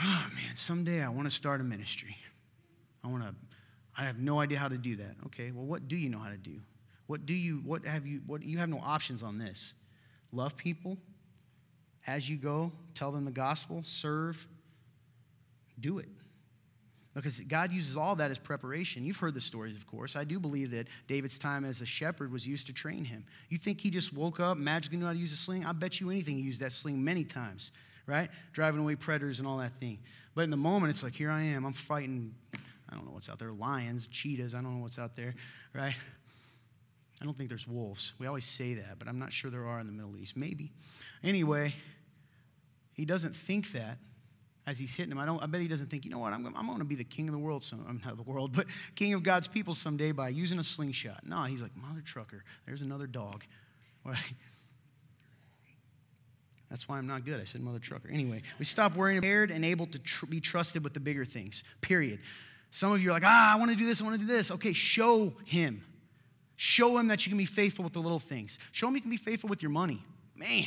Oh 0.00 0.26
man, 0.34 0.56
someday 0.56 1.02
I 1.02 1.08
want 1.08 1.26
to 1.28 1.34
start 1.34 1.60
a 1.60 1.64
ministry. 1.64 2.16
I 3.02 3.08
want 3.08 3.22
to 3.22 3.34
I 3.98 4.04
have 4.04 4.18
no 4.18 4.40
idea 4.40 4.58
how 4.58 4.68
to 4.68 4.76
do 4.76 4.96
that. 4.96 5.14
Okay, 5.26 5.52
well 5.52 5.64
what 5.64 5.88
do 5.88 5.96
you 5.96 6.10
know 6.10 6.18
how 6.18 6.30
to 6.30 6.36
do? 6.36 6.60
What 7.06 7.24
do 7.24 7.34
you, 7.34 7.62
what 7.64 7.84
have 7.84 8.06
you, 8.06 8.20
what, 8.26 8.42
you 8.42 8.58
have 8.58 8.68
no 8.68 8.80
options 8.80 9.22
on 9.22 9.38
this. 9.38 9.74
Love 10.32 10.56
people 10.56 10.98
as 12.06 12.28
you 12.28 12.36
go, 12.36 12.72
tell 12.94 13.10
them 13.10 13.24
the 13.24 13.30
gospel, 13.30 13.82
serve, 13.84 14.46
do 15.80 15.98
it. 15.98 16.08
Because 17.14 17.40
God 17.40 17.72
uses 17.72 17.96
all 17.96 18.14
that 18.16 18.30
as 18.30 18.38
preparation. 18.38 19.02
You've 19.02 19.16
heard 19.16 19.32
the 19.32 19.40
stories, 19.40 19.74
of 19.74 19.86
course. 19.86 20.16
I 20.16 20.24
do 20.24 20.38
believe 20.38 20.72
that 20.72 20.86
David's 21.08 21.38
time 21.38 21.64
as 21.64 21.80
a 21.80 21.86
shepherd 21.86 22.30
was 22.30 22.46
used 22.46 22.66
to 22.66 22.74
train 22.74 23.06
him. 23.06 23.24
You 23.48 23.56
think 23.56 23.80
he 23.80 23.88
just 23.88 24.12
woke 24.12 24.38
up, 24.38 24.58
magically 24.58 24.98
knew 24.98 25.06
how 25.06 25.14
to 25.14 25.18
use 25.18 25.32
a 25.32 25.36
sling? 25.36 25.64
I 25.64 25.72
bet 25.72 25.98
you 25.98 26.10
anything 26.10 26.36
he 26.36 26.42
used 26.42 26.60
that 26.60 26.72
sling 26.72 27.02
many 27.02 27.24
times, 27.24 27.72
right? 28.06 28.28
Driving 28.52 28.82
away 28.82 28.96
predators 28.96 29.38
and 29.38 29.48
all 29.48 29.56
that 29.58 29.80
thing. 29.80 29.98
But 30.34 30.42
in 30.42 30.50
the 30.50 30.58
moment, 30.58 30.90
it's 30.90 31.02
like, 31.02 31.14
here 31.14 31.30
I 31.30 31.40
am. 31.40 31.64
I'm 31.64 31.72
fighting, 31.72 32.34
I 32.54 32.94
don't 32.94 33.06
know 33.06 33.12
what's 33.12 33.30
out 33.30 33.38
there, 33.38 33.50
lions, 33.50 34.08
cheetahs, 34.08 34.54
I 34.54 34.60
don't 34.60 34.76
know 34.76 34.82
what's 34.82 34.98
out 34.98 35.16
there, 35.16 35.34
right? 35.72 35.94
I 37.18 37.24
don't 37.24 37.34
think 37.34 37.48
there's 37.48 37.66
wolves. 37.66 38.12
We 38.18 38.26
always 38.26 38.44
say 38.44 38.74
that, 38.74 38.98
but 38.98 39.08
I'm 39.08 39.18
not 39.18 39.32
sure 39.32 39.50
there 39.50 39.64
are 39.64 39.80
in 39.80 39.86
the 39.86 39.92
Middle 39.94 40.18
East. 40.18 40.36
Maybe. 40.36 40.70
Anyway, 41.24 41.74
he 42.92 43.06
doesn't 43.06 43.34
think 43.34 43.72
that 43.72 43.96
as 44.66 44.78
he's 44.78 44.94
hitting 44.94 45.12
him. 45.12 45.18
I, 45.18 45.26
don't, 45.26 45.42
I 45.42 45.46
bet 45.46 45.60
he 45.60 45.68
doesn't 45.68 45.88
think, 45.88 46.04
you 46.04 46.10
know 46.10 46.18
what, 46.18 46.32
I'm, 46.32 46.46
I'm 46.56 46.66
going 46.66 46.78
to 46.78 46.84
be 46.84 46.96
the 46.96 47.04
king 47.04 47.28
of 47.28 47.32
the 47.32 47.38
world, 47.38 47.62
some, 47.62 47.84
I'm 47.88 48.00
not 48.04 48.16
the 48.16 48.22
world, 48.22 48.52
but 48.52 48.66
king 48.94 49.14
of 49.14 49.22
God's 49.22 49.46
people 49.46 49.74
someday 49.74 50.12
by 50.12 50.28
using 50.28 50.58
a 50.58 50.62
slingshot. 50.62 51.24
No, 51.24 51.44
he's 51.44 51.62
like, 51.62 51.76
mother 51.76 52.02
trucker, 52.04 52.44
there's 52.66 52.82
another 52.82 53.06
dog. 53.06 53.44
That's 56.70 56.88
why 56.88 56.98
I'm 56.98 57.06
not 57.06 57.24
good. 57.24 57.40
I 57.40 57.44
said 57.44 57.60
mother 57.60 57.78
trucker. 57.78 58.08
Anyway, 58.10 58.42
we 58.58 58.64
stop 58.64 58.96
worrying, 58.96 59.20
prepared 59.20 59.52
and 59.52 59.64
able 59.64 59.86
to 59.86 60.00
tr- 60.00 60.26
be 60.26 60.40
trusted 60.40 60.82
with 60.82 60.94
the 60.94 61.00
bigger 61.00 61.24
things, 61.24 61.62
period. 61.80 62.18
Some 62.72 62.90
of 62.92 63.00
you 63.00 63.10
are 63.10 63.12
like, 63.12 63.22
ah, 63.24 63.54
I 63.54 63.56
want 63.56 63.70
to 63.70 63.76
do 63.76 63.86
this, 63.86 64.00
I 64.00 64.04
want 64.04 64.20
to 64.20 64.26
do 64.26 64.32
this. 64.32 64.50
Okay, 64.50 64.72
show 64.72 65.32
him. 65.44 65.84
Show 66.56 66.98
him 66.98 67.08
that 67.08 67.24
you 67.24 67.30
can 67.30 67.38
be 67.38 67.44
faithful 67.44 67.84
with 67.84 67.92
the 67.92 68.00
little 68.00 68.18
things. 68.18 68.58
Show 68.72 68.88
him 68.88 68.96
you 68.96 69.00
can 69.00 69.10
be 69.10 69.16
faithful 69.16 69.48
with 69.48 69.62
your 69.62 69.70
money. 69.70 70.02
Man, 70.36 70.66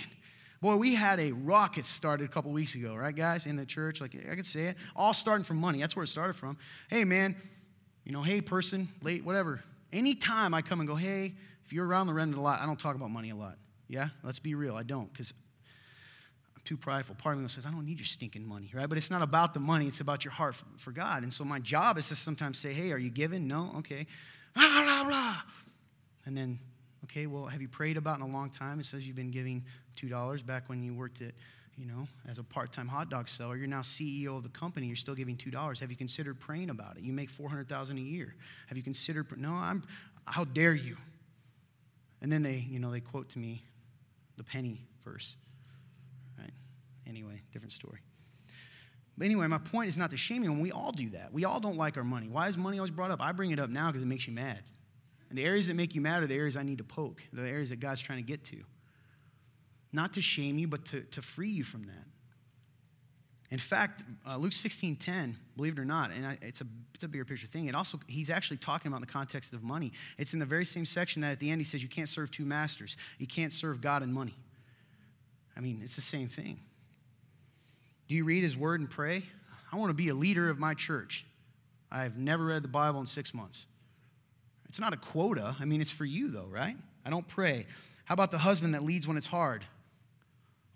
Boy, 0.62 0.76
we 0.76 0.94
had 0.94 1.20
a 1.20 1.32
rocket 1.32 1.86
started 1.86 2.26
a 2.26 2.28
couple 2.28 2.52
weeks 2.52 2.76
ago, 2.76 2.94
right, 2.94 3.16
guys, 3.16 3.46
in 3.46 3.56
the 3.56 3.66
church. 3.66 4.02
Like, 4.02 4.16
I 4.30 4.36
could 4.36 4.46
say 4.46 4.66
it. 4.66 4.78
All 4.96 5.14
starting 5.14 5.46
from 5.46 5.58
money. 5.58 5.80
That's 5.80 5.96
where 5.96 6.04
it 6.04 6.08
started 6.08 6.34
from. 6.34 6.58
Hey, 6.90 7.06
man, 7.06 7.36
you 8.04 8.12
know, 8.12 8.24
hey, 8.24 8.42
person, 8.42 8.90
late, 9.02 9.24
whatever. 9.24 9.64
Anytime 9.94 10.54
I 10.54 10.62
come 10.62 10.82
and 10.82 10.88
go, 10.88 10.96
hey, 10.96 11.34
if 11.66 11.72
you're 11.72 11.88
around 11.88 12.08
the 12.08 12.14
Remnant 12.14 12.38
a 12.38 12.42
lot, 12.42 12.60
I 12.60 12.66
don't 12.66 12.80
talk 12.80 12.96
about 12.96 13.10
money 13.10 13.30
a 13.30 13.36
lot. 13.36 13.56
Yeah? 13.88 14.10
Let's 14.22 14.40
be 14.40 14.54
real. 14.54 14.76
I 14.76 14.84
don't, 14.84 15.12
because 15.12 15.34
I'm 16.56 16.62
too 16.66 16.76
prideful. 16.76 17.16
Part 17.16 17.38
of 17.38 17.42
me 17.42 17.48
says, 17.48 17.66
I 17.66 17.72
don't 17.72 17.86
need 17.86 18.00
your 18.00 18.06
stinking 18.06 18.46
money, 18.46 18.70
right? 18.74 18.90
But 18.90 18.98
it's 18.98 19.10
not 19.10 19.22
about 19.22 19.54
the 19.54 19.62
money, 19.62 19.88
it's 19.88 20.02
about 20.02 20.26
your 20.26 20.34
heart 20.34 20.56
for 20.78 20.92
God. 20.92 21.24
And 21.24 21.34
so 21.34 21.46
my 21.46 21.60
job 21.60 21.98
is 21.98 22.10
to 22.10 22.16
sometimes 22.16 22.60
say, 22.60 22.74
hey, 22.74 22.92
are 22.92 22.98
you 22.98 23.10
giving? 23.10 23.48
No? 23.48 23.72
Okay. 23.78 24.08
Blah, 24.56 24.84
blah, 24.84 25.04
blah. 25.06 25.36
And 26.26 26.36
then 26.36 26.60
Okay, 27.06 27.26
well, 27.26 27.46
have 27.46 27.62
you 27.62 27.68
prayed 27.68 27.98
about 27.98 28.18
in 28.20 28.24
a 28.24 28.28
long 28.28 28.50
time? 28.50 28.80
It 28.80 28.86
says 28.86 29.08
you've 29.08 29.16
been 29.16 29.32
giving 29.32 29.66
$2 29.98 30.46
back 30.46 30.68
when 30.68 30.84
you 30.84 30.94
worked 30.94 31.22
at, 31.22 31.34
you 31.78 31.86
know, 31.86 32.08
as 32.28 32.38
a 32.38 32.44
part 32.44 32.72
time 32.72 32.88
hot 32.88 33.10
dog 33.10 33.28
seller. 33.28 33.56
You're 33.56 33.68
now 33.68 33.82
CEO 33.82 34.38
of 34.38 34.44
the 34.44 34.50
company. 34.50 34.88
You're 34.88 34.96
still 34.96 35.16
giving 35.16 35.36
$2. 35.36 35.80
Have 35.80 35.90
you 35.90 35.98
considered 35.98 36.40
praying 36.40 36.70
about 36.70 36.98
it? 36.98 37.04
You 37.04 37.14
make 37.14 37.30
400000 37.30 37.98
a 37.98 38.02
year. 38.02 38.36
Have 38.68 38.78
you 38.78 38.84
considered, 38.84 39.26
no, 39.38 39.52
I'm, 39.52 39.84
how 40.26 40.44
dare 40.44 40.76
you? 40.76 40.98
And 42.22 42.32
then 42.32 42.44
they, 42.44 42.66
you 42.70 42.80
know, 42.80 42.92
they 42.92 43.00
quote 43.00 43.30
to 43.30 43.40
me 43.40 43.64
the 44.38 44.44
penny 44.44 44.86
verse. 45.04 45.38
Right? 46.38 46.52
Anyway, 47.08 47.42
different 47.54 47.74
story. 47.74 48.00
But 49.18 49.26
anyway, 49.26 49.48
my 49.48 49.58
point 49.58 49.90
is 49.90 49.98
not 49.98 50.12
to 50.12 50.18
shame 50.18 50.44
you, 50.44 50.52
and 50.52 50.62
we 50.62 50.72
all 50.72 50.94
do 50.94 51.10
that. 51.10 51.34
We 51.34 51.44
all 51.44 51.60
don't 51.60 51.76
like 51.76 51.98
our 51.98 52.06
money. 52.06 52.30
Why 52.30 52.48
is 52.48 52.58
money 52.58 52.80
always 52.80 52.92
brought 52.92 53.12
up? 53.12 53.22
I 53.22 53.34
bring 53.34 53.52
it 53.52 53.60
up 53.60 53.70
now 53.70 53.88
because 53.88 54.02
it 54.02 54.06
makes 54.06 54.26
you 54.26 54.34
mad. 54.34 54.60
And 55.30 55.38
the 55.38 55.44
areas 55.44 55.68
that 55.68 55.76
make 55.76 55.94
you 55.94 56.00
mad 56.00 56.24
are 56.24 56.28
the 56.28 56.36
areas 56.36 56.56
I 56.56 56.64
need 56.64 56.78
to 56.78 56.86
poke, 56.86 57.22
the 57.34 57.42
areas 57.48 57.70
that 57.70 57.82
God's 57.82 58.02
trying 58.02 58.20
to 58.20 58.24
get 58.24 58.46
to. 58.46 58.64
Not 59.92 60.14
to 60.14 60.22
shame 60.22 60.58
you, 60.58 60.68
but 60.68 60.86
to, 60.86 61.02
to 61.02 61.22
free 61.22 61.50
you 61.50 61.64
from 61.64 61.86
that. 61.86 62.06
In 63.52 63.58
fact, 63.58 64.04
uh, 64.28 64.38
Luke 64.38 64.54
16 64.54 64.96
10, 64.98 65.38
believe 65.56 65.74
it 65.74 65.80
or 65.80 65.86
not, 65.86 66.12
and 66.12 66.26
I, 66.26 66.38
it's, 66.42 66.62
a, 66.62 66.66
it's 66.94 67.04
a 67.04 67.08
bigger 67.08 67.26
picture 67.26 67.48
thing. 67.48 67.66
It 67.66 67.74
also, 67.74 68.00
he's 68.08 68.30
actually 68.30 68.58
talking 68.58 68.90
about 68.90 68.98
in 68.98 69.02
the 69.02 69.12
context 69.12 69.54
of 69.54 69.64
money. 69.64 69.92
It's 70.20 70.34
in 70.34 70.40
the 70.40 70.46
very 70.46 70.66
same 70.66 70.86
section 70.86 71.24
that 71.24 71.32
at 71.32 71.40
the 71.40 71.50
end 71.50 71.60
he 71.60 71.66
says, 71.66 71.82
You 71.82 71.90
can't 71.90 72.10
serve 72.10 72.30
two 72.30 72.46
masters. 72.46 72.96
You 73.18 73.26
can't 73.26 73.52
serve 73.52 73.82
God 73.82 74.04
and 74.04 74.14
money. 74.14 74.36
I 75.58 75.62
mean, 75.62 75.82
it's 75.84 75.96
the 75.96 76.02
same 76.02 76.30
thing. 76.30 76.60
Do 78.08 78.16
you 78.16 78.24
read 78.24 78.44
his 78.44 78.56
word 78.56 78.80
and 78.82 78.90
pray? 78.90 79.24
I 79.72 79.78
want 79.78 79.90
to 79.90 79.96
be 79.96 80.10
a 80.10 80.14
leader 80.14 80.50
of 80.50 80.60
my 80.60 80.74
church. 80.76 81.26
I've 81.92 82.18
never 82.18 82.46
read 82.46 82.64
the 82.64 82.70
Bible 82.70 83.00
in 83.00 83.08
six 83.08 83.34
months. 83.34 83.66
It's 84.68 84.80
not 84.80 84.94
a 84.94 84.98
quota. 84.98 85.56
I 85.60 85.66
mean, 85.66 85.82
it's 85.82 85.92
for 85.92 86.06
you, 86.06 86.30
though, 86.30 86.46
right? 86.46 86.76
I 87.04 87.10
don't 87.10 87.28
pray. 87.28 87.66
How 88.06 88.14
about 88.14 88.30
the 88.30 88.38
husband 88.38 88.76
that 88.76 88.84
leads 88.84 89.08
when 89.08 89.18
it's 89.18 89.28
hard? 89.28 89.66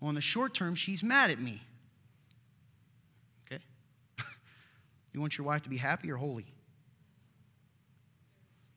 Well, 0.04 0.10
in 0.10 0.16
the 0.16 0.22
short 0.22 0.54
term, 0.54 0.76
she's 0.76 1.02
mad 1.02 1.32
at 1.32 1.40
me. 1.40 1.62
Okay? 3.48 3.64
you 5.14 5.22
want 5.22 5.38
your 5.38 5.48
wife 5.48 5.62
to 5.62 5.70
be 5.70 5.78
happy 5.78 6.12
or 6.12 6.18
holy? 6.18 6.46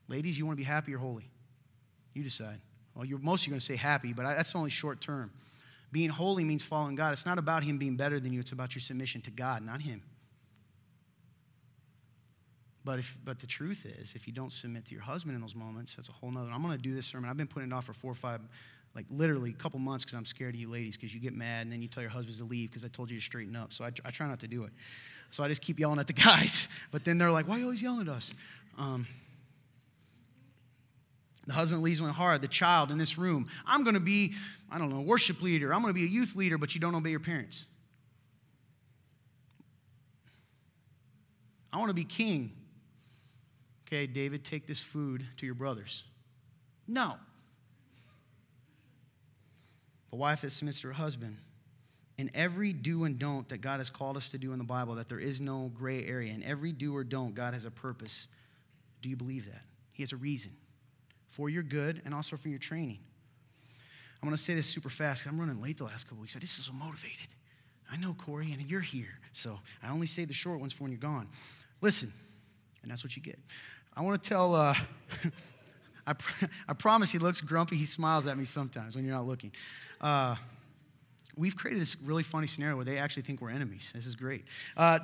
Ladies, 0.06 0.38
you 0.38 0.46
want 0.46 0.56
to 0.56 0.60
be 0.60 0.64
happy 0.64 0.94
or 0.94 0.98
holy? 0.98 1.28
You 2.14 2.22
decide. 2.22 2.60
Well, 2.94 3.04
you're, 3.04 3.18
most 3.18 3.40
of 3.40 3.48
you 3.48 3.50
are 3.50 3.54
going 3.54 3.58
to 3.58 3.66
say 3.66 3.74
happy, 3.74 4.12
but 4.12 4.22
that's 4.22 4.54
only 4.54 4.70
short 4.70 5.00
term. 5.00 5.32
Being 5.90 6.10
holy 6.10 6.44
means 6.44 6.62
following 6.62 6.94
God. 6.94 7.12
It's 7.12 7.26
not 7.26 7.38
about 7.38 7.64
Him 7.64 7.76
being 7.76 7.96
better 7.96 8.20
than 8.20 8.32
you, 8.32 8.38
it's 8.38 8.52
about 8.52 8.76
your 8.76 8.82
submission 8.82 9.20
to 9.22 9.32
God, 9.32 9.66
not 9.66 9.80
Him. 9.80 10.02
But, 12.84 13.00
if, 13.00 13.18
but 13.24 13.40
the 13.40 13.48
truth 13.48 13.84
is, 13.84 14.12
if 14.14 14.28
you 14.28 14.32
don't 14.32 14.52
submit 14.52 14.84
to 14.86 14.94
your 14.94 15.02
husband 15.02 15.34
in 15.34 15.40
those 15.40 15.56
moments, 15.56 15.96
that's 15.96 16.08
a 16.08 16.12
whole 16.12 16.30
nother. 16.30 16.52
I'm 16.52 16.62
going 16.62 16.76
to 16.76 16.80
do 16.80 16.94
this 16.94 17.06
sermon. 17.06 17.28
I've 17.28 17.36
been 17.36 17.48
putting 17.48 17.72
it 17.72 17.74
off 17.74 17.86
for 17.86 17.92
four 17.92 18.12
or 18.12 18.14
five, 18.14 18.40
like 18.97 19.05
literally 19.11 19.51
a 19.51 19.53
couple 19.53 19.78
months 19.78 20.05
because 20.05 20.16
I'm 20.16 20.24
scared 20.24 20.55
of 20.55 20.61
you 20.61 20.70
ladies 20.70 20.97
because 20.97 21.14
you 21.14 21.20
get 21.20 21.34
mad 21.34 21.62
and 21.64 21.72
then 21.72 21.82
you 21.82 21.88
tell 21.88 22.03
your 22.03 22.11
husbands 22.11 22.38
to 22.38 22.44
leave 22.44 22.70
because 22.70 22.82
I 22.82 22.88
told 22.88 23.11
you 23.11 23.18
to 23.18 23.22
straighten 23.22 23.55
up. 23.55 23.72
So 23.74 23.84
I, 23.84 23.88
I, 24.07 24.11
try 24.11 24.26
not 24.26 24.40
to 24.40 24.49
do 24.49 24.64
it. 24.64 24.72
So 25.30 25.44
I 25.44 25.49
just 25.49 25.61
keep 25.61 25.78
yelling 25.78 25.99
at 25.99 26.07
the 26.07 26.12
guys. 26.14 26.66
But 26.90 27.05
then 27.05 27.18
they're 27.18 27.30
like, 27.30 27.47
why 27.47 27.57
are 27.57 27.59
you 27.59 27.64
always 27.64 27.82
yelling 27.82 28.01
at 28.01 28.09
us? 28.09 28.32
Um, 28.78 29.07
the 31.47 31.53
husband 31.53 31.82
leaves 31.82 32.01
when 32.01 32.11
hard. 32.11 32.40
The 32.40 32.49
child 32.49 32.90
in 32.90 32.97
this 32.97 33.18
room, 33.18 33.49
I'm 33.66 33.84
going 33.84 33.94
to 33.94 34.01
be, 34.01 34.32
I 34.72 34.78
don't 34.78 34.88
know, 34.88 35.03
worship 35.03 35.42
leader. 35.42 35.74
I'm 35.74 35.82
going 35.82 35.92
to 35.92 36.01
be 36.01 36.05
a 36.05 36.09
youth 36.09 36.34
leader, 36.34 36.57
but 36.57 36.74
you 36.74 36.80
don't 36.80 36.94
obey 36.94 37.11
your 37.11 37.20
parents. 37.20 37.66
I 41.70 41.76
want 41.76 41.90
to 41.90 41.94
be 41.94 42.05
king, 42.05 42.53
okay, 43.86 44.07
David, 44.07 44.42
take 44.42 44.66
this 44.66 44.80
food 44.80 45.26
to 45.36 45.44
your 45.44 45.55
brothers. 45.55 46.05
No. 46.88 47.16
The 50.16 50.20
wife 50.20 50.40
that 50.40 50.50
submits 50.50 50.80
to 50.80 50.86
her 50.86 50.94
husband. 50.94 51.36
In 52.16 52.30
every 52.32 52.72
do 52.72 53.04
and 53.04 53.18
don't 53.18 53.46
that 53.50 53.58
God 53.58 53.80
has 53.80 53.90
called 53.90 54.16
us 54.16 54.30
to 54.30 54.38
do 54.38 54.52
in 54.52 54.58
the 54.58 54.64
Bible, 54.64 54.94
that 54.94 55.10
there 55.10 55.18
is 55.18 55.42
no 55.42 55.70
gray 55.74 56.06
area. 56.06 56.32
In 56.32 56.42
every 56.42 56.72
do 56.72 56.96
or 56.96 57.04
don't, 57.04 57.34
God 57.34 57.52
has 57.52 57.66
a 57.66 57.70
purpose. 57.70 58.26
Do 59.02 59.10
you 59.10 59.16
believe 59.16 59.44
that? 59.44 59.60
He 59.92 60.02
has 60.02 60.12
a 60.12 60.16
reason 60.16 60.52
for 61.28 61.50
your 61.50 61.62
good 61.62 62.00
and 62.06 62.14
also 62.14 62.38
for 62.38 62.48
your 62.48 62.58
training. 62.58 62.96
I'm 64.22 64.26
going 64.26 64.34
to 64.34 64.42
say 64.42 64.54
this 64.54 64.66
super 64.66 64.88
fast 64.88 65.22
because 65.22 65.34
I'm 65.34 65.38
running 65.38 65.60
late 65.60 65.76
the 65.76 65.84
last 65.84 66.04
couple 66.04 66.22
weeks. 66.22 66.34
I 66.34 66.38
just 66.38 66.54
feel 66.54 66.64
so 66.64 66.72
motivated. 66.72 67.28
I 67.92 67.98
know, 67.98 68.14
Corey, 68.14 68.52
and 68.52 68.62
you're 68.62 68.80
here. 68.80 69.18
So 69.34 69.58
I 69.82 69.90
only 69.90 70.06
say 70.06 70.24
the 70.24 70.32
short 70.32 70.60
ones 70.60 70.72
for 70.72 70.84
when 70.84 70.92
you're 70.92 70.98
gone. 70.98 71.28
Listen, 71.82 72.10
and 72.80 72.90
that's 72.90 73.04
what 73.04 73.16
you 73.16 73.22
get. 73.22 73.38
I 73.94 74.00
want 74.00 74.22
to 74.22 74.26
tell, 74.26 74.54
uh, 74.54 74.72
I, 76.06 76.14
pr- 76.14 76.46
I 76.66 76.72
promise 76.72 77.12
he 77.12 77.18
looks 77.18 77.42
grumpy. 77.42 77.76
He 77.76 77.84
smiles 77.84 78.26
at 78.26 78.38
me 78.38 78.46
sometimes 78.46 78.96
when 78.96 79.04
you're 79.04 79.14
not 79.14 79.26
looking. 79.26 79.52
Uh, 80.01 80.36
we've 81.36 81.57
created 81.57 81.80
this 81.80 81.97
really 82.03 82.22
funny 82.22 82.47
scenario 82.47 82.76
where 82.76 82.84
they 82.84 82.99
actually 82.99 83.22
think 83.22 83.40
we're 83.40 83.51
enemies. 83.51 83.92
This 83.94 84.07
is 84.07 84.14
great. 84.14 84.44
Uh, 84.76 85.01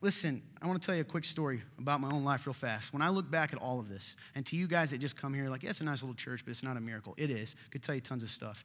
listen, 0.00 0.42
I 0.60 0.66
want 0.66 0.80
to 0.80 0.86
tell 0.86 0.94
you 0.94 1.02
a 1.02 1.04
quick 1.04 1.24
story 1.24 1.62
about 1.78 2.00
my 2.00 2.10
own 2.10 2.24
life 2.24 2.46
real 2.46 2.54
fast. 2.54 2.92
When 2.92 3.02
I 3.02 3.08
look 3.08 3.30
back 3.30 3.52
at 3.52 3.58
all 3.58 3.80
of 3.80 3.88
this, 3.88 4.16
and 4.34 4.44
to 4.46 4.56
you 4.56 4.66
guys 4.66 4.90
that 4.90 4.98
just 4.98 5.16
come 5.16 5.34
here, 5.34 5.48
like, 5.48 5.62
yeah, 5.62 5.70
it's 5.70 5.80
a 5.80 5.84
nice 5.84 6.02
little 6.02 6.14
church, 6.14 6.44
but 6.44 6.50
it's 6.50 6.62
not 6.62 6.76
a 6.76 6.80
miracle. 6.80 7.14
It 7.16 7.30
is. 7.30 7.54
I 7.66 7.68
could 7.70 7.82
tell 7.82 7.94
you 7.94 8.00
tons 8.00 8.22
of 8.22 8.30
stuff. 8.30 8.64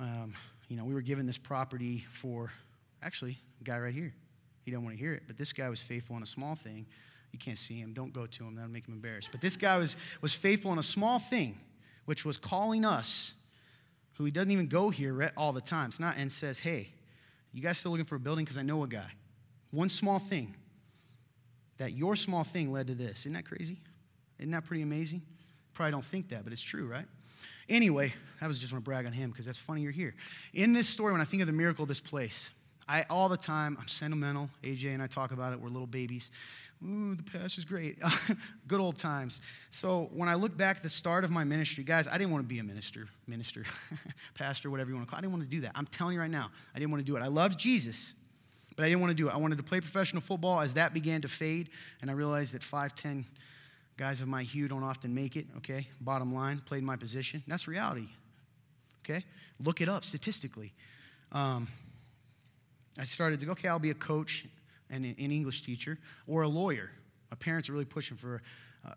Um, 0.00 0.34
you 0.68 0.76
know, 0.76 0.84
we 0.84 0.94
were 0.94 1.02
given 1.02 1.26
this 1.26 1.38
property 1.38 2.04
for, 2.10 2.52
actually, 3.02 3.38
a 3.60 3.64
guy 3.64 3.78
right 3.78 3.94
here. 3.94 4.12
He 4.64 4.70
don't 4.70 4.84
want 4.84 4.96
to 4.96 5.00
hear 5.00 5.12
it, 5.12 5.24
but 5.26 5.36
this 5.36 5.52
guy 5.52 5.68
was 5.68 5.80
faithful 5.80 6.16
in 6.16 6.22
a 6.22 6.26
small 6.26 6.54
thing 6.54 6.86
you 7.32 7.38
can't 7.38 7.58
see 7.58 7.80
him. 7.80 7.92
Don't 7.94 8.12
go 8.12 8.26
to 8.26 8.44
him. 8.44 8.54
That'll 8.54 8.70
make 8.70 8.86
him 8.86 8.94
embarrassed. 8.94 9.30
But 9.32 9.40
this 9.40 9.56
guy 9.56 9.78
was, 9.78 9.96
was 10.20 10.34
faithful 10.34 10.72
in 10.72 10.78
a 10.78 10.82
small 10.82 11.18
thing, 11.18 11.58
which 12.04 12.24
was 12.24 12.36
calling 12.36 12.84
us, 12.84 13.32
who 14.22 14.26
he 14.26 14.30
doesn't 14.30 14.52
even 14.52 14.68
go 14.68 14.88
here 14.88 15.32
all 15.36 15.52
the 15.52 15.60
time. 15.60 15.88
It's 15.88 15.98
not, 15.98 16.16
and 16.16 16.30
says, 16.30 16.60
hey, 16.60 16.90
you 17.52 17.60
guys 17.60 17.78
still 17.78 17.90
looking 17.90 18.06
for 18.06 18.14
a 18.14 18.20
building? 18.20 18.44
Because 18.44 18.56
I 18.56 18.62
know 18.62 18.84
a 18.84 18.86
guy. 18.86 19.10
One 19.72 19.90
small 19.90 20.20
thing. 20.20 20.54
That 21.78 21.94
your 21.94 22.14
small 22.14 22.44
thing 22.44 22.70
led 22.70 22.86
to 22.86 22.94
this. 22.94 23.20
Isn't 23.20 23.32
that 23.32 23.44
crazy? 23.44 23.80
Isn't 24.38 24.52
that 24.52 24.64
pretty 24.64 24.84
amazing? 24.84 25.22
Probably 25.74 25.90
don't 25.90 26.04
think 26.04 26.28
that, 26.28 26.44
but 26.44 26.52
it's 26.52 26.62
true, 26.62 26.86
right? 26.86 27.04
Anyway, 27.68 28.14
I 28.40 28.46
was 28.46 28.60
just 28.60 28.72
want 28.72 28.84
to 28.84 28.88
brag 28.88 29.06
on 29.06 29.12
him 29.12 29.30
because 29.30 29.44
that's 29.44 29.58
funny 29.58 29.80
you're 29.80 29.90
here. 29.90 30.14
In 30.54 30.72
this 30.72 30.88
story, 30.88 31.10
when 31.10 31.20
I 31.20 31.24
think 31.24 31.42
of 31.42 31.48
the 31.48 31.52
miracle 31.52 31.82
of 31.82 31.88
this 31.88 32.00
place, 32.00 32.50
I 32.88 33.04
all 33.10 33.28
the 33.28 33.36
time, 33.36 33.76
I'm 33.80 33.88
sentimental. 33.88 34.50
AJ 34.62 34.94
and 34.94 35.02
I 35.02 35.08
talk 35.08 35.32
about 35.32 35.52
it. 35.52 35.60
We're 35.60 35.68
little 35.68 35.88
babies 35.88 36.30
Ooh, 36.84 37.14
the 37.14 37.22
past 37.22 37.58
is 37.58 37.64
great. 37.64 37.98
Good 38.66 38.80
old 38.80 38.98
times. 38.98 39.40
So 39.70 40.10
when 40.12 40.28
I 40.28 40.34
look 40.34 40.56
back 40.56 40.78
at 40.78 40.82
the 40.82 40.88
start 40.88 41.22
of 41.22 41.30
my 41.30 41.44
ministry, 41.44 41.84
guys, 41.84 42.08
I 42.08 42.18
didn't 42.18 42.32
want 42.32 42.42
to 42.42 42.48
be 42.48 42.58
a 42.58 42.64
minister, 42.64 43.06
minister, 43.28 43.64
pastor, 44.34 44.68
whatever 44.68 44.90
you 44.90 44.96
want 44.96 45.06
to 45.06 45.10
call 45.10 45.18
it. 45.18 45.20
I 45.20 45.22
didn't 45.22 45.34
want 45.34 45.44
to 45.44 45.50
do 45.50 45.60
that. 45.60 45.72
I'm 45.76 45.86
telling 45.86 46.14
you 46.14 46.20
right 46.20 46.30
now, 46.30 46.50
I 46.74 46.78
didn't 46.80 46.90
want 46.90 47.04
to 47.04 47.10
do 47.10 47.16
it. 47.16 47.22
I 47.22 47.28
loved 47.28 47.58
Jesus, 47.58 48.14
but 48.74 48.84
I 48.84 48.88
didn't 48.88 49.00
want 49.00 49.12
to 49.12 49.14
do 49.14 49.28
it. 49.28 49.34
I 49.34 49.36
wanted 49.36 49.58
to 49.58 49.64
play 49.64 49.80
professional 49.80 50.22
football 50.22 50.60
as 50.60 50.74
that 50.74 50.92
began 50.92 51.22
to 51.22 51.28
fade, 51.28 51.68
and 52.00 52.10
I 52.10 52.14
realized 52.14 52.52
that 52.54 52.62
5'10 52.62 53.26
guys 53.96 54.20
of 54.20 54.26
my 54.26 54.42
hue 54.42 54.66
don't 54.66 54.82
often 54.82 55.14
make 55.14 55.36
it, 55.36 55.46
okay? 55.58 55.86
Bottom 56.00 56.34
line, 56.34 56.60
played 56.66 56.82
my 56.82 56.96
position. 56.96 57.44
That's 57.46 57.68
reality, 57.68 58.08
okay? 59.04 59.24
Look 59.60 59.80
it 59.80 59.88
up 59.88 60.04
statistically. 60.04 60.72
Um, 61.30 61.68
I 62.98 63.04
started 63.04 63.38
to 63.40 63.46
go, 63.46 63.52
okay, 63.52 63.68
I'll 63.68 63.78
be 63.78 63.90
a 63.90 63.94
coach 63.94 64.46
an 64.92 65.04
English 65.04 65.62
teacher 65.62 65.98
or 66.28 66.42
a 66.42 66.48
lawyer. 66.48 66.90
My 67.30 67.36
parents 67.36 67.68
are 67.68 67.72
really 67.72 67.84
pushing 67.84 68.16
for 68.16 68.42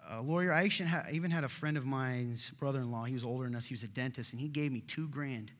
a, 0.09 0.21
lawyer. 0.21 0.51
I 0.51 0.69
even 1.11 1.31
had 1.31 1.43
a 1.43 1.49
friend 1.49 1.77
of 1.77 1.85
mine's 1.85 2.49
brother 2.51 2.79
in 2.79 2.91
law. 2.91 3.05
He 3.05 3.13
was 3.13 3.23
older 3.23 3.45
than 3.45 3.55
us. 3.55 3.67
He 3.67 3.73
was 3.73 3.83
a 3.83 3.87
dentist, 3.87 4.33
and 4.33 4.41
he 4.41 4.47
gave 4.47 4.71
me 4.71 4.81
two 4.81 5.07
grand 5.07 5.51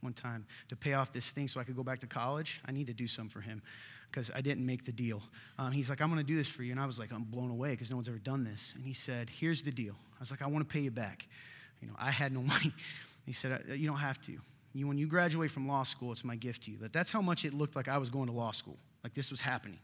one 0.00 0.12
time 0.12 0.46
to 0.68 0.76
pay 0.76 0.94
off 0.94 1.12
this 1.12 1.30
thing 1.30 1.48
so 1.48 1.60
I 1.60 1.64
could 1.64 1.76
go 1.76 1.82
back 1.82 2.00
to 2.00 2.06
college. 2.06 2.60
I 2.66 2.72
need 2.72 2.86
to 2.88 2.92
do 2.92 3.06
something 3.06 3.30
for 3.30 3.40
him 3.40 3.62
because 4.10 4.30
I 4.34 4.40
didn't 4.40 4.66
make 4.66 4.84
the 4.84 4.92
deal. 4.92 5.22
Um, 5.58 5.72
he's 5.72 5.88
like, 5.88 6.00
I'm 6.00 6.08
going 6.08 6.20
to 6.20 6.26
do 6.26 6.36
this 6.36 6.48
for 6.48 6.62
you. 6.62 6.72
And 6.72 6.80
I 6.80 6.86
was 6.86 6.98
like, 6.98 7.12
I'm 7.12 7.24
blown 7.24 7.50
away 7.50 7.70
because 7.70 7.90
no 7.90 7.96
one's 7.96 8.08
ever 8.08 8.18
done 8.18 8.44
this. 8.44 8.72
And 8.76 8.84
he 8.84 8.92
said, 8.92 9.30
Here's 9.30 9.62
the 9.62 9.70
deal. 9.70 9.94
I 10.16 10.20
was 10.20 10.30
like, 10.30 10.42
I 10.42 10.46
want 10.46 10.68
to 10.68 10.72
pay 10.72 10.80
you 10.80 10.90
back. 10.90 11.26
You 11.80 11.88
know, 11.88 11.94
I 11.98 12.10
had 12.10 12.32
no 12.32 12.42
money. 12.42 12.72
He 13.24 13.32
said, 13.32 13.62
You 13.68 13.88
don't 13.88 13.98
have 13.98 14.20
to. 14.22 14.38
You, 14.74 14.88
when 14.88 14.98
you 14.98 15.06
graduate 15.06 15.50
from 15.50 15.68
law 15.68 15.82
school, 15.82 16.12
it's 16.12 16.24
my 16.24 16.36
gift 16.36 16.64
to 16.64 16.70
you. 16.70 16.78
But 16.80 16.92
that's 16.92 17.10
how 17.10 17.20
much 17.20 17.44
it 17.44 17.52
looked 17.52 17.76
like 17.76 17.88
I 17.88 17.98
was 17.98 18.08
going 18.08 18.26
to 18.26 18.32
law 18.32 18.52
school, 18.52 18.78
like 19.02 19.14
this 19.14 19.30
was 19.30 19.40
happening. 19.40 19.78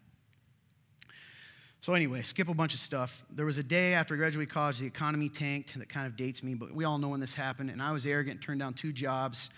So, 1.80 1.94
anyway, 1.94 2.22
skip 2.22 2.48
a 2.48 2.54
bunch 2.54 2.74
of 2.74 2.80
stuff. 2.80 3.24
There 3.30 3.46
was 3.46 3.56
a 3.56 3.62
day 3.62 3.94
after 3.94 4.14
I 4.14 4.16
graduated 4.16 4.52
college, 4.52 4.78
the 4.78 4.86
economy 4.86 5.28
tanked. 5.28 5.78
That 5.78 5.88
kind 5.88 6.06
of 6.06 6.16
dates 6.16 6.42
me, 6.42 6.54
but 6.54 6.72
we 6.72 6.84
all 6.84 6.98
know 6.98 7.08
when 7.08 7.20
this 7.20 7.34
happened. 7.34 7.70
And 7.70 7.80
I 7.80 7.92
was 7.92 8.04
arrogant, 8.04 8.42
turned 8.42 8.58
down 8.58 8.74
two 8.74 8.92
jobs. 8.92 9.48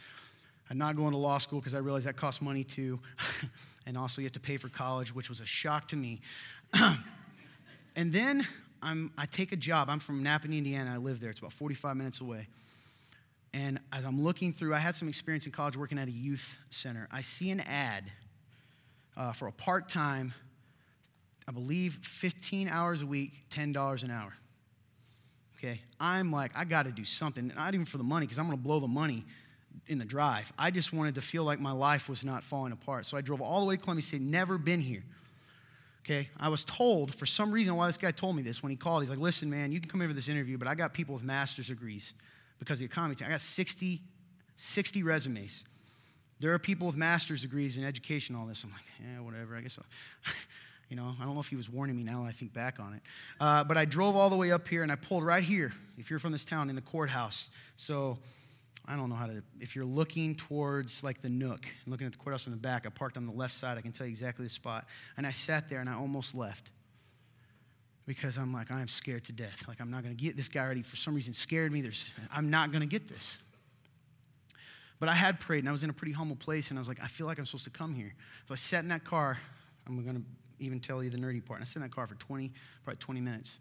I'm 0.68 0.76
not 0.76 0.96
going 0.96 1.12
to 1.12 1.16
law 1.16 1.38
school 1.38 1.60
because 1.60 1.74
I 1.74 1.78
realized 1.78 2.06
that 2.06 2.16
costs 2.16 2.42
money 2.42 2.62
too. 2.62 3.00
and 3.86 3.96
also, 3.96 4.20
you 4.20 4.26
have 4.26 4.32
to 4.32 4.40
pay 4.40 4.58
for 4.58 4.68
college, 4.68 5.14
which 5.14 5.30
was 5.30 5.40
a 5.40 5.46
shock 5.46 5.88
to 5.88 5.96
me. 5.96 6.20
and 7.96 8.12
then 8.12 8.46
I'm, 8.82 9.10
I 9.16 9.24
take 9.24 9.52
a 9.52 9.56
job. 9.56 9.88
I'm 9.88 9.98
from 9.98 10.22
Nappanee, 10.22 10.58
Indiana. 10.58 10.92
I 10.94 10.98
live 10.98 11.20
there, 11.20 11.30
it's 11.30 11.40
about 11.40 11.54
45 11.54 11.96
minutes 11.96 12.20
away. 12.20 12.48
And 13.52 13.80
as 13.92 14.04
I'm 14.04 14.22
looking 14.22 14.52
through, 14.52 14.74
I 14.74 14.78
had 14.78 14.94
some 14.94 15.08
experience 15.08 15.46
in 15.46 15.52
college 15.52 15.76
working 15.76 15.98
at 15.98 16.06
a 16.06 16.12
youth 16.12 16.58
center. 16.68 17.08
I 17.10 17.22
see 17.22 17.50
an 17.50 17.60
ad 17.60 18.04
uh, 19.20 19.32
for 19.32 19.48
a 19.48 19.52
part 19.52 19.86
time, 19.86 20.32
I 21.46 21.52
believe 21.52 21.98
15 22.02 22.68
hours 22.68 23.02
a 23.02 23.06
week, 23.06 23.44
$10 23.50 24.02
an 24.02 24.10
hour. 24.10 24.32
Okay, 25.58 25.78
I'm 26.00 26.32
like, 26.32 26.56
I 26.56 26.64
got 26.64 26.86
to 26.86 26.90
do 26.90 27.04
something, 27.04 27.52
not 27.54 27.74
even 27.74 27.84
for 27.84 27.98
the 27.98 28.04
money, 28.04 28.24
because 28.24 28.38
I'm 28.38 28.50
to 28.50 28.56
blow 28.56 28.80
the 28.80 28.88
money 28.88 29.26
in 29.88 29.98
the 29.98 30.06
drive. 30.06 30.50
I 30.58 30.70
just 30.70 30.94
wanted 30.94 31.16
to 31.16 31.20
feel 31.20 31.44
like 31.44 31.60
my 31.60 31.72
life 31.72 32.08
was 32.08 32.24
not 32.24 32.44
falling 32.44 32.72
apart. 32.72 33.04
So 33.04 33.18
I 33.18 33.20
drove 33.20 33.42
all 33.42 33.60
the 33.60 33.66
way 33.66 33.76
to 33.76 33.82
Columbia 33.82 34.02
City, 34.02 34.24
never 34.24 34.56
been 34.56 34.80
here. 34.80 35.04
Okay, 36.02 36.30
I 36.38 36.48
was 36.48 36.64
told 36.64 37.14
for 37.14 37.26
some 37.26 37.52
reason 37.52 37.76
why 37.76 37.88
this 37.88 37.98
guy 37.98 38.12
told 38.12 38.36
me 38.36 38.42
this 38.42 38.62
when 38.62 38.70
he 38.70 38.76
called. 38.76 39.02
He's 39.02 39.10
like, 39.10 39.18
listen, 39.18 39.50
man, 39.50 39.70
you 39.70 39.80
can 39.80 39.90
come 39.90 40.00
in 40.00 40.08
for 40.08 40.14
this 40.14 40.28
interview, 40.28 40.56
but 40.56 40.66
I 40.66 40.74
got 40.74 40.94
people 40.94 41.14
with 41.14 41.22
master's 41.22 41.68
degrees 41.68 42.14
because 42.58 42.78
the 42.78 42.86
economy. 42.86 43.16
I 43.22 43.28
got 43.28 43.42
60, 43.42 44.00
60 44.56 45.02
resumes. 45.02 45.64
There 46.40 46.52
are 46.54 46.58
people 46.58 46.86
with 46.86 46.96
master's 46.96 47.42
degrees 47.42 47.76
in 47.76 47.84
education, 47.84 48.34
all 48.34 48.46
this. 48.46 48.64
I'm 48.64 48.70
like, 48.70 48.80
yeah, 49.00 49.20
whatever. 49.20 49.56
I 49.56 49.60
guess 49.60 49.78
I'll. 49.78 50.32
you 50.88 50.96
know, 50.96 51.14
I 51.20 51.24
don't 51.24 51.34
know 51.34 51.40
if 51.40 51.48
he 51.48 51.56
was 51.56 51.70
warning 51.70 51.96
me 51.96 52.02
now 52.02 52.24
I 52.24 52.32
think 52.32 52.52
back 52.52 52.80
on 52.80 52.94
it. 52.94 53.02
Uh, 53.38 53.62
but 53.62 53.76
I 53.76 53.84
drove 53.84 54.16
all 54.16 54.28
the 54.28 54.36
way 54.36 54.50
up 54.50 54.66
here 54.66 54.82
and 54.82 54.90
I 54.90 54.96
pulled 54.96 55.24
right 55.24 55.44
here, 55.44 55.72
if 55.96 56.10
you're 56.10 56.18
from 56.18 56.32
this 56.32 56.44
town, 56.44 56.68
in 56.68 56.74
the 56.74 56.82
courthouse. 56.82 57.50
So 57.76 58.18
I 58.86 58.96
don't 58.96 59.08
know 59.08 59.14
how 59.14 59.26
to, 59.26 59.42
if 59.60 59.76
you're 59.76 59.84
looking 59.84 60.34
towards 60.34 61.04
like 61.04 61.22
the 61.22 61.28
nook, 61.28 61.64
and 61.84 61.92
looking 61.92 62.06
at 62.06 62.12
the 62.12 62.18
courthouse 62.18 62.42
from 62.42 62.54
the 62.54 62.58
back, 62.58 62.86
I 62.86 62.90
parked 62.90 63.16
on 63.16 63.24
the 63.24 63.32
left 63.32 63.54
side. 63.54 63.78
I 63.78 63.82
can 63.82 63.92
tell 63.92 64.06
you 64.06 64.10
exactly 64.10 64.44
the 64.44 64.50
spot. 64.50 64.86
And 65.16 65.26
I 65.26 65.30
sat 65.30 65.68
there 65.68 65.80
and 65.80 65.88
I 65.88 65.94
almost 65.94 66.34
left 66.34 66.70
because 68.04 68.36
I'm 68.36 68.52
like, 68.52 68.72
I'm 68.72 68.88
scared 68.88 69.24
to 69.26 69.32
death. 69.32 69.64
Like, 69.68 69.80
I'm 69.80 69.92
not 69.92 70.02
going 70.02 70.16
to 70.16 70.20
get 70.20 70.36
this 70.36 70.48
guy 70.48 70.64
already, 70.64 70.82
for 70.82 70.96
some 70.96 71.14
reason, 71.14 71.32
scared 71.32 71.70
me. 71.70 71.82
There's, 71.82 72.10
I'm 72.34 72.50
not 72.50 72.72
going 72.72 72.80
to 72.80 72.88
get 72.88 73.08
this. 73.08 73.38
But 75.00 75.08
I 75.08 75.14
had 75.14 75.40
prayed, 75.40 75.60
and 75.60 75.68
I 75.68 75.72
was 75.72 75.82
in 75.82 75.90
a 75.90 75.94
pretty 75.94 76.12
humble 76.12 76.36
place, 76.36 76.70
and 76.70 76.78
I 76.78 76.80
was 76.80 76.88
like, 76.88 77.02
I 77.02 77.06
feel 77.06 77.26
like 77.26 77.38
I'm 77.38 77.46
supposed 77.46 77.64
to 77.64 77.70
come 77.70 77.94
here. 77.94 78.14
So 78.46 78.52
I 78.52 78.56
sat 78.56 78.82
in 78.82 78.88
that 78.90 79.02
car. 79.02 79.38
I'm 79.86 80.04
going 80.04 80.16
to 80.16 80.22
even 80.64 80.78
tell 80.78 81.02
you 81.02 81.08
the 81.08 81.16
nerdy 81.16 81.44
part. 81.44 81.58
And 81.58 81.62
I 81.62 81.66
sat 81.66 81.76
in 81.76 81.82
that 81.82 81.94
car 81.94 82.06
for 82.06 82.14
20, 82.16 82.52
probably 82.84 82.98
20 82.98 83.20
minutes, 83.20 83.58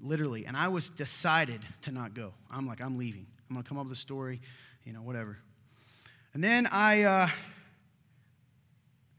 literally. 0.00 0.46
And 0.46 0.56
I 0.56 0.68
was 0.68 0.88
decided 0.88 1.66
to 1.82 1.90
not 1.90 2.14
go. 2.14 2.32
I'm 2.48 2.66
like, 2.66 2.80
I'm 2.80 2.96
leaving. 2.96 3.26
I'm 3.50 3.56
going 3.56 3.64
to 3.64 3.68
come 3.68 3.76
up 3.76 3.84
with 3.84 3.92
a 3.92 4.00
story, 4.00 4.40
you 4.84 4.92
know, 4.92 5.02
whatever. 5.02 5.36
And 6.32 6.44
then 6.44 6.68
I, 6.70 7.02
uh, 7.02 7.28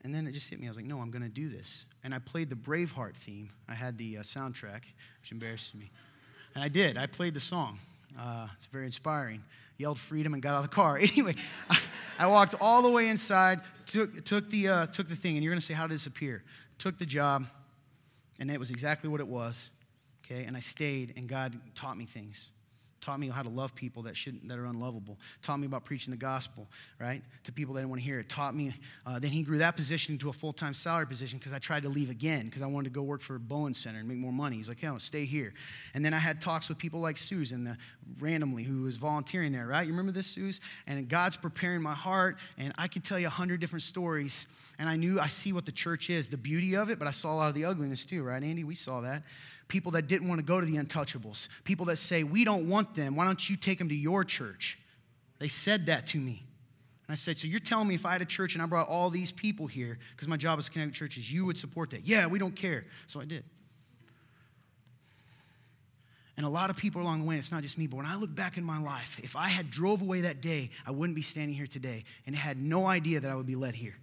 and 0.04 0.16
then 0.16 0.28
it 0.28 0.32
just 0.32 0.50
hit 0.50 0.62
me. 0.62 0.68
I 0.68 0.70
was 0.70 0.78
like, 0.78 0.86
no, 0.86 1.00
I'm 1.00 1.12
going 1.12 1.24
to 1.24 1.30
do 1.30 1.50
this. 1.50 1.86
And 2.06 2.16
I 2.16 2.20
played 2.20 2.50
the 2.50 2.56
Braveheart 2.56 3.18
theme. 3.18 3.50
I 3.68 3.74
had 3.74 3.98
the 3.98 4.20
uh, 4.20 4.22
soundtrack, 4.22 4.84
which 5.22 5.32
embarrasses 5.32 5.76
me. 5.76 5.92
And 6.56 6.64
I 6.64 6.70
did. 6.70 6.98
I 6.98 7.06
played 7.06 7.34
the 7.34 7.42
song. 7.42 7.80
Uh, 8.18 8.48
it's 8.56 8.66
very 8.68 8.86
inspiring. 8.86 9.44
Yelled 9.80 9.98
freedom 9.98 10.36
and 10.36 10.44
got 10.44 10.54
out 10.54 10.64
of 10.64 10.70
the 10.70 10.76
car. 10.76 11.00
Anyway, 11.02 11.34
I, 11.68 11.80
I 12.20 12.28
walked 12.28 12.54
all 12.62 12.84
the 12.84 12.92
way 12.92 13.08
inside, 13.08 13.62
took, 13.88 14.24
took, 14.24 14.52
the, 14.52 14.68
uh, 14.68 14.86
took 14.86 15.10
the 15.10 15.16
thing, 15.16 15.36
and 15.36 15.44
you're 15.44 15.52
going 15.52 15.60
to 15.60 15.66
say, 15.66 15.74
how 15.74 15.88
did 15.88 15.96
this 15.96 16.06
appear? 16.06 16.44
Took 16.78 17.00
the 17.00 17.06
job, 17.08 17.48
and 18.40 18.52
it 18.52 18.60
was 18.60 18.70
exactly 18.70 19.10
what 19.10 19.20
it 19.20 19.28
was. 19.28 19.72
Okay, 20.24 20.44
and 20.44 20.56
I 20.56 20.60
stayed, 20.60 21.14
and 21.18 21.28
God 21.28 21.58
taught 21.74 21.98
me 21.98 22.06
things 22.06 22.52
taught 23.02 23.20
me 23.20 23.30
how 23.30 23.42
to 23.42 23.50
love 23.50 23.74
people 23.76 24.04
that 24.04 24.16
shouldn't 24.16 24.48
that 24.48 24.58
are 24.58 24.66
unlovable. 24.66 25.18
Taught 25.42 25.58
me 25.58 25.68
about 25.68 25.86
preaching 25.86 26.12
the 26.12 26.18
gospel 26.18 26.68
right 27.00 27.22
to 27.44 27.52
people 27.52 27.74
that 27.74 27.82
didn't 27.82 27.90
want 27.90 28.02
to 28.02 28.06
hear 28.06 28.20
it. 28.20 28.30
Taught 28.30 28.56
me 28.56 28.74
uh, 29.06 29.20
then 29.20 29.32
he 29.32 29.44
grew 29.44 29.58
that 29.60 29.76
position 29.76 30.14
into 30.14 30.30
a 30.30 30.34
full-time 30.34 30.74
salary 30.74 31.06
position 31.06 31.38
because 31.38 31.54
i 31.54 31.60
tried 31.60 31.84
to 31.84 31.90
leave 31.90 32.10
again 32.10 32.46
because 32.46 32.62
i 32.62 32.66
wanted 32.66 32.86
to 32.86 32.94
go 32.94 33.02
work 33.02 33.22
for 33.22 33.40
bowen 33.40 33.74
center 33.74 34.00
and 34.00 34.08
make 34.08 34.18
more 34.18 34.32
money. 34.32 34.58
He's 34.58 34.70
like 34.70 34.82
yeah, 34.82 34.92
I'll 34.92 35.00
stay 35.00 35.26
here. 35.26 35.54
And 35.94 36.04
then 36.04 36.14
i 36.14 36.18
had 36.18 36.42
talks 36.42 36.70
with 36.70 36.78
people 36.78 37.00
like 37.00 37.18
susan 37.18 37.64
the, 37.64 37.78
randomly 38.20 38.64
who 38.64 38.84
was 38.84 38.98
volunteering 38.98 39.52
there 39.52 39.68
right? 39.68 39.86
You 39.86 39.94
remember 39.94 40.12
this 40.12 40.28
susan 40.28 40.64
and 40.88 41.08
god's 41.08 41.38
preparing 41.38 41.82
my 41.82 41.94
heart 41.94 42.38
and 42.58 42.74
i 42.78 42.88
can 42.88 43.02
tell 43.02 43.20
you 43.20 43.28
a 43.28 43.32
hundred 43.32 43.60
different 43.60 43.84
stories 43.84 44.46
and 44.78 44.90
i 44.90 44.96
knew 44.96 45.20
i 45.20 45.28
see 45.28 45.54
what 45.54 45.66
the 45.66 45.72
church 45.72 46.10
is 46.10 46.28
the 46.28 46.38
beauty 46.38 46.76
of 46.76 46.90
it 46.90 47.00
but 47.00 47.08
i 47.08 47.12
saw 47.12 47.34
a 47.34 47.36
lot 47.36 47.48
of 47.50 47.56
the 47.56 47.66
ugliness 47.66 48.06
too 48.06 48.24
right 48.24 48.44
andy? 48.44 48.64
We 48.64 48.76
saw 48.76 49.02
that 49.02 49.24
people 49.70 49.94
that 49.94 50.08
didn't 50.08 50.28
want 50.28 50.40
to 50.40 50.44
go 50.44 50.60
to 50.60 50.66
the 50.66 50.76
untouchables, 50.76 51.48
people 51.64 51.86
that 51.86 51.96
say, 51.96 52.24
We 52.24 52.44
don't 52.44 52.68
want 52.68 52.96
them. 52.96 53.16
Why 53.16 53.24
don't 53.24 53.50
you 53.50 53.56
take 53.56 53.78
them 53.78 53.88
to 53.88 53.96
your 53.96 54.26
church? 54.26 54.78
They 55.38 55.48
said 55.48 55.86
that 55.86 56.06
to 56.08 56.18
me. 56.18 56.44
And 57.08 57.14
I 57.14 57.16
said, 57.16 57.38
So 57.38 57.48
you're 57.48 57.62
telling 57.62 57.88
me 57.88 57.96
if 57.96 58.06
I 58.06 58.12
had 58.12 58.22
a 58.22 58.26
church 58.26 58.56
and 58.56 58.62
I 58.62 58.66
brought 58.66 58.90
all 58.90 59.10
these 59.10 59.32
people 59.32 59.68
here, 59.68 59.98
because 60.12 60.28
my 60.28 60.36
job 60.36 60.60
is 60.60 60.66
to 60.66 60.72
connect 60.72 60.94
churches, 60.94 61.32
you 61.32 61.46
would 61.46 61.58
support 61.58 61.92
that? 61.92 62.06
Yeah, 62.06 62.28
we 62.28 62.38
don't 62.38 62.56
care. 62.56 62.86
So 63.08 63.22
I 63.22 63.26
did. 63.26 63.46
And 66.36 66.46
a 66.46 66.50
lot 66.50 66.70
of 66.70 66.78
people 66.78 67.02
along 67.02 67.20
the 67.20 67.26
way, 67.26 67.38
it's 67.38 67.52
not 67.52 67.64
just 67.64 67.78
me, 67.78 67.86
but 67.86 67.98
when 67.98 68.06
I 68.06 68.16
look 68.16 68.34
back 68.34 68.58
in 68.58 68.64
my 68.64 68.80
life, 68.82 69.20
if 69.22 69.36
I 69.36 69.50
had 69.50 69.70
drove 69.70 70.02
away 70.02 70.22
that 70.22 70.42
day, 70.42 70.70
I 70.88 70.92
wouldn't 70.92 71.16
be 71.16 71.22
standing 71.22 71.56
here 71.56 71.68
today 71.68 72.06
and 72.26 72.34
had 72.34 72.62
no 72.62 72.86
idea 72.88 73.20
that 73.20 73.30
I 73.30 73.36
would 73.36 73.46
be 73.46 73.58
led 73.58 73.76
here. 73.76 73.96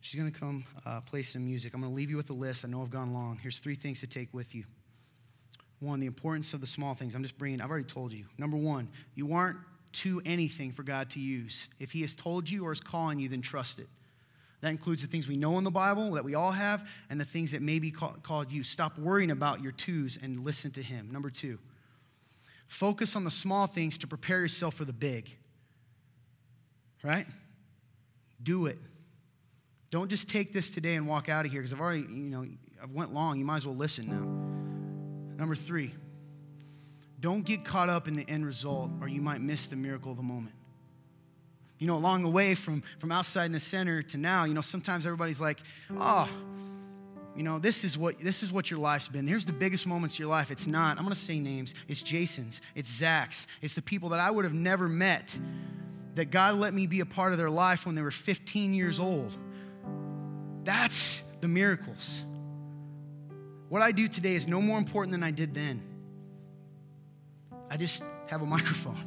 She's 0.00 0.18
going 0.18 0.32
to 0.32 0.38
come 0.38 0.64
uh, 0.86 1.00
play 1.00 1.22
some 1.22 1.44
music. 1.44 1.74
I'm 1.74 1.80
going 1.80 1.92
to 1.92 1.96
leave 1.96 2.10
you 2.10 2.16
with 2.16 2.30
a 2.30 2.34
list. 2.34 2.64
I 2.64 2.68
know 2.68 2.82
I've 2.82 2.90
gone 2.90 3.12
long. 3.12 3.38
Here's 3.40 3.58
three 3.58 3.74
things 3.74 4.00
to 4.00 4.06
take 4.06 4.32
with 4.32 4.54
you. 4.54 4.64
One, 5.80 6.00
the 6.00 6.06
importance 6.06 6.52
of 6.54 6.60
the 6.60 6.66
small 6.66 6.94
things. 6.94 7.14
I'm 7.14 7.22
just 7.22 7.38
bringing, 7.38 7.60
I've 7.60 7.70
already 7.70 7.84
told 7.84 8.12
you. 8.12 8.24
Number 8.38 8.56
one, 8.56 8.88
you 9.14 9.34
aren't 9.34 9.58
to 9.92 10.22
anything 10.24 10.72
for 10.72 10.82
God 10.82 11.10
to 11.10 11.20
use. 11.20 11.68
If 11.78 11.92
He 11.92 12.02
has 12.02 12.14
told 12.14 12.48
you 12.48 12.64
or 12.64 12.72
is 12.72 12.80
calling 12.80 13.18
you, 13.18 13.28
then 13.28 13.42
trust 13.42 13.78
it. 13.78 13.88
That 14.60 14.70
includes 14.70 15.02
the 15.02 15.08
things 15.08 15.26
we 15.26 15.36
know 15.36 15.56
in 15.56 15.64
the 15.64 15.70
Bible 15.70 16.12
that 16.12 16.24
we 16.24 16.34
all 16.34 16.52
have 16.52 16.86
and 17.08 17.18
the 17.18 17.24
things 17.24 17.52
that 17.52 17.62
may 17.62 17.78
be 17.78 17.90
call, 17.90 18.14
called 18.22 18.52
you. 18.52 18.62
Stop 18.62 18.98
worrying 18.98 19.30
about 19.30 19.62
your 19.62 19.72
twos 19.72 20.18
and 20.20 20.44
listen 20.44 20.70
to 20.72 20.82
Him. 20.82 21.08
Number 21.10 21.30
two, 21.30 21.58
focus 22.68 23.16
on 23.16 23.24
the 23.24 23.30
small 23.30 23.66
things 23.66 23.96
to 23.98 24.06
prepare 24.06 24.40
yourself 24.40 24.74
for 24.74 24.84
the 24.84 24.92
big. 24.92 25.30
Right? 27.02 27.26
Do 28.42 28.66
it. 28.66 28.78
Don't 29.90 30.08
just 30.08 30.28
take 30.28 30.52
this 30.52 30.70
today 30.70 30.94
and 30.94 31.06
walk 31.06 31.28
out 31.28 31.44
of 31.44 31.52
here 31.52 31.60
because 31.60 31.72
I've 31.72 31.80
already, 31.80 32.02
you 32.02 32.30
know, 32.30 32.46
I've 32.82 32.92
went 32.92 33.12
long. 33.12 33.38
You 33.38 33.44
might 33.44 33.56
as 33.56 33.66
well 33.66 33.76
listen 33.76 34.06
now. 34.08 35.38
Number 35.38 35.54
three, 35.54 35.92
don't 37.18 37.44
get 37.44 37.64
caught 37.64 37.88
up 37.88 38.08
in 38.08 38.14
the 38.14 38.28
end 38.28 38.46
result 38.46 38.90
or 39.00 39.08
you 39.08 39.20
might 39.20 39.40
miss 39.40 39.66
the 39.66 39.76
miracle 39.76 40.10
of 40.10 40.16
the 40.16 40.22
moment. 40.22 40.54
You 41.78 41.86
know, 41.86 41.96
along 41.96 42.22
the 42.22 42.28
way 42.28 42.54
from, 42.54 42.82
from 42.98 43.10
outside 43.10 43.46
in 43.46 43.52
the 43.52 43.60
center 43.60 44.02
to 44.02 44.18
now, 44.18 44.44
you 44.44 44.54
know, 44.54 44.60
sometimes 44.60 45.06
everybody's 45.06 45.40
like, 45.40 45.58
oh, 45.96 46.28
you 47.34 47.42
know, 47.42 47.58
this 47.58 47.84
is 47.84 47.96
what 47.96 48.20
this 48.20 48.42
is 48.42 48.52
what 48.52 48.70
your 48.70 48.80
life's 48.80 49.08
been. 49.08 49.26
Here's 49.26 49.46
the 49.46 49.52
biggest 49.52 49.86
moments 49.86 50.16
of 50.16 50.18
your 50.18 50.28
life. 50.28 50.50
It's 50.50 50.66
not, 50.66 50.98
I'm 50.98 51.04
gonna 51.04 51.14
say 51.14 51.38
names. 51.38 51.74
It's 51.88 52.02
Jason's, 52.02 52.60
it's 52.74 52.90
Zach's, 52.90 53.46
it's 53.62 53.74
the 53.74 53.82
people 53.82 54.10
that 54.10 54.20
I 54.20 54.30
would 54.30 54.44
have 54.44 54.52
never 54.52 54.88
met 54.88 55.38
that 56.16 56.30
God 56.30 56.56
let 56.56 56.74
me 56.74 56.86
be 56.86 57.00
a 57.00 57.06
part 57.06 57.32
of 57.32 57.38
their 57.38 57.48
life 57.48 57.86
when 57.86 57.94
they 57.94 58.02
were 58.02 58.10
15 58.10 58.74
years 58.74 59.00
old. 59.00 59.36
That's 60.70 61.24
the 61.40 61.48
miracles. 61.48 62.22
What 63.70 63.82
I 63.82 63.90
do 63.90 64.06
today 64.06 64.36
is 64.36 64.46
no 64.46 64.62
more 64.62 64.78
important 64.78 65.10
than 65.10 65.24
I 65.24 65.32
did 65.32 65.52
then. 65.52 65.82
I 67.68 67.76
just 67.76 68.04
have 68.28 68.42
a 68.42 68.46
microphone. 68.46 69.04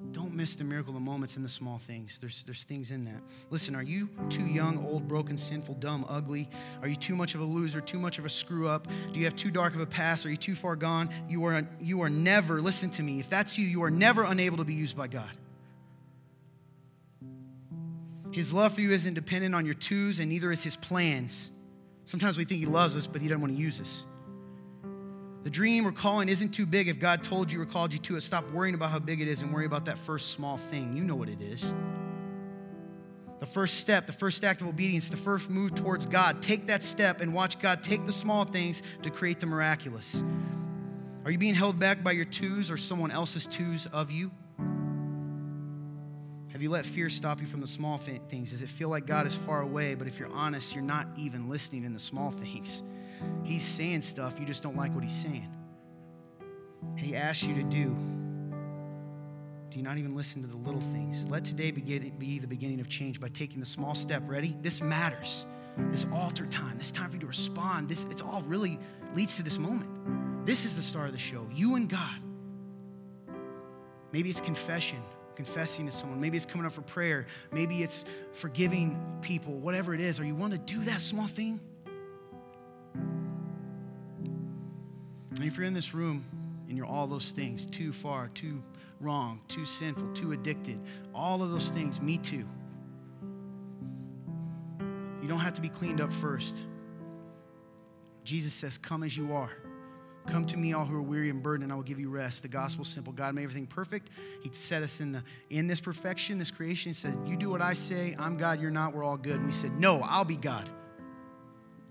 Don't 0.12 0.34
miss 0.34 0.54
the 0.54 0.64
miracle, 0.64 0.94
the 0.94 1.00
moments, 1.00 1.36
and 1.36 1.44
the 1.44 1.50
small 1.50 1.76
things. 1.76 2.16
There's, 2.18 2.44
there's 2.44 2.64
things 2.64 2.90
in 2.90 3.04
that. 3.04 3.20
Listen, 3.50 3.74
are 3.74 3.82
you 3.82 4.08
too 4.30 4.46
young, 4.46 4.82
old, 4.86 5.06
broken, 5.06 5.36
sinful, 5.36 5.74
dumb, 5.74 6.06
ugly? 6.08 6.48
Are 6.80 6.88
you 6.88 6.96
too 6.96 7.14
much 7.14 7.34
of 7.34 7.42
a 7.42 7.44
loser, 7.44 7.82
too 7.82 7.98
much 7.98 8.18
of 8.18 8.24
a 8.24 8.30
screw 8.30 8.68
up? 8.68 8.88
Do 9.12 9.18
you 9.18 9.26
have 9.26 9.36
too 9.36 9.50
dark 9.50 9.74
of 9.74 9.82
a 9.82 9.86
past? 9.86 10.24
Are 10.24 10.30
you 10.30 10.38
too 10.38 10.54
far 10.54 10.76
gone? 10.76 11.10
You 11.28 11.44
are, 11.44 11.60
you 11.78 12.00
are 12.00 12.08
never, 12.08 12.62
listen 12.62 12.88
to 12.92 13.02
me, 13.02 13.20
if 13.20 13.28
that's 13.28 13.58
you, 13.58 13.66
you 13.66 13.82
are 13.82 13.90
never 13.90 14.22
unable 14.22 14.56
to 14.56 14.64
be 14.64 14.72
used 14.72 14.96
by 14.96 15.08
God. 15.08 15.30
His 18.32 18.52
love 18.52 18.74
for 18.74 18.80
you 18.80 18.92
isn't 18.92 19.14
dependent 19.14 19.54
on 19.54 19.64
your 19.64 19.74
twos, 19.74 20.18
and 20.18 20.28
neither 20.28 20.52
is 20.52 20.62
his 20.62 20.76
plans. 20.76 21.48
Sometimes 22.04 22.36
we 22.36 22.44
think 22.44 22.60
he 22.60 22.66
loves 22.66 22.96
us, 22.96 23.06
but 23.06 23.22
he 23.22 23.28
doesn't 23.28 23.40
want 23.40 23.54
to 23.56 23.60
use 23.60 23.80
us. 23.80 24.04
The 25.42 25.50
dream 25.50 25.86
or 25.86 25.92
calling 25.92 26.28
isn't 26.28 26.50
too 26.50 26.66
big 26.66 26.88
if 26.88 26.98
God 26.98 27.22
told 27.22 27.50
you 27.50 27.60
or 27.62 27.66
called 27.66 27.92
you 27.92 27.98
to 28.00 28.16
it. 28.16 28.20
Stop 28.20 28.50
worrying 28.50 28.74
about 28.74 28.90
how 28.90 28.98
big 28.98 29.20
it 29.20 29.28
is 29.28 29.40
and 29.40 29.52
worry 29.52 29.64
about 29.64 29.86
that 29.86 29.98
first 29.98 30.32
small 30.32 30.58
thing. 30.58 30.94
You 30.94 31.02
know 31.02 31.16
what 31.16 31.28
it 31.28 31.40
is. 31.40 31.72
The 33.40 33.46
first 33.46 33.78
step, 33.78 34.06
the 34.06 34.12
first 34.12 34.44
act 34.44 34.60
of 34.60 34.66
obedience, 34.66 35.08
the 35.08 35.16
first 35.16 35.48
move 35.48 35.74
towards 35.74 36.04
God. 36.04 36.42
Take 36.42 36.66
that 36.66 36.84
step 36.84 37.22
and 37.22 37.32
watch 37.32 37.58
God 37.58 37.82
take 37.82 38.04
the 38.04 38.12
small 38.12 38.44
things 38.44 38.82
to 39.02 39.10
create 39.10 39.40
the 39.40 39.46
miraculous. 39.46 40.22
Are 41.24 41.30
you 41.30 41.38
being 41.38 41.54
held 41.54 41.78
back 41.78 42.04
by 42.04 42.12
your 42.12 42.26
twos 42.26 42.70
or 42.70 42.76
someone 42.76 43.10
else's 43.10 43.46
twos 43.46 43.86
of 43.86 44.10
you? 44.10 44.30
Have 46.60 46.64
you 46.64 46.70
let 46.72 46.84
fear 46.84 47.08
stop 47.08 47.40
you 47.40 47.46
from 47.46 47.62
the 47.62 47.66
small 47.66 47.96
things? 47.96 48.50
Does 48.50 48.60
it 48.60 48.68
feel 48.68 48.90
like 48.90 49.06
God 49.06 49.26
is 49.26 49.34
far 49.34 49.62
away, 49.62 49.94
but 49.94 50.06
if 50.06 50.18
you're 50.18 50.30
honest, 50.30 50.74
you're 50.74 50.84
not 50.84 51.06
even 51.16 51.48
listening 51.48 51.84
in 51.84 51.94
the 51.94 51.98
small 51.98 52.30
things? 52.30 52.82
He's 53.44 53.64
saying 53.64 54.02
stuff, 54.02 54.38
you 54.38 54.44
just 54.44 54.62
don't 54.62 54.76
like 54.76 54.94
what 54.94 55.02
he's 55.02 55.18
saying. 55.18 55.48
He 56.98 57.16
asks 57.16 57.44
you 57.44 57.54
to 57.54 57.62
do. 57.62 57.96
Do 59.70 59.78
you 59.78 59.82
not 59.82 59.96
even 59.96 60.14
listen 60.14 60.42
to 60.42 60.48
the 60.48 60.58
little 60.58 60.82
things? 60.82 61.24
Let 61.30 61.46
today 61.46 61.70
be 61.70 62.38
the 62.38 62.46
beginning 62.46 62.78
of 62.78 62.90
change 62.90 63.20
by 63.20 63.28
taking 63.28 63.60
the 63.60 63.64
small 63.64 63.94
step. 63.94 64.22
Ready? 64.26 64.54
This 64.60 64.82
matters. 64.82 65.46
This 65.90 66.04
altar 66.12 66.44
time, 66.44 66.76
this 66.76 66.90
time 66.90 67.08
for 67.08 67.16
you 67.16 67.20
to 67.20 67.26
respond, 67.26 67.88
this 67.88 68.04
it's 68.10 68.20
all 68.20 68.42
really 68.42 68.78
leads 69.14 69.34
to 69.36 69.42
this 69.42 69.58
moment. 69.58 70.44
This 70.44 70.66
is 70.66 70.76
the 70.76 70.82
start 70.82 71.06
of 71.06 71.12
the 71.12 71.18
show. 71.18 71.48
You 71.54 71.76
and 71.76 71.88
God. 71.88 72.20
Maybe 74.12 74.28
it's 74.28 74.42
confession, 74.42 74.98
confessing 75.44 75.86
to 75.86 75.92
someone. 75.92 76.20
Maybe 76.20 76.36
it's 76.36 76.44
coming 76.44 76.66
up 76.66 76.72
for 76.72 76.82
prayer. 76.82 77.26
Maybe 77.50 77.82
it's 77.82 78.04
forgiving 78.34 79.00
people, 79.22 79.54
whatever 79.54 79.94
it 79.94 80.00
is. 80.00 80.20
Are 80.20 80.24
you 80.24 80.34
willing 80.34 80.52
to 80.52 80.58
do 80.58 80.84
that 80.84 81.00
small 81.00 81.26
thing? 81.26 81.58
And 85.34 85.44
if 85.44 85.56
you're 85.56 85.64
in 85.64 85.72
this 85.72 85.94
room 85.94 86.26
and 86.68 86.76
you're 86.76 86.84
all 86.84 87.06
those 87.06 87.30
things, 87.30 87.64
too 87.64 87.90
far, 87.90 88.28
too 88.28 88.62
wrong, 89.00 89.40
too 89.48 89.64
sinful, 89.64 90.12
too 90.12 90.32
addicted, 90.32 90.78
all 91.14 91.42
of 91.42 91.50
those 91.50 91.70
things, 91.70 92.02
me 92.02 92.18
too. 92.18 92.46
You 95.22 95.28
don't 95.28 95.40
have 95.40 95.54
to 95.54 95.62
be 95.62 95.70
cleaned 95.70 96.02
up 96.02 96.12
first. 96.12 96.54
Jesus 98.24 98.52
says, 98.52 98.76
Come 98.76 99.02
as 99.02 99.16
you 99.16 99.32
are. 99.32 99.52
Come 100.30 100.46
to 100.46 100.56
me, 100.56 100.72
all 100.74 100.84
who 100.84 100.96
are 100.96 101.02
weary 101.02 101.28
and 101.28 101.42
burdened, 101.42 101.64
and 101.64 101.72
I 101.72 101.74
will 101.74 101.82
give 101.82 101.98
you 101.98 102.08
rest. 102.08 102.42
The 102.42 102.48
gospel 102.48 102.84
simple. 102.84 103.12
God 103.12 103.34
made 103.34 103.42
everything 103.42 103.66
perfect. 103.66 104.10
He 104.42 104.50
set 104.52 104.82
us 104.82 105.00
in 105.00 105.10
the 105.10 105.24
in 105.50 105.66
this 105.66 105.80
perfection, 105.80 106.38
this 106.38 106.52
creation. 106.52 106.90
He 106.90 106.94
said, 106.94 107.18
You 107.26 107.36
do 107.36 107.50
what 107.50 107.60
I 107.60 107.74
say, 107.74 108.14
I'm 108.16 108.36
God, 108.36 108.60
you're 108.60 108.70
not, 108.70 108.94
we're 108.94 109.02
all 109.02 109.16
good. 109.16 109.36
And 109.36 109.46
we 109.46 109.52
said, 109.52 109.72
No, 109.72 110.00
I'll 110.02 110.24
be 110.24 110.36
God. 110.36 110.70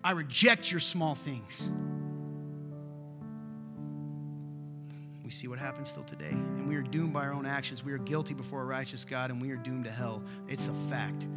I 0.03 0.11
reject 0.11 0.71
your 0.71 0.79
small 0.79 1.15
things. 1.15 1.69
We 5.25 5.31
see 5.31 5.49
what 5.49 5.59
happens 5.59 5.89
still 5.89 6.05
today. 6.05 6.31
And 6.31 6.67
we 6.67 6.75
are 6.77 6.81
doomed 6.81 7.11
by 7.11 7.25
our 7.25 7.33
own 7.33 7.45
actions. 7.45 7.83
We 7.83 7.91
are 7.91 7.97
guilty 7.97 8.33
before 8.33 8.61
a 8.61 8.65
righteous 8.65 9.03
God, 9.03 9.31
and 9.31 9.41
we 9.41 9.51
are 9.51 9.57
doomed 9.57 9.83
to 9.83 9.91
hell. 9.91 10.23
It's 10.47 10.69
a 10.69 10.73
fact. 10.89 11.27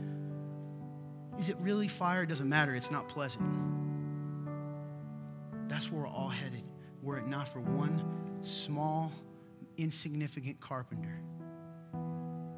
Is 1.38 1.48
it 1.48 1.56
really 1.58 1.88
fire? 1.88 2.22
It 2.22 2.28
doesn't 2.28 2.48
matter. 2.48 2.76
It's 2.76 2.92
not 2.92 3.08
pleasant. 3.08 3.44
That's 5.68 5.90
where 5.90 6.02
we're 6.02 6.08
all 6.08 6.28
headed. 6.28 6.61
Were 7.02 7.18
it 7.18 7.26
not 7.26 7.48
for 7.48 7.60
one 7.60 8.02
small, 8.42 9.12
insignificant 9.76 10.60
carpenter 10.60 11.20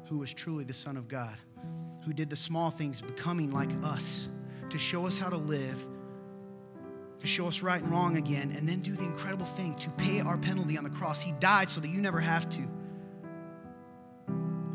who 0.07 0.19
was 0.19 0.33
truly 0.33 0.63
the 0.63 0.73
Son 0.73 0.97
of 0.97 1.07
God, 1.07 1.35
who 2.05 2.13
did 2.13 2.29
the 2.29 2.35
small 2.35 2.69
things, 2.69 3.01
becoming 3.01 3.51
like 3.51 3.71
us, 3.83 4.29
to 4.69 4.77
show 4.77 5.07
us 5.07 5.17
how 5.17 5.29
to 5.29 5.37
live 5.37 5.83
to 7.25 7.31
show 7.31 7.47
us 7.47 7.61
right 7.61 7.81
and 7.81 7.91
wrong 7.91 8.17
again, 8.17 8.53
and 8.55 8.67
then 8.69 8.81
do 8.81 8.93
the 8.93 9.03
incredible 9.03 9.45
thing 9.45 9.75
to 9.75 9.89
pay 9.91 10.21
our 10.21 10.37
penalty 10.37 10.77
on 10.77 10.83
the 10.83 10.89
cross. 10.89 11.21
He 11.21 11.31
died 11.33 11.69
so 11.69 11.81
that 11.81 11.89
you 11.89 11.99
never 11.99 12.19
have 12.19 12.49
to. 12.51 12.67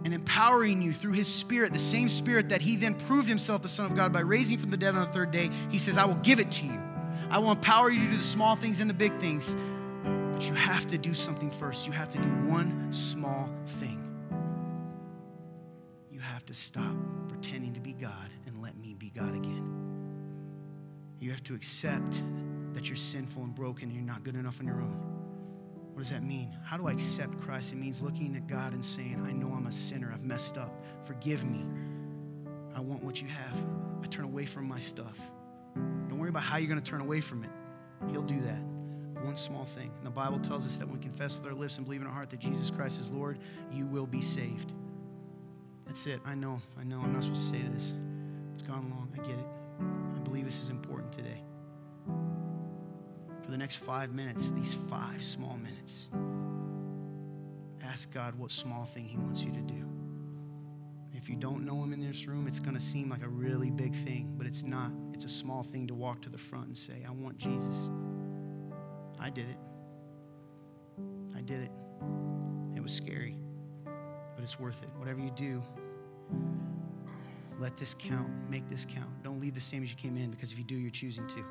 And 0.04 0.14
empowering 0.14 0.82
you 0.82 0.92
through 0.92 1.12
his 1.12 1.32
spirit, 1.32 1.72
the 1.72 1.78
same 1.78 2.08
spirit 2.08 2.48
that 2.48 2.62
he 2.62 2.76
then 2.76 2.94
proved 2.94 3.28
himself 3.28 3.62
the 3.62 3.68
Son 3.68 3.86
of 3.86 3.94
God 3.94 4.12
by 4.12 4.20
raising 4.20 4.58
from 4.58 4.70
the 4.70 4.76
dead 4.76 4.94
on 4.94 5.06
the 5.06 5.12
third 5.12 5.30
day, 5.30 5.50
he 5.70 5.78
says, 5.78 5.96
I 5.96 6.06
will 6.06 6.14
give 6.16 6.40
it 6.40 6.50
to 6.52 6.64
you. 6.64 6.79
I 7.30 7.38
will 7.38 7.52
empower 7.52 7.90
you 7.90 8.00
to 8.00 8.10
do 8.10 8.16
the 8.16 8.22
small 8.22 8.56
things 8.56 8.80
and 8.80 8.90
the 8.90 8.94
big 8.94 9.16
things. 9.20 9.54
But 10.04 10.48
you 10.48 10.54
have 10.54 10.86
to 10.88 10.98
do 10.98 11.14
something 11.14 11.50
first. 11.52 11.86
You 11.86 11.92
have 11.92 12.08
to 12.08 12.18
do 12.18 12.28
one 12.48 12.92
small 12.92 13.48
thing. 13.78 13.98
You 16.10 16.18
have 16.18 16.44
to 16.46 16.54
stop 16.54 16.96
pretending 17.28 17.72
to 17.74 17.80
be 17.80 17.92
God 17.92 18.30
and 18.46 18.60
let 18.60 18.76
me 18.76 18.94
be 18.94 19.10
God 19.10 19.32
again. 19.34 19.64
You 21.20 21.30
have 21.30 21.44
to 21.44 21.54
accept 21.54 22.20
that 22.72 22.88
you're 22.88 22.96
sinful 22.96 23.44
and 23.44 23.54
broken 23.54 23.84
and 23.84 23.94
you're 23.94 24.04
not 24.04 24.24
good 24.24 24.34
enough 24.34 24.58
on 24.58 24.66
your 24.66 24.80
own. 24.80 25.06
What 25.92 25.98
does 25.98 26.10
that 26.10 26.24
mean? 26.24 26.56
How 26.64 26.76
do 26.76 26.88
I 26.88 26.92
accept 26.92 27.40
Christ? 27.42 27.72
It 27.72 27.76
means 27.76 28.00
looking 28.00 28.34
at 28.34 28.48
God 28.48 28.72
and 28.72 28.84
saying, 28.84 29.22
I 29.24 29.32
know 29.32 29.52
I'm 29.54 29.66
a 29.66 29.72
sinner. 29.72 30.10
I've 30.12 30.24
messed 30.24 30.56
up. 30.56 30.72
Forgive 31.04 31.44
me. 31.44 31.64
I 32.74 32.80
want 32.80 33.04
what 33.04 33.20
you 33.20 33.28
have. 33.28 33.64
I 34.02 34.06
turn 34.06 34.24
away 34.24 34.46
from 34.46 34.66
my 34.66 34.78
stuff. 34.78 35.16
Don't 35.74 36.18
worry 36.18 36.28
about 36.30 36.42
how 36.42 36.56
you're 36.56 36.68
going 36.68 36.80
to 36.80 36.90
turn 36.90 37.00
away 37.00 37.20
from 37.20 37.44
it. 37.44 37.50
He'll 38.10 38.22
do 38.22 38.40
that. 38.42 38.60
One 39.24 39.36
small 39.36 39.64
thing. 39.64 39.90
And 39.98 40.06
the 40.06 40.10
Bible 40.10 40.38
tells 40.38 40.64
us 40.64 40.76
that 40.78 40.86
when 40.86 40.96
we 40.96 41.02
confess 41.02 41.36
with 41.36 41.46
our 41.46 41.54
lips 41.54 41.76
and 41.76 41.86
believe 41.86 42.00
in 42.00 42.06
our 42.06 42.12
heart 42.12 42.30
that 42.30 42.40
Jesus 42.40 42.70
Christ 42.70 43.00
is 43.00 43.10
Lord, 43.10 43.38
you 43.70 43.86
will 43.86 44.06
be 44.06 44.22
saved. 44.22 44.72
That's 45.86 46.06
it. 46.06 46.20
I 46.24 46.34
know. 46.34 46.60
I 46.78 46.84
know. 46.84 47.00
I'm 47.00 47.12
not 47.12 47.24
supposed 47.24 47.52
to 47.52 47.58
say 47.58 47.62
this. 47.74 47.92
It's 48.54 48.62
gone 48.62 48.90
long. 48.90 49.12
I 49.14 49.26
get 49.26 49.38
it 49.38 49.46
I 49.80 50.18
believe 50.22 50.44
this 50.44 50.62
is 50.62 50.68
important 50.68 51.12
today. 51.12 51.42
For 53.42 53.50
the 53.50 53.56
next 53.56 53.76
five 53.76 54.12
minutes, 54.12 54.50
these 54.52 54.74
five 54.74 55.22
small 55.22 55.56
minutes, 55.56 56.08
ask 57.82 58.12
God 58.12 58.38
what 58.38 58.50
small 58.50 58.84
thing 58.84 59.04
He 59.04 59.16
wants 59.16 59.42
you 59.42 59.52
to 59.52 59.60
do. 59.60 59.89
If 61.20 61.28
you 61.28 61.36
don't 61.36 61.66
know 61.66 61.82
Him 61.82 61.92
in 61.92 62.00
this 62.00 62.26
room, 62.26 62.46
it's 62.46 62.58
going 62.58 62.74
to 62.74 62.80
seem 62.80 63.10
like 63.10 63.22
a 63.22 63.28
really 63.28 63.70
big 63.70 63.94
thing, 63.94 64.32
but 64.38 64.46
it's 64.46 64.62
not. 64.62 64.90
It's 65.12 65.26
a 65.26 65.28
small 65.28 65.62
thing 65.62 65.86
to 65.88 65.94
walk 65.94 66.22
to 66.22 66.30
the 66.30 66.38
front 66.38 66.68
and 66.68 66.78
say, 66.78 67.04
I 67.06 67.10
want 67.10 67.36
Jesus. 67.36 67.90
I 69.18 69.28
did 69.28 69.46
it. 69.50 69.58
I 71.36 71.42
did 71.42 71.64
it. 71.64 71.70
It 72.74 72.82
was 72.82 72.90
scary, 72.90 73.36
but 73.84 74.42
it's 74.42 74.58
worth 74.58 74.82
it. 74.82 74.88
Whatever 74.96 75.20
you 75.20 75.30
do, 75.32 75.62
let 77.58 77.76
this 77.76 77.94
count. 77.98 78.30
Make 78.48 78.66
this 78.70 78.86
count. 78.86 79.22
Don't 79.22 79.40
leave 79.40 79.54
the 79.54 79.60
same 79.60 79.82
as 79.82 79.90
you 79.90 79.96
came 79.96 80.16
in 80.16 80.30
because 80.30 80.52
if 80.52 80.58
you 80.58 80.64
do, 80.64 80.76
you're 80.76 80.90
choosing 80.90 81.26
to. 81.28 81.44